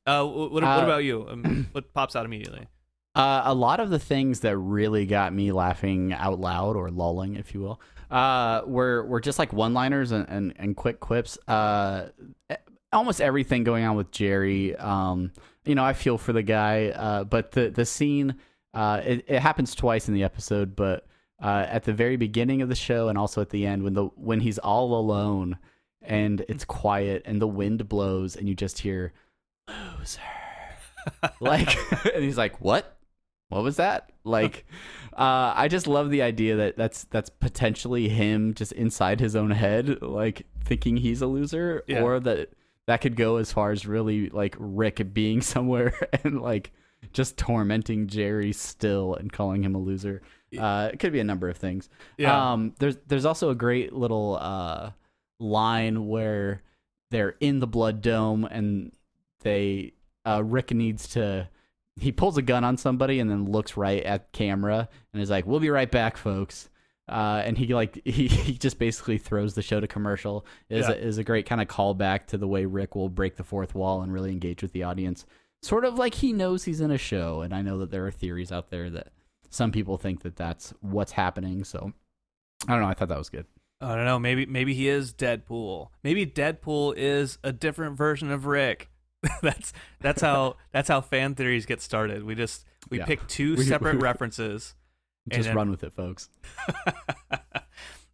Uh, 0.07 0.25
what, 0.25 0.53
what 0.53 0.65
Uh, 0.65 0.81
about 0.85 1.05
you? 1.05 1.27
Um, 1.29 1.67
what 1.73 1.93
pops 1.93 2.15
out 2.17 2.25
immediately? 2.25 2.67
Uh, 3.15 3.43
a 3.47 3.55
lot 3.55 3.81
of 3.81 3.89
the 3.91 3.99
things 3.99 4.41
that 4.41 4.57
really 4.59 5.07
got 5.07 5.33
me 5.33 5.51
laughing 5.51 6.13
out 6.13 6.39
loud 6.39 6.77
or 6.77 6.91
lulling, 6.91 7.35
if 7.37 7.55
you 7.55 7.61
will, 7.61 7.81
uh, 8.11 8.61
were 8.67 9.05
were 9.07 9.21
just 9.21 9.39
like 9.39 9.53
one 9.53 9.73
liners 9.75 10.13
and, 10.13 10.29
and, 10.29 10.55
and 10.59 10.77
quick 10.77 11.01
quips. 11.01 11.39
Uh, 11.49 12.09
almost 12.93 13.21
everything 13.21 13.65
going 13.65 13.85
on 13.85 13.97
with 13.97 14.11
Jerry. 14.11 14.77
Um, 14.77 15.33
you 15.65 15.75
know, 15.75 15.85
I 15.85 15.93
feel 15.95 16.19
for 16.19 16.33
the 16.33 16.43
guy, 16.43 16.89
uh, 16.91 17.25
but 17.25 17.53
the 17.53 17.71
the 17.71 17.85
scene 17.87 18.37
uh, 18.75 19.01
it, 19.05 19.25
it 19.27 19.41
happens 19.41 19.75
twice 19.75 20.09
in 20.09 20.15
the 20.15 20.23
episode, 20.23 20.77
but 20.77 21.07
uh, 21.43 21.65
at 21.69 21.85
the 21.85 21.93
very 21.95 22.17
beginning 22.17 22.61
of 22.63 22.69
the 22.69 22.75
show 22.75 23.09
and 23.09 23.17
also 23.19 23.41
at 23.41 23.49
the 23.51 23.67
end 23.67 23.83
when 23.83 23.95
the 23.95 24.05
when 24.17 24.41
he's 24.41 24.59
all 24.59 24.95
alone 24.99 25.57
and 26.07 26.45
it's 26.49 26.65
quiet 26.65 27.23
and 27.25 27.41
the 27.41 27.47
wind 27.47 27.89
blows 27.89 28.37
and 28.37 28.49
you 28.49 28.55
just 28.55 28.79
hear 28.81 29.13
loser. 29.99 30.21
Like 31.41 31.77
and 32.15 32.25
he's 32.25 32.37
like 32.39 32.61
what? 32.61 32.97
What 33.49 33.63
was 33.63 33.77
that? 33.77 34.11
Like 34.25 34.67
uh 35.13 35.53
i 35.57 35.67
just 35.69 35.87
love 35.87 36.11
the 36.11 36.21
idea 36.21 36.57
that 36.57 36.77
that's 36.77 37.05
that's 37.05 37.31
potentially 37.31 38.07
him 38.09 38.53
just 38.55 38.73
inside 38.73 39.19
his 39.19 39.35
own 39.35 39.51
head 39.51 40.03
like 40.03 40.45
thinking 40.63 40.97
he's 40.99 41.23
a 41.23 41.27
loser 41.27 41.83
Yeah. 41.87 42.03
or 42.03 42.21
that 42.21 42.51
that 42.87 43.01
could 43.01 43.17
go 43.17 43.37
as 43.37 43.51
far 43.51 43.71
as 43.71 43.87
really 43.87 44.29
like 44.29 44.55
rick 44.59 45.15
being 45.15 45.41
somewhere 45.55 45.95
and 46.25 46.43
like 46.43 46.71
just 47.15 47.39
tormenting 47.39 48.09
jerry 48.09 48.53
still 48.53 49.15
and 49.15 49.33
calling 49.33 49.63
him 49.65 49.75
a 49.75 49.79
loser. 49.79 50.23
Uh 50.59 50.91
it 50.93 50.99
could 50.99 51.13
be 51.13 51.21
a 51.21 51.25
number 51.25 51.49
of 51.49 51.57
things. 51.57 51.89
Yeah, 52.19 52.53
um, 52.53 52.75
there's 52.79 52.97
there's 53.07 53.25
also 53.25 53.51
a 53.51 53.55
great 53.55 53.93
little 53.93 54.39
uh, 54.41 54.91
line 55.39 56.07
where 56.07 56.63
they're 57.11 57.37
in 57.41 57.61
the 57.61 57.67
blood 57.67 58.01
dome 58.03 58.45
and 58.45 58.93
they 59.41 59.93
uh, 60.25 60.43
Rick 60.45 60.73
needs 60.73 61.09
to 61.09 61.49
he 61.99 62.13
pulls 62.13 62.37
a 62.37 62.43
gun 62.43 62.63
on 62.65 62.77
somebody 62.77 63.21
and 63.21 63.31
then 63.31 63.47
looks 63.47 63.77
right 63.77 64.03
at 64.03 64.31
camera 64.33 64.89
and 65.13 65.23
is 65.23 65.31
like, 65.31 65.47
"We'll 65.47 65.61
be 65.61 65.71
right 65.71 65.91
back, 65.91 66.17
folks." 66.17 66.69
Uh, 67.09 67.41
and 67.45 67.57
he 67.57 67.73
like 67.73 68.01
he, 68.05 68.27
he 68.29 68.53
just 68.55 68.79
basically 68.79 69.17
throws 69.19 69.55
the 69.55 69.63
show 69.63 69.81
to 69.81 69.87
commercial. 69.87 70.45
is 70.69 70.87
Yeah. 70.89 70.95
a, 70.95 70.97
is 70.97 71.19
a 71.19 71.25
great 71.25 71.47
kind 71.47 71.61
of 71.63 71.69
callback 71.69 72.27
to 72.27 72.39
the 72.39 72.49
way 72.49 72.67
Rick 72.67 72.95
will 72.97 73.09
break 73.09 73.37
the 73.37 73.45
fourth 73.45 73.75
wall 73.75 74.03
and 74.03 74.13
really 74.13 74.31
engage 74.33 74.63
with 74.63 74.73
the 74.73 74.83
audience. 74.83 75.25
Sort 75.63 75.85
of 75.85 75.99
like 75.99 76.15
he 76.15 76.33
knows 76.33 76.65
he's 76.65 76.81
in 76.83 76.91
a 76.91 76.99
show, 76.99 77.41
and 77.41 77.55
I 77.55 77.63
know 77.63 77.79
that 77.79 77.91
there 77.91 78.07
are 78.07 78.11
theories 78.11 78.53
out 78.53 78.71
there 78.71 78.91
that 78.91 79.09
some 79.49 79.73
people 79.73 79.97
think 79.97 80.23
that 80.23 80.37
that's 80.37 80.75
what's 80.81 81.13
happening. 81.13 81.65
So 81.65 81.93
I 82.69 82.73
don't 82.73 82.83
know. 82.83 82.89
I 82.89 82.95
thought 82.95 83.09
that 83.09 83.19
was 83.19 83.31
good. 83.31 83.47
I 83.81 83.95
don't 83.95 84.05
know. 84.07 84.19
Maybe 84.19 84.47
maybe 84.47 84.73
he 84.75 84.89
is 84.89 85.13
Deadpool. 85.13 85.89
Maybe 86.03 86.25
Deadpool 86.27 86.95
is 86.97 87.39
a 87.45 87.53
different 87.53 87.97
version 87.97 88.31
of 88.31 88.47
Rick. 88.47 88.89
that's 89.43 89.73
that's 90.01 90.23
how 90.23 90.57
that's 90.73 90.89
how 90.89 91.01
fan 91.01 91.35
theories 91.35 91.67
get 91.67 91.81
started. 91.83 92.25
We 92.25 92.35
just 92.35 92.65
we 92.91 92.99
Yeah. 92.99 93.05
pick 93.07 93.27
two 93.29 93.55
We- 93.57 93.65
separate 93.65 93.97
we- 93.97 94.03
references. 94.03 94.75
And 95.31 95.35
Just 95.39 95.49
then- 95.49 95.57
run 95.57 95.71
with 95.71 95.83
it, 95.83 95.93
folks. 95.93 96.29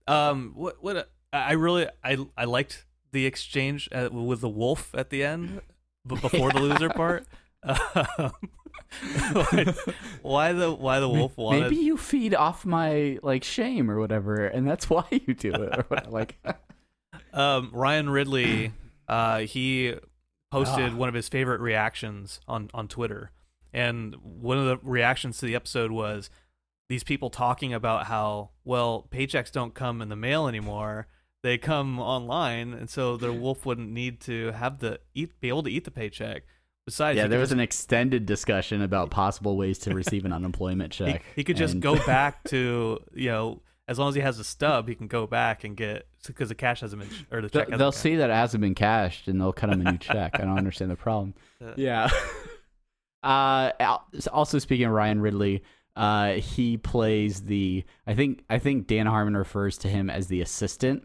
um, 0.07 0.53
what 0.55 0.83
what 0.83 1.11
I 1.33 1.53
really 1.53 1.87
I 2.03 2.17
I 2.37 2.45
liked 2.45 2.85
the 3.13 3.27
exchange 3.27 3.89
uh, 3.93 4.09
with 4.11 4.41
the 4.41 4.49
wolf 4.49 4.95
at 4.95 5.11
the 5.11 5.23
end, 5.23 5.61
but 6.05 6.21
before 6.23 6.51
the 6.53 6.61
loser 6.61 6.89
part. 6.91 7.27
Um, 7.63 8.33
like, 9.35 9.69
why 10.23 10.53
the 10.53 10.73
why 10.73 11.01
the 11.01 11.09
wolf 11.09 11.37
wanted? 11.37 11.61
Maybe 11.63 11.77
you 11.77 11.97
feed 11.97 12.35
off 12.35 12.65
my 12.65 13.19
like 13.23 13.45
shame 13.45 13.91
or 13.91 13.99
whatever, 13.99 14.47
and 14.47 14.67
that's 14.67 14.89
why 14.91 15.05
you 15.11 15.35
do 15.35 15.53
it. 15.53 15.87
Or 15.91 15.99
like, 16.09 16.37
um, 17.33 17.71
Ryan 17.73 18.11
Ridley, 18.11 18.73
uh, 19.09 19.41
he 19.41 19.95
posted 20.51 20.93
Ah. 20.93 20.97
one 20.97 21.09
of 21.09 21.15
his 21.15 21.29
favorite 21.29 21.61
reactions 21.61 22.41
on 22.47 22.71
on 22.75 22.89
Twitter, 22.89 23.31
and 23.73 24.15
one 24.23 24.59
of 24.59 24.67
the 24.67 24.79
reactions 24.83 25.39
to 25.39 25.47
the 25.47 25.55
episode 25.55 25.91
was 25.91 26.31
these 26.89 27.05
people 27.05 27.31
talking 27.31 27.73
about 27.73 28.07
how 28.07 28.51
well 28.65 29.09
paychecks 29.11 29.51
don't 29.51 29.75
come 29.75 30.03
in 30.03 30.09
the 30.09 30.17
mail 30.17 30.47
anymore. 30.47 31.07
they 31.43 31.59
come 31.59 31.99
online, 31.99 32.73
and 32.73 32.89
so 32.89 33.17
the 33.17 33.33
wolf 33.33 33.65
wouldn't 33.67 33.91
need 33.91 34.21
to 34.21 34.53
have 34.53 34.79
the 34.79 35.01
eat, 35.15 35.33
be 35.41 35.49
able 35.49 35.63
to 35.65 35.71
eat 35.71 35.85
the 35.85 35.91
paycheck. 35.91 36.45
Besides, 36.87 37.17
yeah, 37.17 37.23
there 37.29 37.37
could 37.39 37.41
was 37.41 37.49
just- 37.51 37.53
an 37.55 37.61
extended 37.61 38.27
discussion 38.27 38.83
about 38.83 39.11
possible 39.11 39.57
ways 39.57 39.79
to 39.81 39.95
receive 39.95 40.25
an 40.25 40.33
unemployment 40.33 40.93
check. 40.99 41.23
he 41.37 41.45
could 41.45 41.57
just 41.57 41.75
and- 41.75 41.83
go 41.83 41.95
back 42.07 42.43
to 42.45 42.99
you 43.15 43.29
know 43.31 43.63
as 43.89 43.99
long 43.99 44.09
as 44.09 44.15
he 44.15 44.21
has 44.21 44.39
a 44.39 44.45
stub, 44.45 44.89
he 44.89 44.95
can 44.95 45.09
go 45.09 45.27
back 45.27 45.65
and 45.65 45.77
get 45.77 46.07
because 46.27 46.49
the 46.49 46.55
cash 46.55 46.81
hasn't 46.81 47.03
been 47.03 47.11
or 47.33 47.41
the 47.43 47.49
They'll, 47.49 47.49
check. 47.49 47.69
hasn't 47.69 47.79
they'll 47.79 47.91
been 47.91 47.99
see 47.99 48.17
that 48.17 48.31
it 48.31 48.33
hasn't 48.35 48.61
been 48.61 48.75
cashed 48.77 49.27
and 49.29 49.41
they'll 49.41 49.53
cut 49.53 49.71
him 49.71 49.85
a 49.85 49.91
new 49.91 49.99
check. 49.99 50.33
I 50.35 50.45
don't 50.45 50.57
understand 50.57 50.91
the 50.91 50.97
problem. 50.97 51.35
Uh, 51.63 51.73
Yeah. 51.77 52.09
uh, 53.23 53.71
also 54.33 54.59
speaking 54.59 54.87
of 54.87 54.93
Ryan 54.93 55.21
Ridley, 55.21 55.63
uh, 55.97 56.33
he 56.35 56.77
plays 56.77 57.43
the. 57.43 57.85
I 58.07 58.15
think 58.15 58.45
I 58.51 58.59
think 58.59 58.87
Dan 58.87 59.07
Harmon 59.07 59.37
refers 59.37 59.79
to 59.79 59.89
him 59.89 60.11
as 60.11 60.27
the 60.29 60.41
assistant 60.41 61.05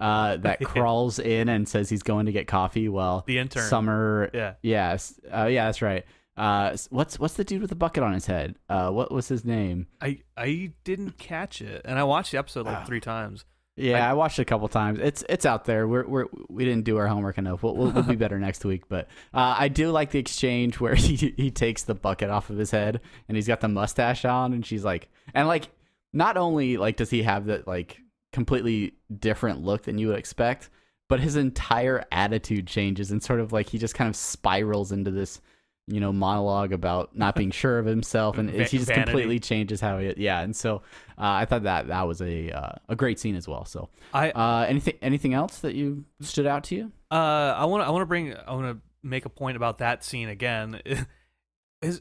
uh, 0.00 0.36
that 0.38 0.60
crawls 0.64 1.18
in 1.18 1.48
and 1.48 1.68
says 1.68 1.88
he's 1.88 2.02
going 2.02 2.26
to 2.26 2.32
get 2.32 2.46
coffee 2.46 2.88
Well, 2.88 3.24
The 3.26 3.38
intern. 3.38 3.62
Summer. 3.62 4.30
Yeah. 4.34 4.54
Yes. 4.62 5.18
Uh, 5.32 5.46
yeah, 5.46 5.66
that's 5.66 5.82
right. 5.82 6.04
Uh, 6.36 6.76
what's 6.90 7.18
what's 7.18 7.34
the 7.34 7.44
dude 7.44 7.60
with 7.60 7.70
the 7.70 7.76
bucket 7.76 8.02
on 8.02 8.12
his 8.12 8.26
head? 8.26 8.56
Uh, 8.68 8.90
what 8.90 9.12
was 9.12 9.28
his 9.28 9.44
name? 9.44 9.86
I 10.00 10.18
I 10.36 10.72
didn't 10.82 11.16
catch 11.16 11.62
it, 11.62 11.82
and 11.84 11.96
I 11.96 12.02
watched 12.02 12.32
the 12.32 12.38
episode 12.38 12.66
like 12.66 12.78
Ah. 12.78 12.84
three 12.84 13.00
times. 13.00 13.44
Yeah, 13.76 14.04
I- 14.06 14.10
I, 14.10 14.12
watched 14.14 14.38
it 14.38 14.42
a 14.42 14.44
couple 14.44 14.66
times. 14.68 14.98
It's 15.00 15.22
it's 15.28 15.46
out 15.46 15.64
there. 15.64 15.86
We're 15.86 16.06
we're 16.08 16.26
we 16.48 16.64
didn't 16.64 16.84
do 16.84 16.96
our 16.98 17.06
homework 17.06 17.38
enough. 17.38 17.62
We'll 17.62 17.76
we'll, 17.76 17.90
we'll 17.92 18.02
be 18.02 18.16
better 18.16 18.38
next 18.40 18.64
week. 18.64 18.88
But 18.88 19.06
uh, 19.32 19.54
I 19.58 19.68
do 19.68 19.90
like 19.90 20.10
the 20.10 20.18
exchange 20.18 20.80
where 20.80 20.94
he 20.96 21.34
he 21.36 21.52
takes 21.52 21.84
the 21.84 21.94
bucket 21.94 22.30
off 22.30 22.50
of 22.50 22.56
his 22.58 22.72
head 22.72 23.00
and 23.28 23.36
he's 23.36 23.46
got 23.46 23.60
the 23.60 23.68
mustache 23.68 24.24
on, 24.24 24.52
and 24.54 24.66
she's 24.66 24.84
like, 24.84 25.08
and 25.34 25.46
like, 25.46 25.68
not 26.12 26.36
only 26.36 26.76
like 26.78 26.96
does 26.96 27.10
he 27.10 27.22
have 27.22 27.46
that 27.46 27.68
like 27.68 28.00
completely 28.34 28.94
different 29.18 29.62
look 29.62 29.84
than 29.84 29.96
you 29.96 30.08
would 30.08 30.18
expect, 30.18 30.68
but 31.08 31.20
his 31.20 31.36
entire 31.36 32.04
attitude 32.12 32.66
changes 32.66 33.10
and 33.10 33.22
sort 33.22 33.40
of 33.40 33.52
like 33.52 33.70
he 33.70 33.78
just 33.78 33.94
kind 33.94 34.10
of 34.10 34.16
spirals 34.16 34.92
into 34.92 35.10
this. 35.10 35.40
You 35.86 36.00
know, 36.00 36.14
monologue 36.14 36.72
about 36.72 37.14
not 37.14 37.34
being 37.34 37.50
sure 37.62 37.78
of 37.78 37.84
himself, 37.84 38.38
and 38.38 38.50
Va- 38.50 38.64
he 38.64 38.78
just 38.78 38.86
vanity. 38.88 39.04
completely 39.04 39.38
changes 39.38 39.82
how 39.82 39.98
he. 39.98 40.14
Yeah, 40.16 40.40
and 40.40 40.56
so 40.56 40.76
uh, 41.18 41.42
I 41.42 41.44
thought 41.44 41.64
that 41.64 41.88
that 41.88 42.06
was 42.08 42.22
a 42.22 42.50
uh, 42.50 42.72
a 42.88 42.96
great 42.96 43.20
scene 43.20 43.36
as 43.36 43.46
well. 43.46 43.66
So 43.66 43.90
I 44.14 44.30
uh, 44.30 44.64
anything 44.66 44.94
anything 45.02 45.34
else 45.34 45.58
that 45.58 45.74
you 45.74 46.06
stood 46.22 46.46
out 46.46 46.64
to 46.64 46.74
you? 46.74 46.92
Uh, 47.10 47.54
I 47.54 47.66
want 47.66 47.82
to 47.82 47.86
I 47.86 47.90
want 47.90 48.00
to 48.00 48.06
bring 48.06 48.34
I 48.34 48.54
want 48.54 48.74
to 48.74 48.80
make 49.06 49.26
a 49.26 49.28
point 49.28 49.58
about 49.58 49.76
that 49.78 50.02
scene 50.02 50.30
again. 50.30 50.80
Is 51.82 52.00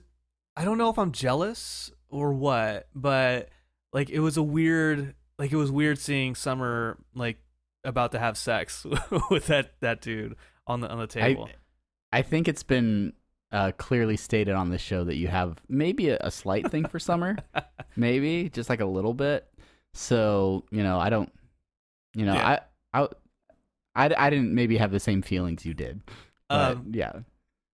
I 0.56 0.64
don't 0.64 0.78
know 0.78 0.90
if 0.90 0.98
I'm 0.98 1.12
jealous 1.12 1.92
or 2.08 2.32
what, 2.32 2.88
but 2.96 3.50
like 3.92 4.10
it 4.10 4.20
was 4.22 4.38
a 4.38 4.44
weird 4.44 5.14
like 5.44 5.52
it 5.52 5.58
was 5.58 5.72
weird 5.74 6.00
seeing 6.00 6.36
Summer 6.36 6.98
like 7.14 7.38
about 7.84 8.14
to 8.14 8.20
have 8.20 8.38
sex 8.38 8.86
with 9.30 9.48
that 9.48 9.74
that 9.82 10.00
dude 10.00 10.38
on 10.66 10.80
the 10.80 10.90
on 10.90 11.00
the 11.00 11.08
table. 11.08 11.50
I 12.14 12.22
think 12.22 12.48
it's 12.48 12.64
been 12.64 13.12
uh, 13.52 13.74
clearly 13.78 14.16
stated 14.16 14.54
on 14.54 14.70
this 14.70 14.82
show 14.82 15.04
that 15.04 15.18
you 15.18 15.28
have 15.28 15.58
maybe 15.68 16.10
a, 16.10 16.18
a 16.22 16.32
slight 16.32 16.72
thing 16.72 16.86
for 16.88 16.98
summer, 16.98 17.36
maybe 17.98 18.50
just 18.50 18.70
like 18.70 18.80
a 18.80 18.86
little 18.86 19.14
bit. 19.14 19.46
So 19.94 20.64
you 20.72 20.82
know, 20.82 20.98
I 20.98 21.10
don't, 21.10 21.30
you 22.16 22.26
know, 22.26 22.36
Yeah. 22.36 22.60
I, 22.94 23.02
I, 23.02 23.08
I, 23.96 24.16
I 24.18 24.30
didn't 24.30 24.56
maybe 24.56 24.78
have 24.78 24.92
the 24.92 25.00
same 25.02 25.22
feelings 25.22 25.66
you 25.66 25.74
did. 25.74 26.00
But 26.48 26.78
Um, 26.78 26.92
yeah, 26.94 27.20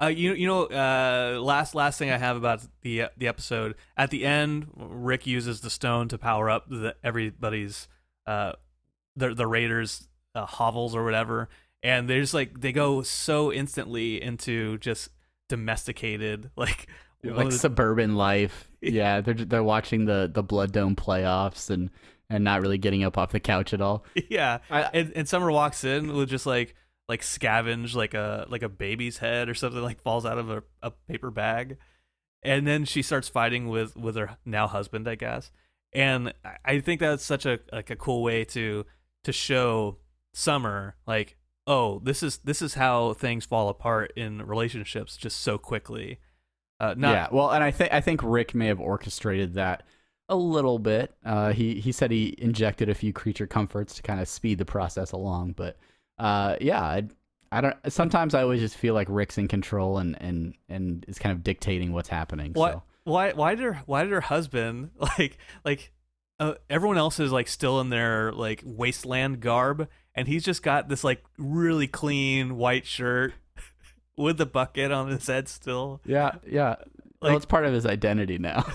Uh, 0.02 0.08
you 0.08 0.34
you 0.34 0.48
know, 0.48 0.66
uh, 0.66 1.40
last 1.42 1.76
last 1.76 2.00
thing 2.00 2.10
I 2.10 2.18
have 2.18 2.38
about 2.38 2.62
the 2.82 3.06
the 3.18 3.28
episode 3.28 3.76
at 3.98 4.12
the 4.12 4.26
end, 4.26 4.68
Rick 4.76 5.28
uses 5.28 5.62
the 5.62 5.70
stone 5.70 6.08
to 6.10 6.18
power 6.18 6.50
up 6.50 6.70
the, 6.70 6.96
everybody's 7.04 7.88
uh, 8.26 8.54
the 9.18 9.34
the 9.34 9.46
Raiders 9.46 10.08
uh, 10.36 10.46
hovels 10.46 10.96
or 10.96 11.04
whatever, 11.04 11.50
and 11.84 12.10
they're 12.10 12.22
just 12.22 12.34
like 12.34 12.62
they 12.62 12.72
go 12.72 13.02
so 13.02 13.52
instantly 13.52 14.22
into 14.22 14.78
just 14.78 15.10
domesticated 15.50 16.52
like 16.56 16.88
like 17.24 17.52
suburban 17.52 18.16
life. 18.16 18.66
Yeah, 18.82 19.20
they're 19.20 19.34
they're 19.34 19.62
watching 19.62 20.06
the 20.06 20.32
the 20.34 20.42
Blood 20.42 20.72
Dome 20.72 20.96
playoffs 20.96 21.70
and 21.70 21.90
and 22.30 22.46
not 22.46 22.62
really 22.62 22.78
getting 22.78 23.04
up 23.04 23.18
off 23.18 23.34
the 23.34 23.42
couch 23.42 23.74
at 23.74 23.82
all. 23.82 24.06
yeah, 24.30 24.60
I, 24.70 24.84
and, 24.84 25.12
and 25.14 25.28
Summer 25.28 25.52
walks 25.52 25.84
in 25.84 26.14
with 26.14 26.30
just 26.30 26.46
like 26.46 26.76
like 27.10 27.22
scavenge 27.22 27.96
like 27.96 28.14
a 28.14 28.46
like 28.50 28.62
a 28.64 28.70
baby's 28.70 29.18
head 29.18 29.50
or 29.50 29.56
something 29.56 29.82
like 29.82 30.02
falls 30.02 30.26
out 30.26 30.38
of 30.38 30.50
a, 30.50 30.64
a 30.82 30.92
paper 30.92 31.32
bag. 31.32 31.78
And 32.44 32.66
then 32.66 32.86
she 32.86 33.02
starts 33.02 33.28
fighting 33.28 33.68
with 33.68 33.98
with 33.98 34.16
her 34.16 34.38
now 34.46 34.68
husband 34.68 35.10
i 35.10 35.16
guess. 35.16 35.52
And 35.92 36.34
I- 36.64 36.80
think 36.80 37.02
that's 37.02 37.26
such 37.26 37.46
a 37.46 37.60
like 37.74 37.90
a 37.90 37.96
cool 37.96 38.22
way 38.24 38.46
to 38.46 38.86
to 39.24 39.32
show 39.34 39.98
summer 40.34 40.96
like 41.08 41.36
oh 41.66 42.00
this 42.04 42.22
is 42.22 42.38
this 42.38 42.62
is 42.62 42.76
how 42.76 43.14
things 43.14 43.44
fall 43.44 43.68
apart 43.68 44.14
in 44.16 44.44
relationships 44.46 45.18
just 45.18 45.42
so 45.42 45.58
quickly. 45.58 46.20
Uh 46.80 46.94
not 46.96 47.12
yeah, 47.12 47.28
well, 47.32 47.50
and 47.50 47.64
I 47.64 47.72
think 47.72 47.92
I 47.92 48.00
think 48.02 48.22
Rick 48.24 48.54
may 48.56 48.68
have 48.68 48.80
orchestrated 48.80 49.56
that 49.56 49.84
a 50.30 50.36
little 50.36 50.78
bit. 50.78 51.16
Uh, 51.26 51.52
he 51.52 51.80
he 51.82 51.92
said 51.92 52.12
he 52.12 52.36
injected 52.38 52.88
a 52.88 52.94
few 52.94 53.12
creature 53.12 53.48
comforts 53.48 53.96
to 53.96 54.04
kind 54.04 54.22
of 54.22 54.28
speed 54.28 54.60
the 54.60 54.66
process 54.66 55.12
along, 55.12 55.54
but 55.54 55.76
uh, 56.20 56.56
yeah, 56.60 56.82
I, 56.82 57.08
I 57.52 57.62
don't. 57.62 57.76
Sometimes 57.88 58.36
I 58.36 58.44
always 58.44 58.60
just 58.60 58.78
feel 58.78 58.94
like 58.94 59.08
Rick's 59.10 59.38
in 59.38 59.48
control 59.48 59.98
and 59.98 60.22
and 60.22 60.54
and 60.68 61.06
is 61.08 61.18
kind 61.18 61.34
of 61.34 61.44
dictating 61.44 61.94
what's 61.94 62.10
happening. 62.10 62.52
Why? 62.54 62.72
So. 62.74 62.84
Why? 63.06 63.32
Why 63.34 63.56
did 63.56 63.64
her? 63.64 63.82
Why 63.86 64.04
did 64.04 64.12
her 64.12 64.22
husband 64.22 64.92
like 65.20 65.38
like? 65.64 65.92
Uh, 66.42 66.54
everyone 66.70 66.98
else 66.98 67.20
is 67.20 67.34
like 67.34 67.50
still 67.50 67.82
in 67.82 67.90
their 67.90 68.32
like 68.32 68.62
wasteland 68.64 69.42
garb, 69.42 69.90
and 70.16 70.28
he's 70.28 70.44
just 70.44 70.64
got 70.64 70.88
this 70.88 71.04
like 71.04 71.22
really 71.38 71.88
clean 71.88 72.56
white 72.56 72.86
shirt 72.86 73.34
with 74.18 74.38
the 74.38 74.46
bucket 74.46 74.92
on 74.92 75.10
his 75.10 75.28
head 75.28 75.50
still. 75.50 76.00
Yeah, 76.06 76.36
yeah. 76.48 76.76
well, 77.22 77.36
it's 77.36 77.46
part 77.46 77.66
of 77.66 77.74
his 77.74 77.86
identity 77.86 78.38
now. 78.38 78.66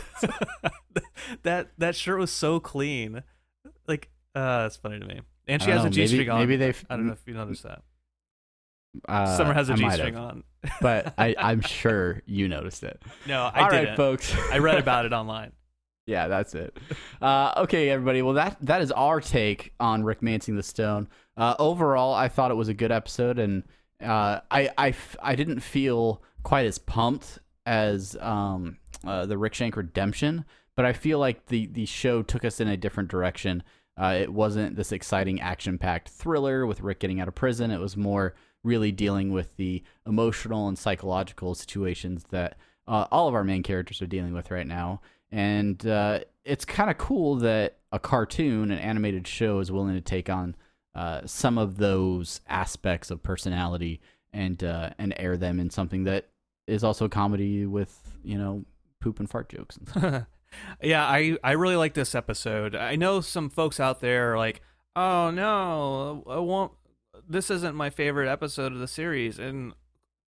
that 1.42 1.70
that 1.78 1.96
shirt 1.96 2.18
was 2.18 2.30
so 2.30 2.60
clean. 2.60 3.22
Like, 3.88 4.10
uh, 4.34 4.64
it's 4.66 4.76
funny 4.76 5.00
to 5.00 5.06
me. 5.06 5.20
And 5.46 5.62
she 5.62 5.70
has 5.70 5.78
don't 5.82 5.86
a 5.86 5.90
know, 5.90 5.94
G 5.94 6.06
string 6.06 6.30
on. 6.30 6.38
Maybe 6.40 6.56
they've. 6.56 6.84
I 6.88 6.96
don't 6.96 7.06
know 7.06 7.12
if 7.12 7.22
you 7.26 7.34
noticed 7.34 7.64
that. 7.64 7.82
Uh, 9.08 9.36
Summer 9.36 9.52
has 9.52 9.68
a 9.68 9.74
G 9.74 9.88
string 9.90 10.16
on. 10.16 10.44
but 10.80 11.14
I, 11.18 11.34
I'm 11.38 11.60
sure 11.62 12.22
you 12.26 12.48
noticed 12.48 12.82
it. 12.82 13.02
No, 13.26 13.50
I 13.52 13.60
All 13.60 13.68
right, 13.68 13.80
didn't. 13.82 13.96
folks. 13.96 14.34
I 14.50 14.58
read 14.58 14.78
about 14.78 15.04
it 15.06 15.12
online. 15.12 15.52
Yeah, 16.06 16.28
that's 16.28 16.54
it. 16.54 16.78
Uh, 17.20 17.52
okay, 17.58 17.88
everybody. 17.90 18.20
Well, 18.22 18.34
that 18.34 18.56
that 18.62 18.82
is 18.82 18.92
our 18.92 19.20
take 19.20 19.72
on 19.80 20.02
Rickmancing 20.02 20.56
the 20.56 20.62
Stone. 20.62 21.08
Uh, 21.36 21.54
overall, 21.58 22.14
I 22.14 22.28
thought 22.28 22.50
it 22.50 22.54
was 22.54 22.68
a 22.68 22.74
good 22.74 22.92
episode, 22.92 23.38
and 23.38 23.64
uh, 24.02 24.40
I, 24.50 24.70
I 24.76 24.94
I 25.22 25.34
didn't 25.34 25.60
feel 25.60 26.22
quite 26.42 26.66
as 26.66 26.78
pumped 26.78 27.38
as 27.64 28.16
um, 28.20 28.76
uh, 29.06 29.24
the 29.24 29.36
Rickshank 29.36 29.76
Redemption, 29.76 30.44
but 30.76 30.84
I 30.84 30.92
feel 30.92 31.18
like 31.18 31.46
the 31.46 31.66
the 31.66 31.86
show 31.86 32.22
took 32.22 32.44
us 32.44 32.60
in 32.60 32.68
a 32.68 32.76
different 32.76 33.08
direction. 33.08 33.62
Uh, 33.96 34.16
it 34.20 34.32
wasn't 34.32 34.76
this 34.76 34.92
exciting 34.92 35.40
action 35.40 35.78
packed 35.78 36.08
thriller 36.08 36.66
with 36.66 36.80
Rick 36.80 37.00
getting 37.00 37.20
out 37.20 37.28
of 37.28 37.34
prison. 37.34 37.70
It 37.70 37.80
was 37.80 37.96
more 37.96 38.34
really 38.62 38.90
dealing 38.90 39.32
with 39.32 39.56
the 39.56 39.82
emotional 40.06 40.68
and 40.68 40.78
psychological 40.78 41.54
situations 41.54 42.24
that 42.30 42.56
uh, 42.88 43.06
all 43.12 43.28
of 43.28 43.34
our 43.34 43.44
main 43.44 43.62
characters 43.62 44.02
are 44.02 44.06
dealing 44.06 44.32
with 44.32 44.50
right 44.50 44.66
now. 44.66 45.00
And 45.30 45.84
uh, 45.86 46.20
it's 46.44 46.64
kind 46.64 46.90
of 46.90 46.98
cool 46.98 47.36
that 47.36 47.78
a 47.92 47.98
cartoon, 47.98 48.70
an 48.70 48.78
animated 48.78 49.26
show, 49.26 49.60
is 49.60 49.70
willing 49.70 49.94
to 49.94 50.00
take 50.00 50.28
on 50.28 50.56
uh, 50.94 51.22
some 51.26 51.58
of 51.58 51.76
those 51.76 52.40
aspects 52.48 53.10
of 53.10 53.22
personality 53.22 54.00
and 54.32 54.62
uh, 54.62 54.90
and 54.98 55.14
air 55.16 55.36
them 55.36 55.60
in 55.60 55.70
something 55.70 56.04
that 56.04 56.28
is 56.66 56.82
also 56.84 57.08
comedy 57.08 57.66
with 57.66 58.16
you 58.22 58.38
know 58.38 58.64
poop 59.00 59.20
and 59.20 59.30
fart 59.30 59.48
jokes. 59.48 59.78
And. 59.94 60.26
yeah, 60.82 61.04
I 61.06 61.36
I 61.42 61.52
really 61.52 61.76
like 61.76 61.94
this 61.94 62.14
episode. 62.14 62.74
I 62.74 62.96
know 62.96 63.20
some 63.20 63.50
folks 63.50 63.78
out 63.80 64.00
there 64.00 64.32
are 64.34 64.38
like, 64.38 64.60
"Oh 64.96 65.30
no, 65.30 66.24
I 66.28 66.38
won't 66.38 66.72
this 67.28 67.50
isn't 67.50 67.74
my 67.74 67.90
favorite 67.90 68.28
episode 68.28 68.72
of 68.72 68.78
the 68.78 68.88
series." 68.88 69.38
And 69.38 69.72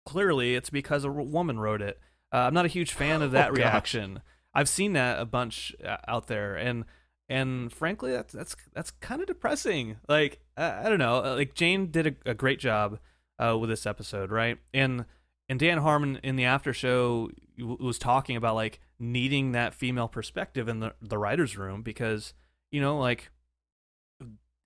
clearly 0.07 0.55
it's 0.55 0.71
because 0.71 1.05
a 1.05 1.11
woman 1.11 1.59
wrote 1.61 1.83
it. 1.83 1.99
Uh, 2.33 2.39
I'm 2.39 2.55
not 2.55 2.65
a 2.65 2.69
huge 2.69 2.93
fan 2.93 3.23
of 3.23 3.31
that 3.33 3.51
Oh, 3.51 3.55
gosh. 3.55 3.59
reaction. 3.59 4.21
I've 4.55 4.69
seen 4.69 4.95
that 4.95 5.21
a 5.21 5.25
bunch 5.25 5.75
uh, 5.85 5.99
out 6.09 6.27
there 6.27 6.57
and 6.57 6.85
and 7.29 7.73
frankly 7.73 8.11
that's 8.11 8.33
that's 8.33 8.57
that's 8.75 8.91
kind 8.91 9.21
of 9.21 9.27
depressing. 9.29 9.97
Like 10.09 10.41
I, 10.57 10.87
I 10.87 10.89
don't 10.89 10.99
know, 10.99 11.25
uh, 11.25 11.35
like 11.37 11.55
Jane 11.55 11.91
did 11.91 12.07
a, 12.27 12.31
a 12.31 12.35
great 12.35 12.59
job 12.59 12.99
uh, 13.39 13.57
with 13.59 13.71
this 13.71 13.87
episode, 13.87 14.31
right? 14.31 14.59
And 14.75 15.05
and 15.49 15.59
Dan 15.61 15.79
Harmon 15.79 16.19
in 16.25 16.37
the 16.37 16.45
after 16.45 16.73
show 16.73 17.31
was 17.59 17.99
talking 17.99 18.37
about 18.37 18.55
like 18.57 18.81
needing 19.01 19.53
that 19.53 19.75
female 19.75 20.07
perspective 20.09 20.69
in 20.69 20.79
the 20.81 20.95
the 21.03 21.17
writers 21.19 21.57
room 21.57 21.83
because 21.83 22.35
you 22.71 22.81
know 22.81 22.99
like 22.99 23.31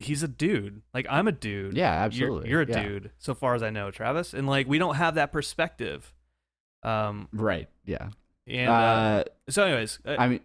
he's 0.00 0.22
a 0.22 0.28
dude 0.28 0.82
like 0.92 1.06
I'm 1.08 1.28
a 1.28 1.32
dude 1.32 1.74
yeah, 1.76 1.92
You're- 1.94 2.04
absolutely. 2.04 2.50
you're, 2.50 2.62
a 2.62 2.66
Yeah. 2.68 2.82
dude 2.82 3.10
so 3.18 3.34
far 3.34 3.54
as 3.54 3.62
I 3.62 3.70
know 3.70 3.90
Travis 3.90 4.34
and 4.34 4.46
like 4.46 4.66
we 4.66 4.78
don't 4.78 4.96
have 4.96 5.14
that 5.14 5.32
perspective 5.32 6.12
um 6.82 7.28
right? 7.32 7.68
Yeah. 7.86 8.08
and 8.46 8.68
uh, 8.68 8.72
uh, 8.72 9.24
so 9.48 9.64
anyways 9.64 10.00
uh, 10.04 10.16
I 10.18 10.28
mean, 10.28 10.40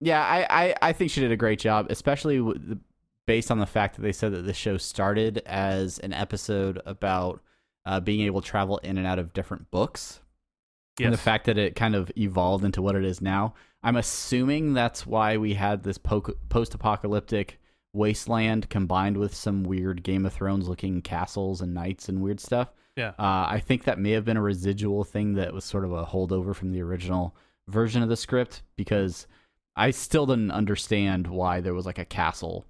yeah, 0.00 0.20
I, 0.22 0.46
I, 0.50 0.74
I 0.82 0.92
think 0.92 1.10
she 1.12 1.20
did 1.20 1.30
a 1.30 1.36
great 1.36 1.60
job, 1.60 1.86
especially 1.88 2.40
with 2.40 2.68
the, 2.68 2.78
based 3.26 3.52
on 3.52 3.60
the 3.60 3.66
fact 3.66 3.94
that 3.96 4.02
they 4.02 4.10
said 4.12 4.32
that 4.32 4.42
the 4.42 4.52
show 4.52 4.76
started 4.76 5.38
as 5.46 6.00
an 6.00 6.12
episode 6.12 6.80
about 6.84 7.40
uh, 7.86 8.00
being 8.00 8.20
able 8.22 8.40
to 8.40 8.48
travel 8.48 8.78
in 8.78 8.98
and 8.98 9.06
out 9.06 9.20
of 9.20 9.32
different 9.32 9.70
books. 9.70 10.18
Yes. 10.98 11.06
And 11.06 11.14
the 11.14 11.18
fact 11.18 11.46
that 11.46 11.58
it 11.58 11.74
kind 11.74 11.94
of 11.94 12.10
evolved 12.16 12.64
into 12.64 12.82
what 12.82 12.96
it 12.96 13.04
is 13.04 13.20
now. 13.20 13.54
I'm 13.82 13.96
assuming 13.96 14.74
that's 14.74 15.06
why 15.06 15.36
we 15.36 15.54
had 15.54 15.82
this 15.82 15.98
po- 15.98 16.36
post 16.48 16.74
apocalyptic 16.74 17.58
wasteland 17.92 18.68
combined 18.68 19.16
with 19.16 19.34
some 19.34 19.64
weird 19.64 20.02
Game 20.02 20.24
of 20.26 20.32
Thrones 20.32 20.68
looking 20.68 21.02
castles 21.02 21.60
and 21.60 21.74
knights 21.74 22.08
and 22.08 22.22
weird 22.22 22.40
stuff. 22.40 22.72
Yeah. 22.96 23.12
Uh, 23.18 23.46
I 23.48 23.62
think 23.64 23.84
that 23.84 23.98
may 23.98 24.10
have 24.10 24.24
been 24.24 24.36
a 24.36 24.42
residual 24.42 25.04
thing 25.04 25.34
that 25.34 25.52
was 25.52 25.64
sort 25.64 25.84
of 25.84 25.92
a 25.92 26.04
holdover 26.04 26.54
from 26.54 26.72
the 26.72 26.82
original 26.82 27.34
version 27.68 28.02
of 28.02 28.08
the 28.08 28.16
script 28.16 28.62
because 28.76 29.26
I 29.76 29.90
still 29.90 30.26
didn't 30.26 30.50
understand 30.50 31.26
why 31.26 31.60
there 31.60 31.74
was 31.74 31.86
like 31.86 31.98
a 31.98 32.04
castle 32.04 32.66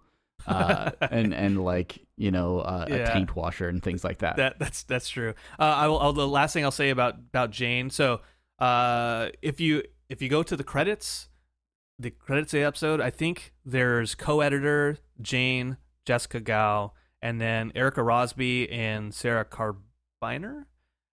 uh, 0.47 0.91
and 1.11 1.33
and 1.35 1.63
like 1.65 2.07
you 2.17 2.31
know 2.31 2.61
uh, 2.61 2.87
Yeah. 2.89 2.97
a 2.97 3.13
taint 3.13 3.35
washer 3.37 3.69
and 3.69 3.83
things 3.83 4.05
like 4.05 4.19
that. 4.19 4.37
That 4.37 4.59
that's 4.59 4.83
that's 4.85 5.09
true. 5.09 5.35
Uh, 5.59 5.63
I 5.63 5.89
will. 5.89 5.99
I'll, 5.99 6.13
the 6.13 6.27
last 6.29 6.53
thing 6.53 6.65
I'll 6.65 6.71
say 6.71 6.91
about 6.91 7.15
about 7.15 7.51
Jane. 7.51 7.91
So, 7.91 8.21
uh, 8.59 9.29
if 9.43 9.61
you 9.61 9.83
if 10.09 10.21
you 10.23 10.29
go 10.29 10.43
to 10.43 10.57
the 10.57 10.65
credits, 10.65 11.29
the 11.99 12.11
credits 12.11 12.53
of 12.55 12.59
the 12.61 12.65
episode, 12.67 13.01
I 13.01 13.11
think 13.11 13.53
there's 13.65 14.15
co-editor 14.15 14.99
Jane, 15.21 15.77
Jessica 16.05 16.41
Gao, 16.41 16.93
and 17.21 17.41
then 17.41 17.73
Erica 17.75 18.01
Rosbe 18.01 18.69
and 18.73 19.15
Sarah 19.15 19.45
Carbiener, 19.45 20.65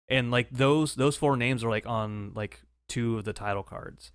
and 0.08 0.32
like 0.32 0.50
those 0.52 0.96
those 0.96 1.16
four 1.16 1.38
names 1.38 1.64
are 1.64 1.70
like 1.70 1.86
on 1.88 2.32
like 2.36 2.62
two 2.88 3.18
of 3.18 3.24
the 3.26 3.34
title 3.34 3.64
cards, 3.64 4.12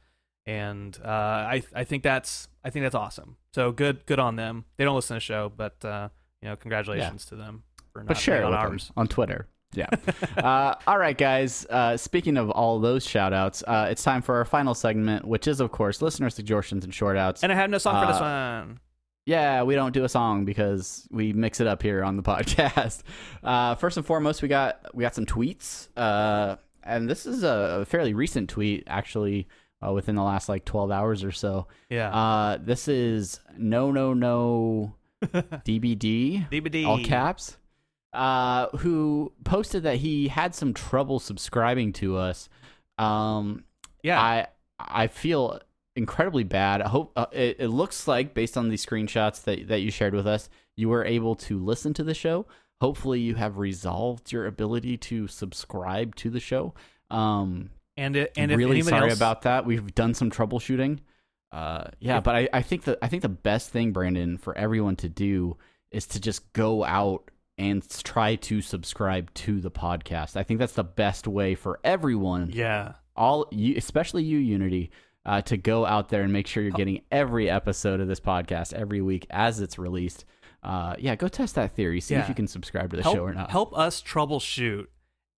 and 0.47 0.99
uh, 1.05 1.09
I 1.09 1.63
I 1.75 1.85
think 1.85 2.03
that's 2.03 2.49
I 2.65 2.71
think 2.71 2.85
that's 2.85 2.95
awesome. 2.95 3.37
So 3.55 3.73
good 3.73 4.05
good 4.07 4.19
on 4.19 4.37
them. 4.37 4.65
They 4.77 4.85
don't 4.85 4.95
listen 4.97 5.15
to 5.15 5.19
the 5.19 5.21
show, 5.21 5.53
but 5.57 5.85
uh, 5.85 6.09
you 6.43 6.49
know, 6.49 6.57
congratulations 6.57 7.25
to 7.27 7.37
them 7.37 7.65
for 7.93 8.01
not 8.01 8.09
but 8.09 8.17
share 8.19 8.39
it 8.43 8.45
on 8.45 8.55
ours. 8.55 8.93
on 8.97 9.07
Twitter. 9.09 9.49
Yeah. 9.75 9.89
uh, 10.37 10.75
all 10.87 10.99
right, 10.99 11.19
guys. 11.19 11.67
Uh, 11.69 11.97
speaking 11.97 12.37
of 12.37 12.49
all 12.51 12.79
those 12.79 13.05
shout 13.05 13.33
outs, 13.33 13.65
uh, 13.67 13.89
it's 13.91 14.05
time 14.05 14.23
for 14.23 14.37
our 14.37 14.45
final 14.45 14.73
segment, 14.73 15.25
which 15.27 15.49
is, 15.49 15.59
of 15.61 15.73
course, 15.73 16.01
listener 16.01 16.31
suggestions 16.31 16.85
and 16.85 16.95
short 16.95 17.17
outs. 17.17 17.43
And 17.43 17.51
I 17.51 17.57
have 17.57 17.71
no 17.71 17.79
song 17.79 18.01
for 18.07 18.13
this 18.13 18.21
Uh, 18.21 18.65
one. 18.67 18.81
Yeah, 19.27 19.63
we 19.65 19.75
don't 19.75 19.93
do 19.93 20.05
a 20.05 20.09
song 20.09 20.45
because 20.45 21.09
we 21.11 21.33
mix 21.33 21.59
it 21.61 21.67
up 21.67 21.83
here 21.83 22.05
on 22.05 22.17
the 22.17 22.23
podcast. 22.35 23.03
Uh, 23.43 23.75
first 23.75 23.97
and 23.97 24.07
foremost, 24.07 24.43
we 24.43 24.49
got 24.49 24.95
we 24.95 25.03
got 25.03 25.15
some 25.15 25.27
tweets, 25.27 25.89
uh, 25.97 26.55
and 26.85 27.09
this 27.11 27.27
is 27.27 27.43
a 27.43 27.85
fairly 27.89 28.13
recent 28.15 28.49
tweet, 28.51 28.85
actually, 28.87 29.49
uh, 29.87 29.93
within 29.93 30.15
the 30.15 30.23
last 30.23 30.49
like 30.49 30.65
twelve 30.65 30.91
hours 30.91 31.25
or 31.25 31.33
so. 31.33 31.67
Yeah. 31.91 32.11
Uh, 32.15 32.59
this 32.61 32.89
is 32.89 33.41
no 33.57 33.91
no 33.91 34.15
no 34.15 34.95
DBD, 35.25 36.49
DVD. 36.51 36.87
all 36.87 37.03
caps, 37.03 37.57
uh, 38.13 38.69
who 38.79 39.33
posted 39.45 39.83
that 39.85 39.97
he 39.97 40.29
had 40.29 40.55
some 40.55 40.75
trouble 40.75 41.19
subscribing 41.19 41.93
to 41.95 42.17
us. 42.17 42.49
Um, 42.99 43.65
Yeah. 44.03 44.21
I 44.21 44.47
I 44.79 45.07
feel 45.07 45.61
incredibly 45.97 46.45
bad. 46.45 46.83
I 46.83 46.89
hope 46.89 47.13
uh, 47.17 47.27
it, 47.33 47.57
it 47.61 47.69
looks 47.69 48.07
like 48.09 48.35
based 48.35 48.57
on 48.59 48.69
these 48.69 48.85
screenshots 48.85 49.45
that 49.45 49.69
that 49.69 49.81
you 49.81 49.91
shared 49.91 50.15
with 50.15 50.27
us, 50.27 50.49
you 50.77 50.89
were 50.89 51.05
able 51.05 51.35
to 51.37 51.59
listen 51.59 51.95
to 51.95 52.05
the 52.05 52.15
show. 52.15 52.47
Hopefully, 52.81 53.21
you 53.21 53.37
have 53.37 53.57
resolved 53.59 54.33
your 54.33 54.47
ability 54.47 54.97
to 54.99 55.27
subscribe 55.29 56.15
to 56.17 56.29
the 56.29 56.41
show. 56.41 56.75
Um, 57.11 57.71
and 57.97 58.17
it, 58.17 58.33
and 58.37 58.51
if 58.51 58.59
really 58.59 58.83
sorry 58.83 59.11
else, 59.11 59.19
about 59.19 59.43
that. 59.43 59.65
We've 59.67 59.95
done 59.95 60.15
some 60.15 60.31
troubleshooting. 60.31 60.99
Uh, 61.53 61.85
yeah, 62.01 62.19
If- 62.19 62.25
but 62.25 62.35
I, 62.35 62.49
I 62.53 62.63
think 62.63 62.85
that 62.85 62.99
I 63.03 63.09
think 63.09 63.23
the 63.23 63.29
best 63.29 63.71
thing, 63.71 63.93
Brandon, 63.93 64.39
for 64.39 64.57
everyone 64.59 64.97
to 64.97 65.09
do 65.09 65.57
is 65.91 66.07
to 66.09 66.21
just 66.21 66.53
go 66.53 66.85
out 66.85 67.31
and 67.57 67.89
try 68.03 68.35
to 68.35 68.61
subscribe 68.61 69.33
to 69.35 69.61
the 69.61 69.71
podcast. 69.71 70.37
I 70.37 70.43
think 70.43 70.59
that's 70.59 70.73
the 70.73 70.83
best 70.83 71.29
way 71.29 71.55
for 71.55 71.79
everyone 71.85 72.51
Yeah. 72.53 72.95
all 73.15 73.47
you, 73.53 73.75
especially 73.77 74.25
you, 74.25 74.39
Unity, 74.39 74.91
uh, 75.25 75.41
to 75.43 75.57
go 75.57 75.87
out 75.87 76.09
there 76.09 76.23
and 76.23 76.33
make 76.33 76.49
sure 76.49 76.65
you're 76.65 76.73
Oh. 76.75 76.77
getting 76.77 77.03
every 77.13 77.49
episode 77.49 78.01
of 78.01 78.09
this 78.09 78.19
podcast 78.19 78.73
every 78.73 79.01
week 79.01 79.27
as 79.31 79.61
it's 79.61 79.79
released. 79.79 80.25
Uh, 80.65 80.97
yeah, 80.99 81.15
go 81.15 81.29
test 81.29 81.55
that 81.55 81.77
theory. 81.77 82.01
See 82.01 82.15
if 82.17 82.29
you 82.29 82.35
can 82.35 82.49
subscribe 82.49 82.91
to 82.91 82.97
the 82.97 83.03
help, 83.05 83.15
show 83.17 83.23
or 83.25 83.35
not. 83.35 83.51
help 83.51 83.77
us 83.79 84.03
troubleshoot 84.03 84.87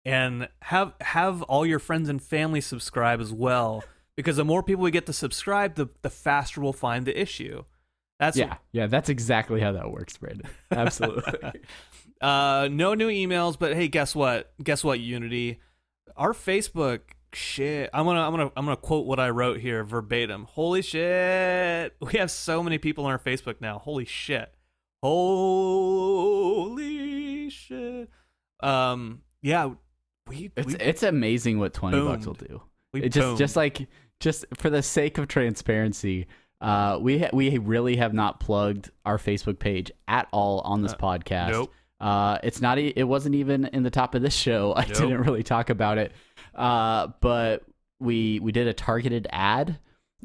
and 0.06 0.48
have 0.62 0.94
have 1.00 1.42
all 1.42 1.66
your 1.66 1.80
friends 1.80 2.08
and 2.08 2.22
family 2.22 2.60
subscribe 2.60 3.20
as 3.20 3.32
well 3.32 3.82
because 4.14 4.36
the 4.36 4.44
more 4.44 4.62
people 4.62 4.84
we 4.84 4.92
get 4.92 5.06
to 5.06 5.12
subscribe 5.12 5.74
the 5.74 5.88
the 6.02 6.10
faster 6.10 6.60
we'll 6.60 6.72
find 6.72 7.04
the 7.04 7.20
issue. 7.20 7.64
That's 8.20 8.36
Yeah, 8.36 8.58
yeah, 8.72 8.86
that's 8.86 9.08
exactly 9.08 9.60
how 9.60 9.72
that 9.72 9.90
works, 9.90 10.16
Brandon. 10.16 10.48
Absolutely. 10.70 11.60
uh 12.20 12.66
no 12.70 12.94
new 12.94 13.08
emails 13.08 13.58
but 13.58 13.74
hey 13.74 13.88
guess 13.88 14.14
what? 14.14 14.52
Guess 14.62 14.84
what 14.84 15.00
unity? 15.00 15.58
Our 16.16 16.32
facebook 16.32 17.00
shit. 17.32 17.90
I'm 17.92 18.06
gonna 18.06 18.20
i'm 18.20 18.30
gonna 18.30 18.52
i'm 18.56 18.64
gonna 18.64 18.76
quote 18.76 19.06
what 19.06 19.18
i 19.18 19.28
wrote 19.28 19.58
here 19.58 19.82
verbatim. 19.82 20.44
Holy 20.44 20.82
shit. 20.82 21.96
We 22.00 22.12
have 22.18 22.30
so 22.30 22.62
many 22.62 22.78
people 22.78 23.06
on 23.06 23.10
our 23.10 23.18
facebook 23.18 23.60
now. 23.60 23.80
Holy 23.80 24.04
shit. 24.04 24.54
Holy 25.02 25.90
shit. 27.50 28.08
Um 28.60 29.22
yeah 29.42 29.70
we 30.28 30.50
it's 30.56 30.66
we, 30.66 30.74
it's 30.76 31.02
amazing 31.02 31.58
what 31.58 31.72
twenty 31.74 32.00
bucks 32.00 32.26
will 32.26 32.34
do. 32.34 32.62
we 32.92 33.02
It 33.02 33.10
just 33.10 33.26
boomed. 33.26 33.38
just 33.38 33.56
like 33.56 33.86
just 34.20 34.44
for 34.58 34.70
the 34.70 34.82
sake 34.82 35.18
of 35.18 35.28
transparency, 35.28 36.26
uh, 36.60 36.98
we 37.00 37.18
ha- 37.18 37.30
we 37.32 37.56
really 37.58 37.96
have 37.96 38.14
not 38.14 38.40
plugged 38.40 38.90
our 39.04 39.18
Facebook 39.18 39.58
page 39.58 39.90
at 40.08 40.26
all 40.32 40.60
on 40.60 40.82
this 40.82 40.92
Uh, 40.94 40.96
podcast. 40.96 41.50
nope 41.50 41.72
Uh, 42.00 42.38
it's 42.42 42.60
not. 42.60 42.78
e- 42.78 42.92
It 42.96 43.04
wasn't 43.04 43.34
even 43.34 43.66
in 43.66 43.82
the 43.82 43.90
top 43.90 44.14
of 44.14 44.22
this 44.22 44.34
show. 44.34 44.72
I 44.76 44.82
Nope. 44.86 44.96
didn't 44.96 45.20
really 45.22 45.42
talk 45.42 45.70
about 45.70 45.98
it. 45.98 46.12
Uh, 46.54 47.08
but 47.20 47.64
we 48.00 48.38
we 48.40 48.52
did 48.52 48.66
a 48.66 48.72
targeted 48.74 49.26
ad, 49.30 49.78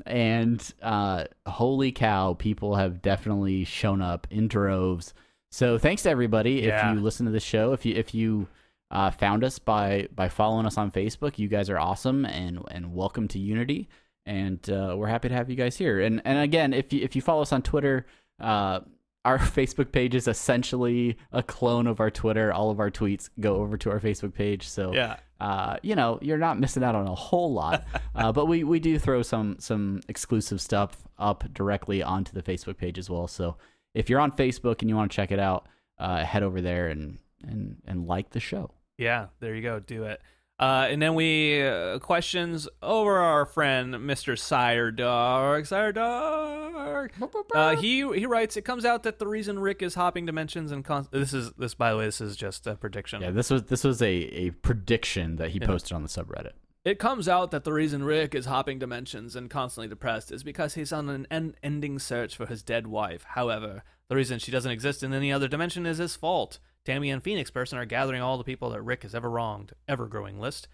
and 0.06 0.74
uh, 0.82 1.26
holy 1.46 1.92
cow, 1.92 2.34
people 2.34 2.76
have 2.76 3.02
definitely 3.02 3.64
shown 3.66 4.02
up 4.02 4.28
in 4.30 4.48
droves. 4.48 5.14
So 5.52 5.78
thanks 5.78 6.04
to 6.04 6.10
everybody. 6.10 6.54
Yeah. 6.62 6.90
If 6.92 6.96
you 6.96 7.02
listen 7.02 7.26
to 7.26 7.32
the 7.32 7.40
show, 7.40 7.74
if 7.74 7.86
you 7.86 7.96
if 7.96 8.14
you 8.16 8.48
uh, 8.92 9.10
found 9.12 9.44
us 9.44 9.58
by 9.58 10.08
by 10.14 10.30
following 10.30 10.66
us 10.66 10.78
on 10.78 10.92
Facebook, 10.92 11.40
you 11.40 11.48
guys 11.48 11.70
are 11.70 11.80
awesome 11.80 12.26
and 12.26 12.60
and 12.70 12.94
welcome 12.94 13.28
to 13.30 13.40
Unity. 13.40 13.90
And 14.26 14.70
uh, 14.70 14.94
we're 14.96 15.08
happy 15.08 15.30
to 15.30 15.36
have 15.36 15.50
you 15.50 15.56
guys 15.56 15.78
here. 15.78 16.00
And 16.02 16.22
and 16.26 16.40
again, 16.40 16.74
if 16.74 16.94
you 16.94 17.02
if 17.02 17.16
you 17.16 17.22
follow 17.22 17.42
us 17.42 17.52
on 17.52 17.64
Twitter, 17.64 18.06
uh, 18.40 18.82
our 19.26 19.38
Facebook 19.40 19.92
page 19.92 20.14
is 20.14 20.28
essentially 20.28 21.18
a 21.32 21.42
clone 21.42 21.88
of 21.88 22.00
our 22.00 22.12
Twitter. 22.12 22.54
All 22.54 22.70
of 22.70 22.80
our 22.80 22.92
tweets 22.92 23.30
go 23.40 23.56
over 23.56 23.78
to 23.78 23.90
our 23.90 24.00
Facebook 24.00 24.34
page. 24.34 24.68
So 24.68 24.94
yeah 24.94 25.18
uh, 25.42 25.76
you 25.82 25.96
know, 25.96 26.20
you're 26.22 26.38
not 26.38 26.60
missing 26.60 26.84
out 26.84 26.94
on 26.94 27.08
a 27.08 27.16
whole 27.16 27.52
lot. 27.52 27.84
uh, 28.16 28.32
but 28.32 28.46
we, 28.46 28.64
we 28.64 28.80
do 28.80 29.00
throw 29.00 29.24
some 29.24 29.56
some 29.60 30.00
exclusive 30.08 30.62
stuff 30.62 31.04
up 31.18 31.44
directly 31.52 32.04
onto 32.04 32.32
the 32.32 32.44
Facebook 32.44 32.78
page 32.78 33.00
as 33.00 33.10
well. 33.10 33.28
So 33.28 33.58
if 33.96 34.08
you're 34.10 34.20
on 34.20 34.32
Facebook 34.32 34.82
and 34.82 34.90
you 34.90 34.96
want 34.96 35.12
to 35.12 35.16
check 35.16 35.32
it 35.32 35.40
out, 35.40 35.68
uh, 35.98 36.24
head 36.24 36.44
over 36.44 36.62
there 36.62 36.90
and, 36.90 37.18
and 37.44 37.78
and 37.88 38.08
like 38.08 38.30
the 38.30 38.40
show. 38.40 38.70
Yeah, 39.02 39.28
there 39.40 39.56
you 39.56 39.62
go. 39.64 39.80
Do 39.80 40.04
it. 40.04 40.22
Uh, 40.60 40.88
and 40.92 41.02
then 41.02 41.16
we 41.16 41.66
uh, 41.66 41.98
questions 41.98 42.70
over 42.84 43.18
our 43.18 43.48
friend 43.48 43.96
Mr. 43.96 44.38
Sire 44.38 44.92
Dog. 44.92 45.66
Sire 45.66 45.92
Dog. 45.92 47.12
Uh, 47.56 47.76
he 47.78 48.08
he 48.14 48.28
writes. 48.28 48.56
It 48.58 48.62
comes 48.62 48.86
out 48.86 49.02
that 49.04 49.18
the 49.18 49.26
reason 49.28 49.58
Rick 49.58 49.82
is 49.82 49.96
hopping 49.96 50.28
dimensions 50.28 50.72
and 50.72 50.86
con- 50.86 51.08
this 51.12 51.34
is 51.34 51.52
this 51.54 51.74
by 51.74 51.90
the 51.92 51.98
way 51.98 52.06
this 52.06 52.22
is 52.22 52.36
just 52.36 52.68
a 52.68 52.76
prediction. 52.76 53.24
Yeah, 53.24 53.32
this 53.32 53.50
was 53.50 53.64
this 53.64 53.84
was 53.84 54.04
a, 54.04 54.08
a 54.12 54.52
prediction 54.52 55.38
that 55.38 55.50
he 55.50 55.60
Yeah. 55.60 55.66
posted 55.66 55.94
on 55.94 56.04
the 56.04 56.10
subreddit. 56.10 56.52
It 56.86 57.00
comes 57.00 57.28
out 57.28 57.50
that 57.52 57.64
the 57.64 57.74
reason 57.74 58.04
Rick 58.04 58.36
is 58.36 58.46
hopping 58.46 58.78
dimensions 58.78 59.36
and 59.36 59.50
constantly 59.50 59.88
depressed 59.88 60.32
is 60.32 60.44
because 60.44 60.76
he's 60.76 60.92
on 60.92 61.10
an 61.10 61.26
unending 61.32 61.98
search 61.98 62.36
for 62.36 62.46
his 62.46 62.62
dead 62.64 62.86
wife. 62.88 63.24
However, 63.30 63.84
the 64.10 64.16
reason 64.16 64.38
she 64.40 64.52
doesn't 64.52 64.72
exist 64.72 65.02
in 65.04 65.12
any 65.14 65.32
other 65.32 65.48
dimension 65.48 65.86
is 65.88 65.98
his 66.00 66.16
fault. 66.16 66.60
Tammy 66.86 67.10
and 67.12 67.22
Phoenix 67.24 67.52
Person 67.52 67.78
are 67.78 67.86
gathering 67.86 68.22
all 68.22 68.38
the 68.38 68.44
people 68.44 68.70
that 68.72 68.82
Rick 68.82 69.04
has 69.04 69.14
ever 69.16 69.30
wronged, 69.30 69.74
ever 69.88 70.08
growing 70.08 70.40
list. 70.40 70.68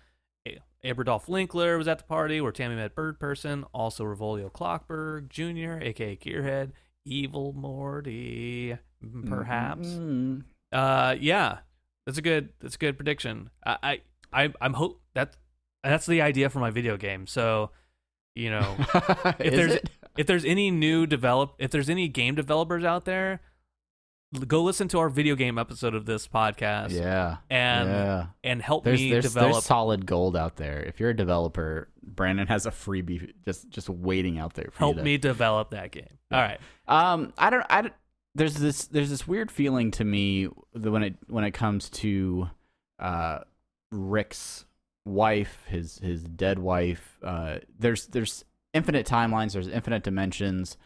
A- 0.47 0.60
Abradolf 0.86 1.26
Lincler 1.28 1.78
was 1.78 1.88
at 1.88 1.97
the 1.99 2.03
party 2.05 2.39
where 2.39 2.51
Tammy 2.51 2.76
met 2.76 2.95
Bird 2.95 3.20
Person, 3.20 3.66
also 3.74 4.03
Revolio 4.05 4.49
Clockberg 4.49 5.28
Jr., 5.30 5.84
aka 5.84 6.16
Gearhead, 6.16 6.72
Evil 7.05 7.53
Morty, 7.53 8.78
perhaps. 9.28 9.88
Mm. 9.88 10.43
Uh, 10.72 11.16
yeah, 11.20 11.60
that's 12.05 12.18
a 12.18 12.22
good 12.22 12.49
that's 12.60 12.76
a 12.76 12.80
good 12.80 12.97
prediction. 12.97 13.49
I 13.66 14.01
I, 14.32 14.53
I'm 14.62 14.74
hope 14.74 15.01
that 15.14 15.36
that's 15.84 16.05
the 16.05 16.22
idea 16.22 16.49
for 16.49 16.60
my 16.60 16.70
video 16.70 16.97
game. 16.97 17.28
So, 17.28 17.72
you 18.36 18.49
know, 18.49 18.76
Is 19.39 19.53
there's- 19.53 19.74
it? 19.76 19.89
if 20.18 20.26
there's 20.28 20.45
any 20.45 20.72
new 20.72 21.05
develop, 21.05 21.53
if 21.60 21.70
there's 21.72 21.89
any 21.89 22.08
game 22.08 22.36
developers 22.36 22.84
out 22.84 23.05
there, 23.05 23.39
go 24.47 24.63
listen 24.63 24.88
to 24.89 24.99
our 24.99 25.09
video 25.09 25.36
game 25.36 25.57
episode 25.57 25.95
of 25.95 26.05
this 26.05 26.28
podcast 26.28 26.91
yeah, 26.91 27.38
and 27.49 27.89
yeah. 27.89 28.25
and 28.43 28.61
help 28.61 28.84
There's 28.84 28.99
me 28.99 29.11
there's, 29.11 29.25
develop. 29.25 29.53
there's 29.53 29.65
solid 29.65 30.05
gold 30.05 30.36
out 30.36 30.57
there. 30.57 30.82
If 30.84 30.99
you're 30.99 31.11
a 31.11 31.15
developer, 31.15 31.89
Brandon 32.03 32.47
has 32.47 32.65
a 32.65 32.71
freebie 32.71 33.32
just 33.45 33.69
just 33.69 33.89
waiting 33.89 34.38
out 34.38 34.53
there 34.53 34.69
for 34.71 34.80
help 34.80 34.97
to 34.97 35.03
me 35.03 35.17
develop 35.17 35.71
that 35.71 35.91
game. 35.91 36.17
All 36.32 36.41
right. 36.41 36.59
Um, 36.88 37.34
I 37.38 37.49
don't. 37.49 37.65
I 37.69 37.82
don't- 37.84 37.93
there's 38.36 38.53
this 38.53 38.86
there's 38.86 39.09
this 39.09 39.28
weird 39.28 39.49
feeling 39.49 39.89
to 39.91 40.03
me 40.03 40.45
when 40.73 41.01
it 41.01 41.15
when 41.28 41.43
it 41.43 41.51
comes 41.51 41.89
to 41.89 42.47
uh, 42.99 43.39
Rick's 43.91 44.65
wife, 45.05 45.63
his 45.67 45.97
his 45.97 46.23
dead 46.23 46.59
wife. 46.59 47.17
Uh, 47.23 47.57
there's 47.80 48.05
there's 48.07 48.45
infinite 48.73 49.07
timelines. 49.07 49.53
There's 49.53 49.67
infinite 49.67 50.03
dimensions, 50.03 50.78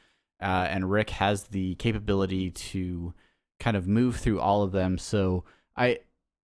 uh, 0.41 0.67
and 0.69 0.89
Rick 0.89 1.09
has 1.09 1.43
the 1.45 1.75
capability 1.75 2.51
to 2.51 3.13
kind 3.61 3.77
of 3.77 3.87
move 3.87 4.17
through 4.17 4.41
all 4.41 4.63
of 4.63 4.71
them. 4.71 4.97
So 4.97 5.45
I 5.77 5.99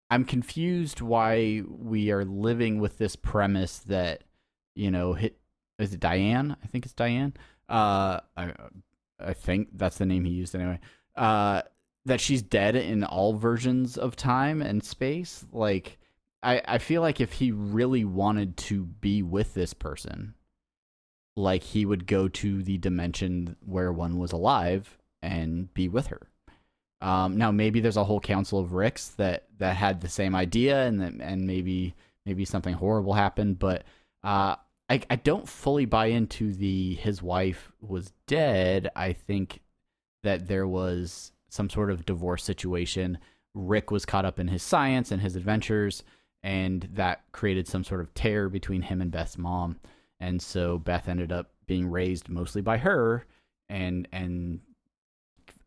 I'm 0.10 0.24
confused 0.24 1.02
why 1.02 1.64
we 1.68 2.12
are 2.12 2.24
living 2.24 2.80
with 2.80 2.98
this 2.98 3.16
premise 3.16 3.80
that 3.80 4.24
you 4.76 4.92
know 4.92 5.14
hit 5.14 5.38
is 5.80 5.94
it 5.94 6.00
Diane? 6.00 6.56
I 6.64 6.68
think 6.68 6.86
it's 6.86 6.94
Diane. 6.94 7.34
Uh, 7.68 8.22
I 8.38 8.54
I 9.20 9.34
think 9.34 9.70
that's 9.74 9.98
the 9.98 10.06
name 10.06 10.26
he 10.26 10.32
used 10.32 10.56
anyway. 10.56 10.80
Uh, 11.16 11.64
that 12.06 12.22
she's 12.22 12.42
dead 12.42 12.76
in 12.76 13.04
all 13.04 13.34
versions 13.34 13.98
of 13.98 14.16
time 14.16 14.62
and 14.62 14.84
space. 14.84 15.44
Like 15.52 15.98
I 16.44 16.62
I 16.68 16.78
feel 16.78 17.02
like 17.02 17.20
if 17.20 17.34
he 17.34 17.52
really 17.52 18.06
wanted 18.06 18.58
to 18.58 18.86
be 18.86 19.24
with 19.24 19.56
this 19.56 19.74
person, 19.74 20.36
like 21.36 21.64
he 21.64 21.84
would 21.84 22.06
go 22.06 22.28
to 22.28 22.62
the 22.62 22.78
dimension 22.78 23.58
where 23.66 23.92
one 23.92 24.20
was 24.20 24.32
alive 24.32 24.98
and 25.22 25.74
be 25.74 25.90
with 25.90 26.08
her. 26.08 26.30
Um, 27.02 27.38
now 27.38 27.52
maybe 27.52 27.80
there's 27.80 27.98
a 27.98 28.04
whole 28.04 28.20
council 28.20 28.60
of 28.60 28.74
Ricks 28.74 29.10
that 29.10 29.46
that 29.60 29.76
had 29.76 30.02
the 30.02 30.10
same 30.10 30.36
idea, 30.36 30.86
and 30.86 31.02
that, 31.02 31.14
and 31.20 31.46
maybe 31.46 31.96
maybe 32.26 32.46
something 32.46 32.74
horrible 32.74 33.14
happened, 33.14 33.60
but 33.60 33.84
uh, 34.24 34.56
I 34.90 35.02
I 35.10 35.16
don't 35.16 35.48
fully 35.48 35.86
buy 35.86 36.08
into 36.08 36.54
the 36.54 36.96
his 36.96 37.22
wife 37.22 37.72
was 37.82 38.14
dead. 38.26 38.90
I 38.96 39.14
think 39.14 39.62
that 40.24 40.48
there 40.48 40.68
was 40.68 41.32
some 41.50 41.70
sort 41.70 41.92
of 41.92 42.06
divorce 42.06 42.44
situation. 42.44 43.18
Rick 43.54 43.92
was 43.92 44.06
caught 44.06 44.26
up 44.26 44.40
in 44.40 44.48
his 44.48 44.64
science 44.64 45.12
and 45.12 45.22
his 45.22 45.36
adventures, 45.36 46.04
and 46.44 46.88
that 46.94 47.24
created 47.32 47.68
some 47.68 47.84
sort 47.84 48.02
of 48.02 48.14
tear 48.14 48.50
between 48.50 48.82
him 48.82 49.02
and 49.02 49.12
Beth's 49.12 49.38
mom. 49.38 49.80
And 50.20 50.42
so 50.42 50.78
Beth 50.78 51.08
ended 51.08 51.32
up 51.32 51.52
being 51.68 51.88
raised 51.90 52.30
mostly 52.30 52.62
by 52.62 52.78
her, 52.78 53.26
and 53.70 54.08
and 54.12 54.60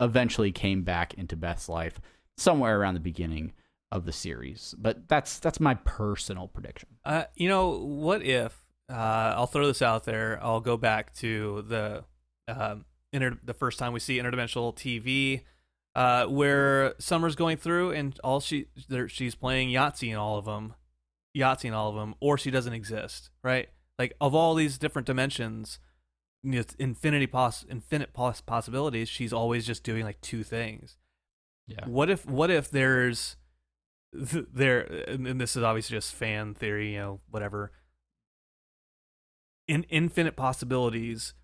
eventually 0.01 0.53
came 0.53 0.83
back 0.83 1.15
into 1.15 1.37
Beth's 1.37 1.69
life 1.69 2.01
somewhere 2.37 2.81
around 2.81 2.95
the 2.95 3.01
beginning 3.01 3.53
of 3.93 4.05
the 4.07 4.13
series. 4.13 4.75
But 4.79 5.09
that's 5.09 5.39
that's 5.39 5.61
my 5.61 5.75
personal 5.75 6.49
prediction. 6.49 6.89
Uh, 7.05 7.25
you 7.35 7.49
know, 7.49 7.79
what 7.79 8.23
if 8.23 8.65
uh, 8.89 9.35
I'll 9.37 9.47
throw 9.47 9.67
this 9.67 9.83
out 9.83 10.05
there? 10.05 10.39
I'll 10.43 10.61
go 10.61 10.77
back 10.77 11.15
to 11.17 11.63
the 11.63 12.05
um, 12.49 12.85
inter- 13.13 13.39
the 13.43 13.55
first 13.55 13.79
time 13.79 13.93
we 13.93 14.01
see 14.01 14.19
interdimensional 14.19 14.75
TV, 14.75 15.43
uh, 15.95 16.27
where 16.27 16.95
Summer's 16.99 17.37
going 17.37 17.57
through 17.57 17.93
and 17.93 18.19
all 18.23 18.41
she 18.41 18.67
there, 18.89 19.09
she's 19.09 19.35
playing 19.35 19.71
Yahtzee 19.71 20.11
in 20.11 20.17
all 20.17 20.39
of 20.39 20.45
them, 20.45 20.75
Yahtzee 21.37 21.67
in 21.67 21.75
all 21.75 21.91
of 21.91 21.97
them, 21.97 22.15
or 22.21 22.39
she 22.39 22.51
doesn't 22.51 22.73
exist, 22.73 23.31
right? 23.43 23.69
Like 23.99 24.15
of 24.21 24.35
all 24.35 24.55
these 24.55 24.79
different 24.79 25.07
dimensions, 25.07 25.79
you 26.43 26.53
know, 26.53 26.63
infinity 26.79 27.27
pos 27.27 27.65
infinite 27.69 28.13
pos- 28.13 28.41
possibilities. 28.41 29.09
She's 29.09 29.33
always 29.33 29.67
just 29.67 29.83
doing 29.85 30.05
like 30.05 30.21
two 30.21 30.43
things. 30.43 30.97
Yeah. 31.67 31.87
What 31.87 32.11
if 32.11 32.27
what 32.27 32.51
if 32.51 32.71
there's 32.71 33.37
th- 34.15 34.47
there 34.53 34.81
and 34.81 35.41
this 35.41 35.57
is 35.57 35.63
obviously 35.63 35.97
just 35.97 36.15
fan 36.15 36.55
theory, 36.55 36.93
you 36.95 36.99
know, 36.99 37.21
whatever. 37.31 37.73
In 39.69 39.85
infinite 39.85 40.35
possibilities, 40.37 41.35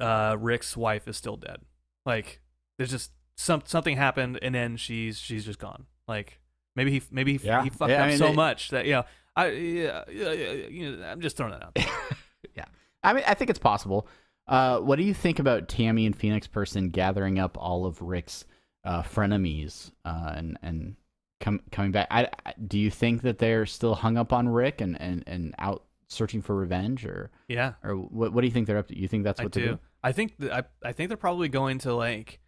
uh 0.00 0.36
Rick's 0.38 0.76
wife 0.76 1.08
is 1.08 1.16
still 1.16 1.36
dead. 1.36 1.58
Like 2.06 2.40
there's 2.76 2.90
just 2.90 3.10
some 3.36 3.62
something 3.64 3.96
happened 3.96 4.38
and 4.42 4.54
then 4.54 4.76
she's 4.76 5.18
she's 5.18 5.44
just 5.44 5.58
gone. 5.58 5.86
Like 6.06 6.40
maybe 6.76 6.92
he 6.92 7.02
maybe 7.10 7.36
he, 7.36 7.46
Yeah. 7.46 7.64
he 7.64 7.70
fucked 7.70 7.90
Yeah, 7.90 8.00
I 8.00 8.02
up 8.04 8.08
mean, 8.10 8.18
so 8.18 8.26
it- 8.28 8.36
much 8.36 8.70
that 8.70 8.84
you 8.86 8.92
know 8.92 9.04
I 9.34 9.48
yeah, 9.50 10.04
yeah, 10.10 10.32
yeah, 10.32 10.52
you 10.68 10.96
know, 10.96 11.04
I'm 11.04 11.20
just 11.20 11.36
throwing 11.36 11.52
that 11.52 11.62
out. 11.64 11.74
there. 11.74 11.86
yeah. 12.56 12.64
I 13.02 13.12
mean, 13.12 13.24
I 13.26 13.34
think 13.34 13.50
it's 13.50 13.58
possible. 13.58 14.06
Uh, 14.46 14.78
what 14.80 14.96
do 14.96 15.02
you 15.04 15.14
think 15.14 15.38
about 15.38 15.68
Tammy 15.68 16.06
and 16.06 16.16
Phoenix 16.16 16.46
Person 16.46 16.88
gathering 16.88 17.38
up 17.38 17.56
all 17.58 17.84
of 17.86 18.00
Rick's 18.02 18.44
uh, 18.84 19.02
frenemies 19.02 19.90
uh, 20.04 20.32
and 20.36 20.58
and 20.62 20.96
com- 21.40 21.60
coming 21.70 21.92
back? 21.92 22.08
I, 22.10 22.28
I, 22.46 22.54
do 22.66 22.78
you 22.78 22.90
think 22.90 23.22
that 23.22 23.38
they're 23.38 23.66
still 23.66 23.94
hung 23.94 24.16
up 24.16 24.32
on 24.32 24.48
Rick 24.48 24.80
and, 24.80 25.00
and, 25.00 25.22
and 25.26 25.54
out 25.58 25.84
searching 26.08 26.40
for 26.40 26.56
revenge, 26.56 27.04
or 27.04 27.30
Yeah. 27.48 27.74
or 27.84 27.94
what? 27.94 28.32
What 28.32 28.40
do 28.40 28.46
you 28.46 28.52
think 28.52 28.66
they're 28.66 28.78
up 28.78 28.88
to? 28.88 28.98
You 28.98 29.06
think 29.08 29.24
that's 29.24 29.38
I 29.40 29.44
what 29.44 29.52
do. 29.52 29.60
they're 29.60 29.68
doing? 29.68 29.78
I 30.02 30.12
think 30.12 30.38
th- 30.38 30.50
I 30.52 30.62
I 30.82 30.92
think 30.92 31.08
they're 31.08 31.16
probably 31.18 31.48
going 31.48 31.78
to 31.80 31.94
like, 31.94 32.40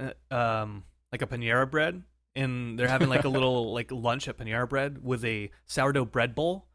uh, 0.00 0.34
um, 0.34 0.84
like 1.12 1.20
a 1.22 1.26
Panera 1.26 1.70
Bread, 1.70 2.02
and 2.34 2.78
they're 2.78 2.88
having 2.88 3.08
like 3.10 3.24
a 3.24 3.28
little 3.36 3.72
like 3.74 3.92
lunch 3.92 4.28
at 4.28 4.38
Panera 4.38 4.66
Bread 4.68 5.04
with 5.04 5.24
a 5.26 5.50
sourdough 5.66 6.06
bread 6.06 6.34
bowl 6.34 6.66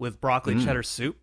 with 0.00 0.20
broccoli 0.20 0.56
Mm. 0.56 0.64
cheddar 0.64 0.82
soup, 0.82 1.16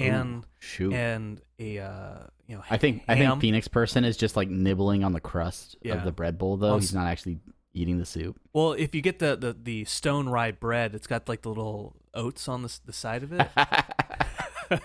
Ooh, 0.00 0.02
and 0.04 0.46
shoot. 0.58 0.92
and 0.92 1.40
a 1.58 1.78
uh, 1.78 2.18
you 2.46 2.56
know, 2.56 2.62
I 2.70 2.76
think 2.76 3.02
I 3.08 3.16
think. 3.16 3.40
Phoenix 3.40 3.68
Person 3.68 4.04
is 4.04 4.16
just 4.16 4.36
like 4.36 4.48
nibbling 4.48 5.04
on 5.04 5.12
the 5.12 5.20
crust 5.20 5.76
Yeah. 5.82 5.94
of 5.94 6.04
the 6.04 6.12
bread 6.12 6.38
bowl, 6.38 6.56
though. 6.56 6.74
Oh, 6.74 6.78
He's 6.78 6.94
not 6.94 7.06
actually 7.06 7.38
eating 7.74 7.98
the 7.98 8.06
soup. 8.06 8.38
Well, 8.52 8.72
if 8.72 8.94
you 8.94 9.00
get 9.02 9.18
the 9.18 9.36
the 9.36 9.56
the 9.60 9.84
stone 9.84 10.28
rye 10.28 10.52
bread, 10.52 10.94
it's 10.94 11.06
got 11.06 11.28
like 11.28 11.42
the 11.42 11.48
little 11.50 11.96
oats 12.14 12.48
on 12.48 12.62
the 12.62 12.78
the 12.86 12.92
side 12.92 13.22
of 13.22 13.32
it. 13.32 13.48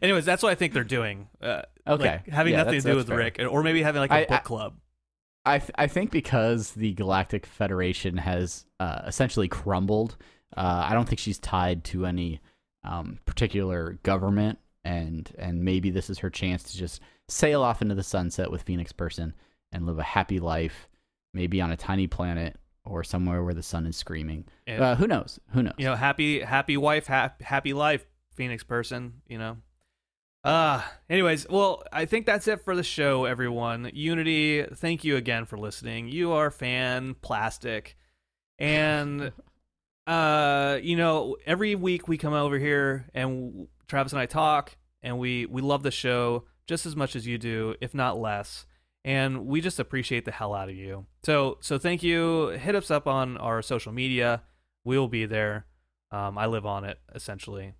Anyways, 0.00 0.24
that's 0.24 0.42
what 0.42 0.50
I 0.50 0.54
think 0.54 0.72
they're 0.72 0.84
doing. 0.84 1.28
Uh, 1.40 1.62
Okay. 1.86 2.04
like, 2.12 2.28
having 2.28 2.52
Yeah, 2.52 2.62
nothing 2.62 2.80
to 2.80 2.90
do 2.92 2.96
with 2.96 3.08
fair. 3.08 3.16
Rick, 3.18 3.40
or 3.50 3.62
maybe 3.62 3.82
having 3.82 4.00
like 4.00 4.10
a 4.10 4.14
I- 4.14 4.24
book 4.36 4.44
club. 4.44 4.74
I 5.44 5.58
th- 5.58 5.72
I 5.74 5.88
think 5.88 6.12
because 6.12 6.70
the 6.70 6.92
Galactic 6.92 7.46
Federation 7.46 8.16
has 8.18 8.64
uh, 8.78 9.00
essentially 9.06 9.48
crumbled, 9.48 10.16
uh, 10.56 10.86
I 10.88 10.94
don't 10.94 11.08
think 11.08 11.18
she's 11.18 11.40
tied 11.40 11.82
to 11.86 12.06
any 12.06 12.40
um, 12.84 13.18
particular 13.26 13.98
government, 14.02 14.58
and 14.84 15.30
and 15.38 15.64
maybe 15.64 15.90
this 15.90 16.10
is 16.10 16.18
her 16.18 16.30
chance 16.30 16.62
to 16.64 16.76
just 16.76 17.00
sail 17.28 17.62
off 17.62 17.82
into 17.82 17.94
the 17.94 18.02
sunset 18.02 18.50
with 18.50 18.62
Phoenix 18.62 18.92
Person 18.92 19.34
and 19.72 19.86
live 19.86 19.98
a 19.98 20.02
happy 20.02 20.38
life, 20.40 20.88
maybe 21.32 21.60
on 21.60 21.70
a 21.70 21.76
tiny 21.76 22.06
planet 22.06 22.56
or 22.84 23.04
somewhere 23.04 23.44
where 23.44 23.54
the 23.54 23.62
sun 23.62 23.86
is 23.86 23.96
screaming. 23.96 24.44
Uh, 24.68 24.96
who 24.96 25.06
knows? 25.06 25.38
Who 25.52 25.62
knows? 25.62 25.74
you 25.78 25.84
know 25.84 25.94
happy 25.94 26.40
happy 26.40 26.76
wife 26.76 27.06
hap, 27.06 27.40
happy 27.42 27.72
life 27.72 28.04
phoenix 28.34 28.64
person 28.64 29.20
you 29.28 29.38
know 29.38 29.58
uh 30.44 30.80
anyways 31.10 31.46
well 31.48 31.82
i 31.92 32.06
think 32.06 32.24
that's 32.24 32.48
it 32.48 32.60
for 32.64 32.74
the 32.74 32.82
show 32.82 33.26
everyone 33.26 33.90
unity 33.92 34.64
thank 34.74 35.04
you 35.04 35.16
again 35.16 35.44
for 35.44 35.58
listening 35.58 36.08
you 36.08 36.32
are 36.32 36.50
fan 36.50 37.14
plastic 37.20 37.96
and 38.58 39.32
uh 40.06 40.78
you 40.82 40.96
know 40.96 41.36
every 41.46 41.74
week 41.74 42.08
we 42.08 42.18
come 42.18 42.32
over 42.32 42.58
here 42.58 43.06
and 43.14 43.68
travis 43.86 44.12
and 44.12 44.20
i 44.20 44.26
talk 44.26 44.76
and 45.02 45.18
we 45.18 45.46
we 45.46 45.62
love 45.62 45.82
the 45.82 45.90
show 45.90 46.44
just 46.66 46.86
as 46.86 46.96
much 46.96 47.14
as 47.14 47.26
you 47.26 47.38
do 47.38 47.74
if 47.80 47.94
not 47.94 48.18
less 48.18 48.66
and 49.04 49.46
we 49.46 49.60
just 49.60 49.78
appreciate 49.78 50.24
the 50.24 50.32
hell 50.32 50.54
out 50.54 50.68
of 50.68 50.74
you 50.74 51.06
so 51.22 51.56
so 51.60 51.78
thank 51.78 52.02
you 52.02 52.48
hit 52.48 52.74
us 52.74 52.90
up 52.90 53.06
on 53.06 53.36
our 53.36 53.62
social 53.62 53.92
media 53.92 54.42
we'll 54.84 55.08
be 55.08 55.24
there 55.24 55.66
um, 56.12 56.36
I 56.36 56.46
live 56.46 56.66
on 56.66 56.84
it 56.84 56.98
essentially. 57.14 57.72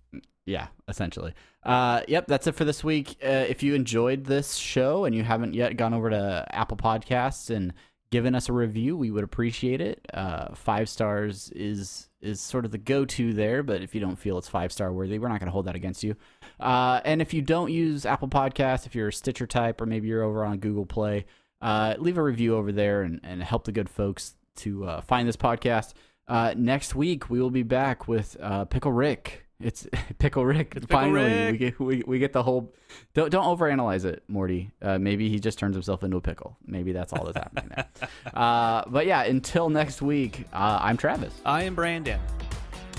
Yeah, 0.45 0.67
essentially. 0.89 1.33
Uh, 1.63 2.01
yep, 2.07 2.27
that's 2.27 2.47
it 2.47 2.55
for 2.55 2.65
this 2.65 2.83
week. 2.83 3.15
Uh, 3.23 3.45
if 3.47 3.63
you 3.63 3.75
enjoyed 3.75 4.25
this 4.25 4.55
show 4.55 5.05
and 5.05 5.15
you 5.15 5.23
haven't 5.23 5.53
yet 5.53 5.77
gone 5.77 5.93
over 5.93 6.09
to 6.09 6.45
Apple 6.49 6.75
Podcasts 6.75 7.55
and 7.55 7.73
given 8.13 8.35
us 8.35 8.47
a 8.47 8.53
review, 8.53 8.95
we 8.95 9.09
would 9.09 9.23
appreciate 9.23 9.81
it. 9.81 10.05
Uh, 10.13 10.53
five 10.53 10.87
stars 10.87 11.51
is 11.55 12.09
is 12.21 12.39
sort 12.39 12.63
of 12.63 12.69
the 12.69 12.77
go 12.77 13.05
to 13.05 13.33
there, 13.33 13.63
but 13.63 13.81
if 13.81 13.95
you 13.95 13.99
don't 13.99 14.17
feel 14.17 14.37
it's 14.37 14.47
five 14.47 14.71
star 14.71 14.93
worthy, 14.93 15.17
we're 15.17 15.29
not 15.29 15.39
going 15.39 15.47
to 15.47 15.51
hold 15.51 15.65
that 15.65 15.75
against 15.75 16.03
you. 16.03 16.15
Uh, 16.59 17.01
and 17.05 17.23
if 17.23 17.33
you 17.33 17.41
don't 17.41 17.71
use 17.71 18.05
Apple 18.05 18.27
Podcasts, 18.27 18.85
if 18.85 18.93
you're 18.93 19.07
a 19.07 19.13
Stitcher 19.13 19.47
type 19.47 19.81
or 19.81 19.87
maybe 19.87 20.09
you're 20.09 20.21
over 20.21 20.45
on 20.45 20.59
Google 20.59 20.85
Play, 20.85 21.25
uh, 21.59 21.95
leave 21.97 22.19
a 22.19 22.21
review 22.21 22.55
over 22.55 22.71
there 22.71 23.01
and, 23.01 23.19
and 23.23 23.41
help 23.41 23.63
the 23.63 23.71
good 23.71 23.89
folks 23.89 24.35
to 24.57 24.85
uh, 24.85 25.01
find 25.01 25.27
this 25.27 25.35
podcast. 25.35 25.93
Uh, 26.27 26.53
next 26.55 26.93
week 26.93 27.31
we 27.31 27.41
will 27.41 27.49
be 27.49 27.63
back 27.63 28.07
with 28.07 28.37
uh, 28.39 28.65
Pickle 28.65 28.91
Rick. 28.91 29.47
It's 29.59 29.87
Pickle 30.19 30.45
Rick. 30.45 30.73
It's 30.75 30.85
Pickle 30.85 30.99
Finally, 31.01 31.23
Rick. 31.23 31.51
we 31.51 31.57
get 31.57 31.79
we, 31.79 32.03
we 32.05 32.19
get 32.19 32.33
the 32.33 32.43
whole. 32.43 32.73
Don't 33.13 33.29
don't 33.31 33.45
overanalyze 33.57 34.03
it, 34.05 34.23
Morty. 34.27 34.71
Uh, 34.81 34.97
maybe 34.97 35.29
he 35.29 35.39
just 35.39 35.57
turns 35.59 35.75
himself 35.75 36.03
into 36.03 36.17
a 36.17 36.21
pickle. 36.21 36.57
Maybe 36.65 36.91
that's 36.91 37.13
all 37.13 37.25
that's 37.25 37.37
happening 37.37 37.69
there. 37.75 37.85
Uh, 38.33 38.83
but 38.87 39.05
yeah, 39.05 39.23
until 39.23 39.69
next 39.69 40.01
week, 40.01 40.45
uh, 40.53 40.79
I'm 40.81 40.97
Travis, 40.97 41.33
I 41.45 41.63
am 41.63 41.75
Brandon. 41.75 42.19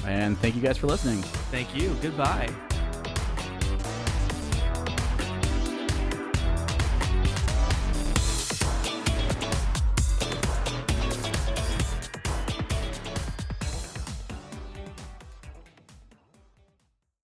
and 0.06 0.38
thank 0.38 0.54
you 0.54 0.60
guys 0.62 0.78
for 0.78 0.86
listening. 0.86 1.22
Thank 1.50 1.74
you. 1.76 1.96
Goodbye. 2.00 2.48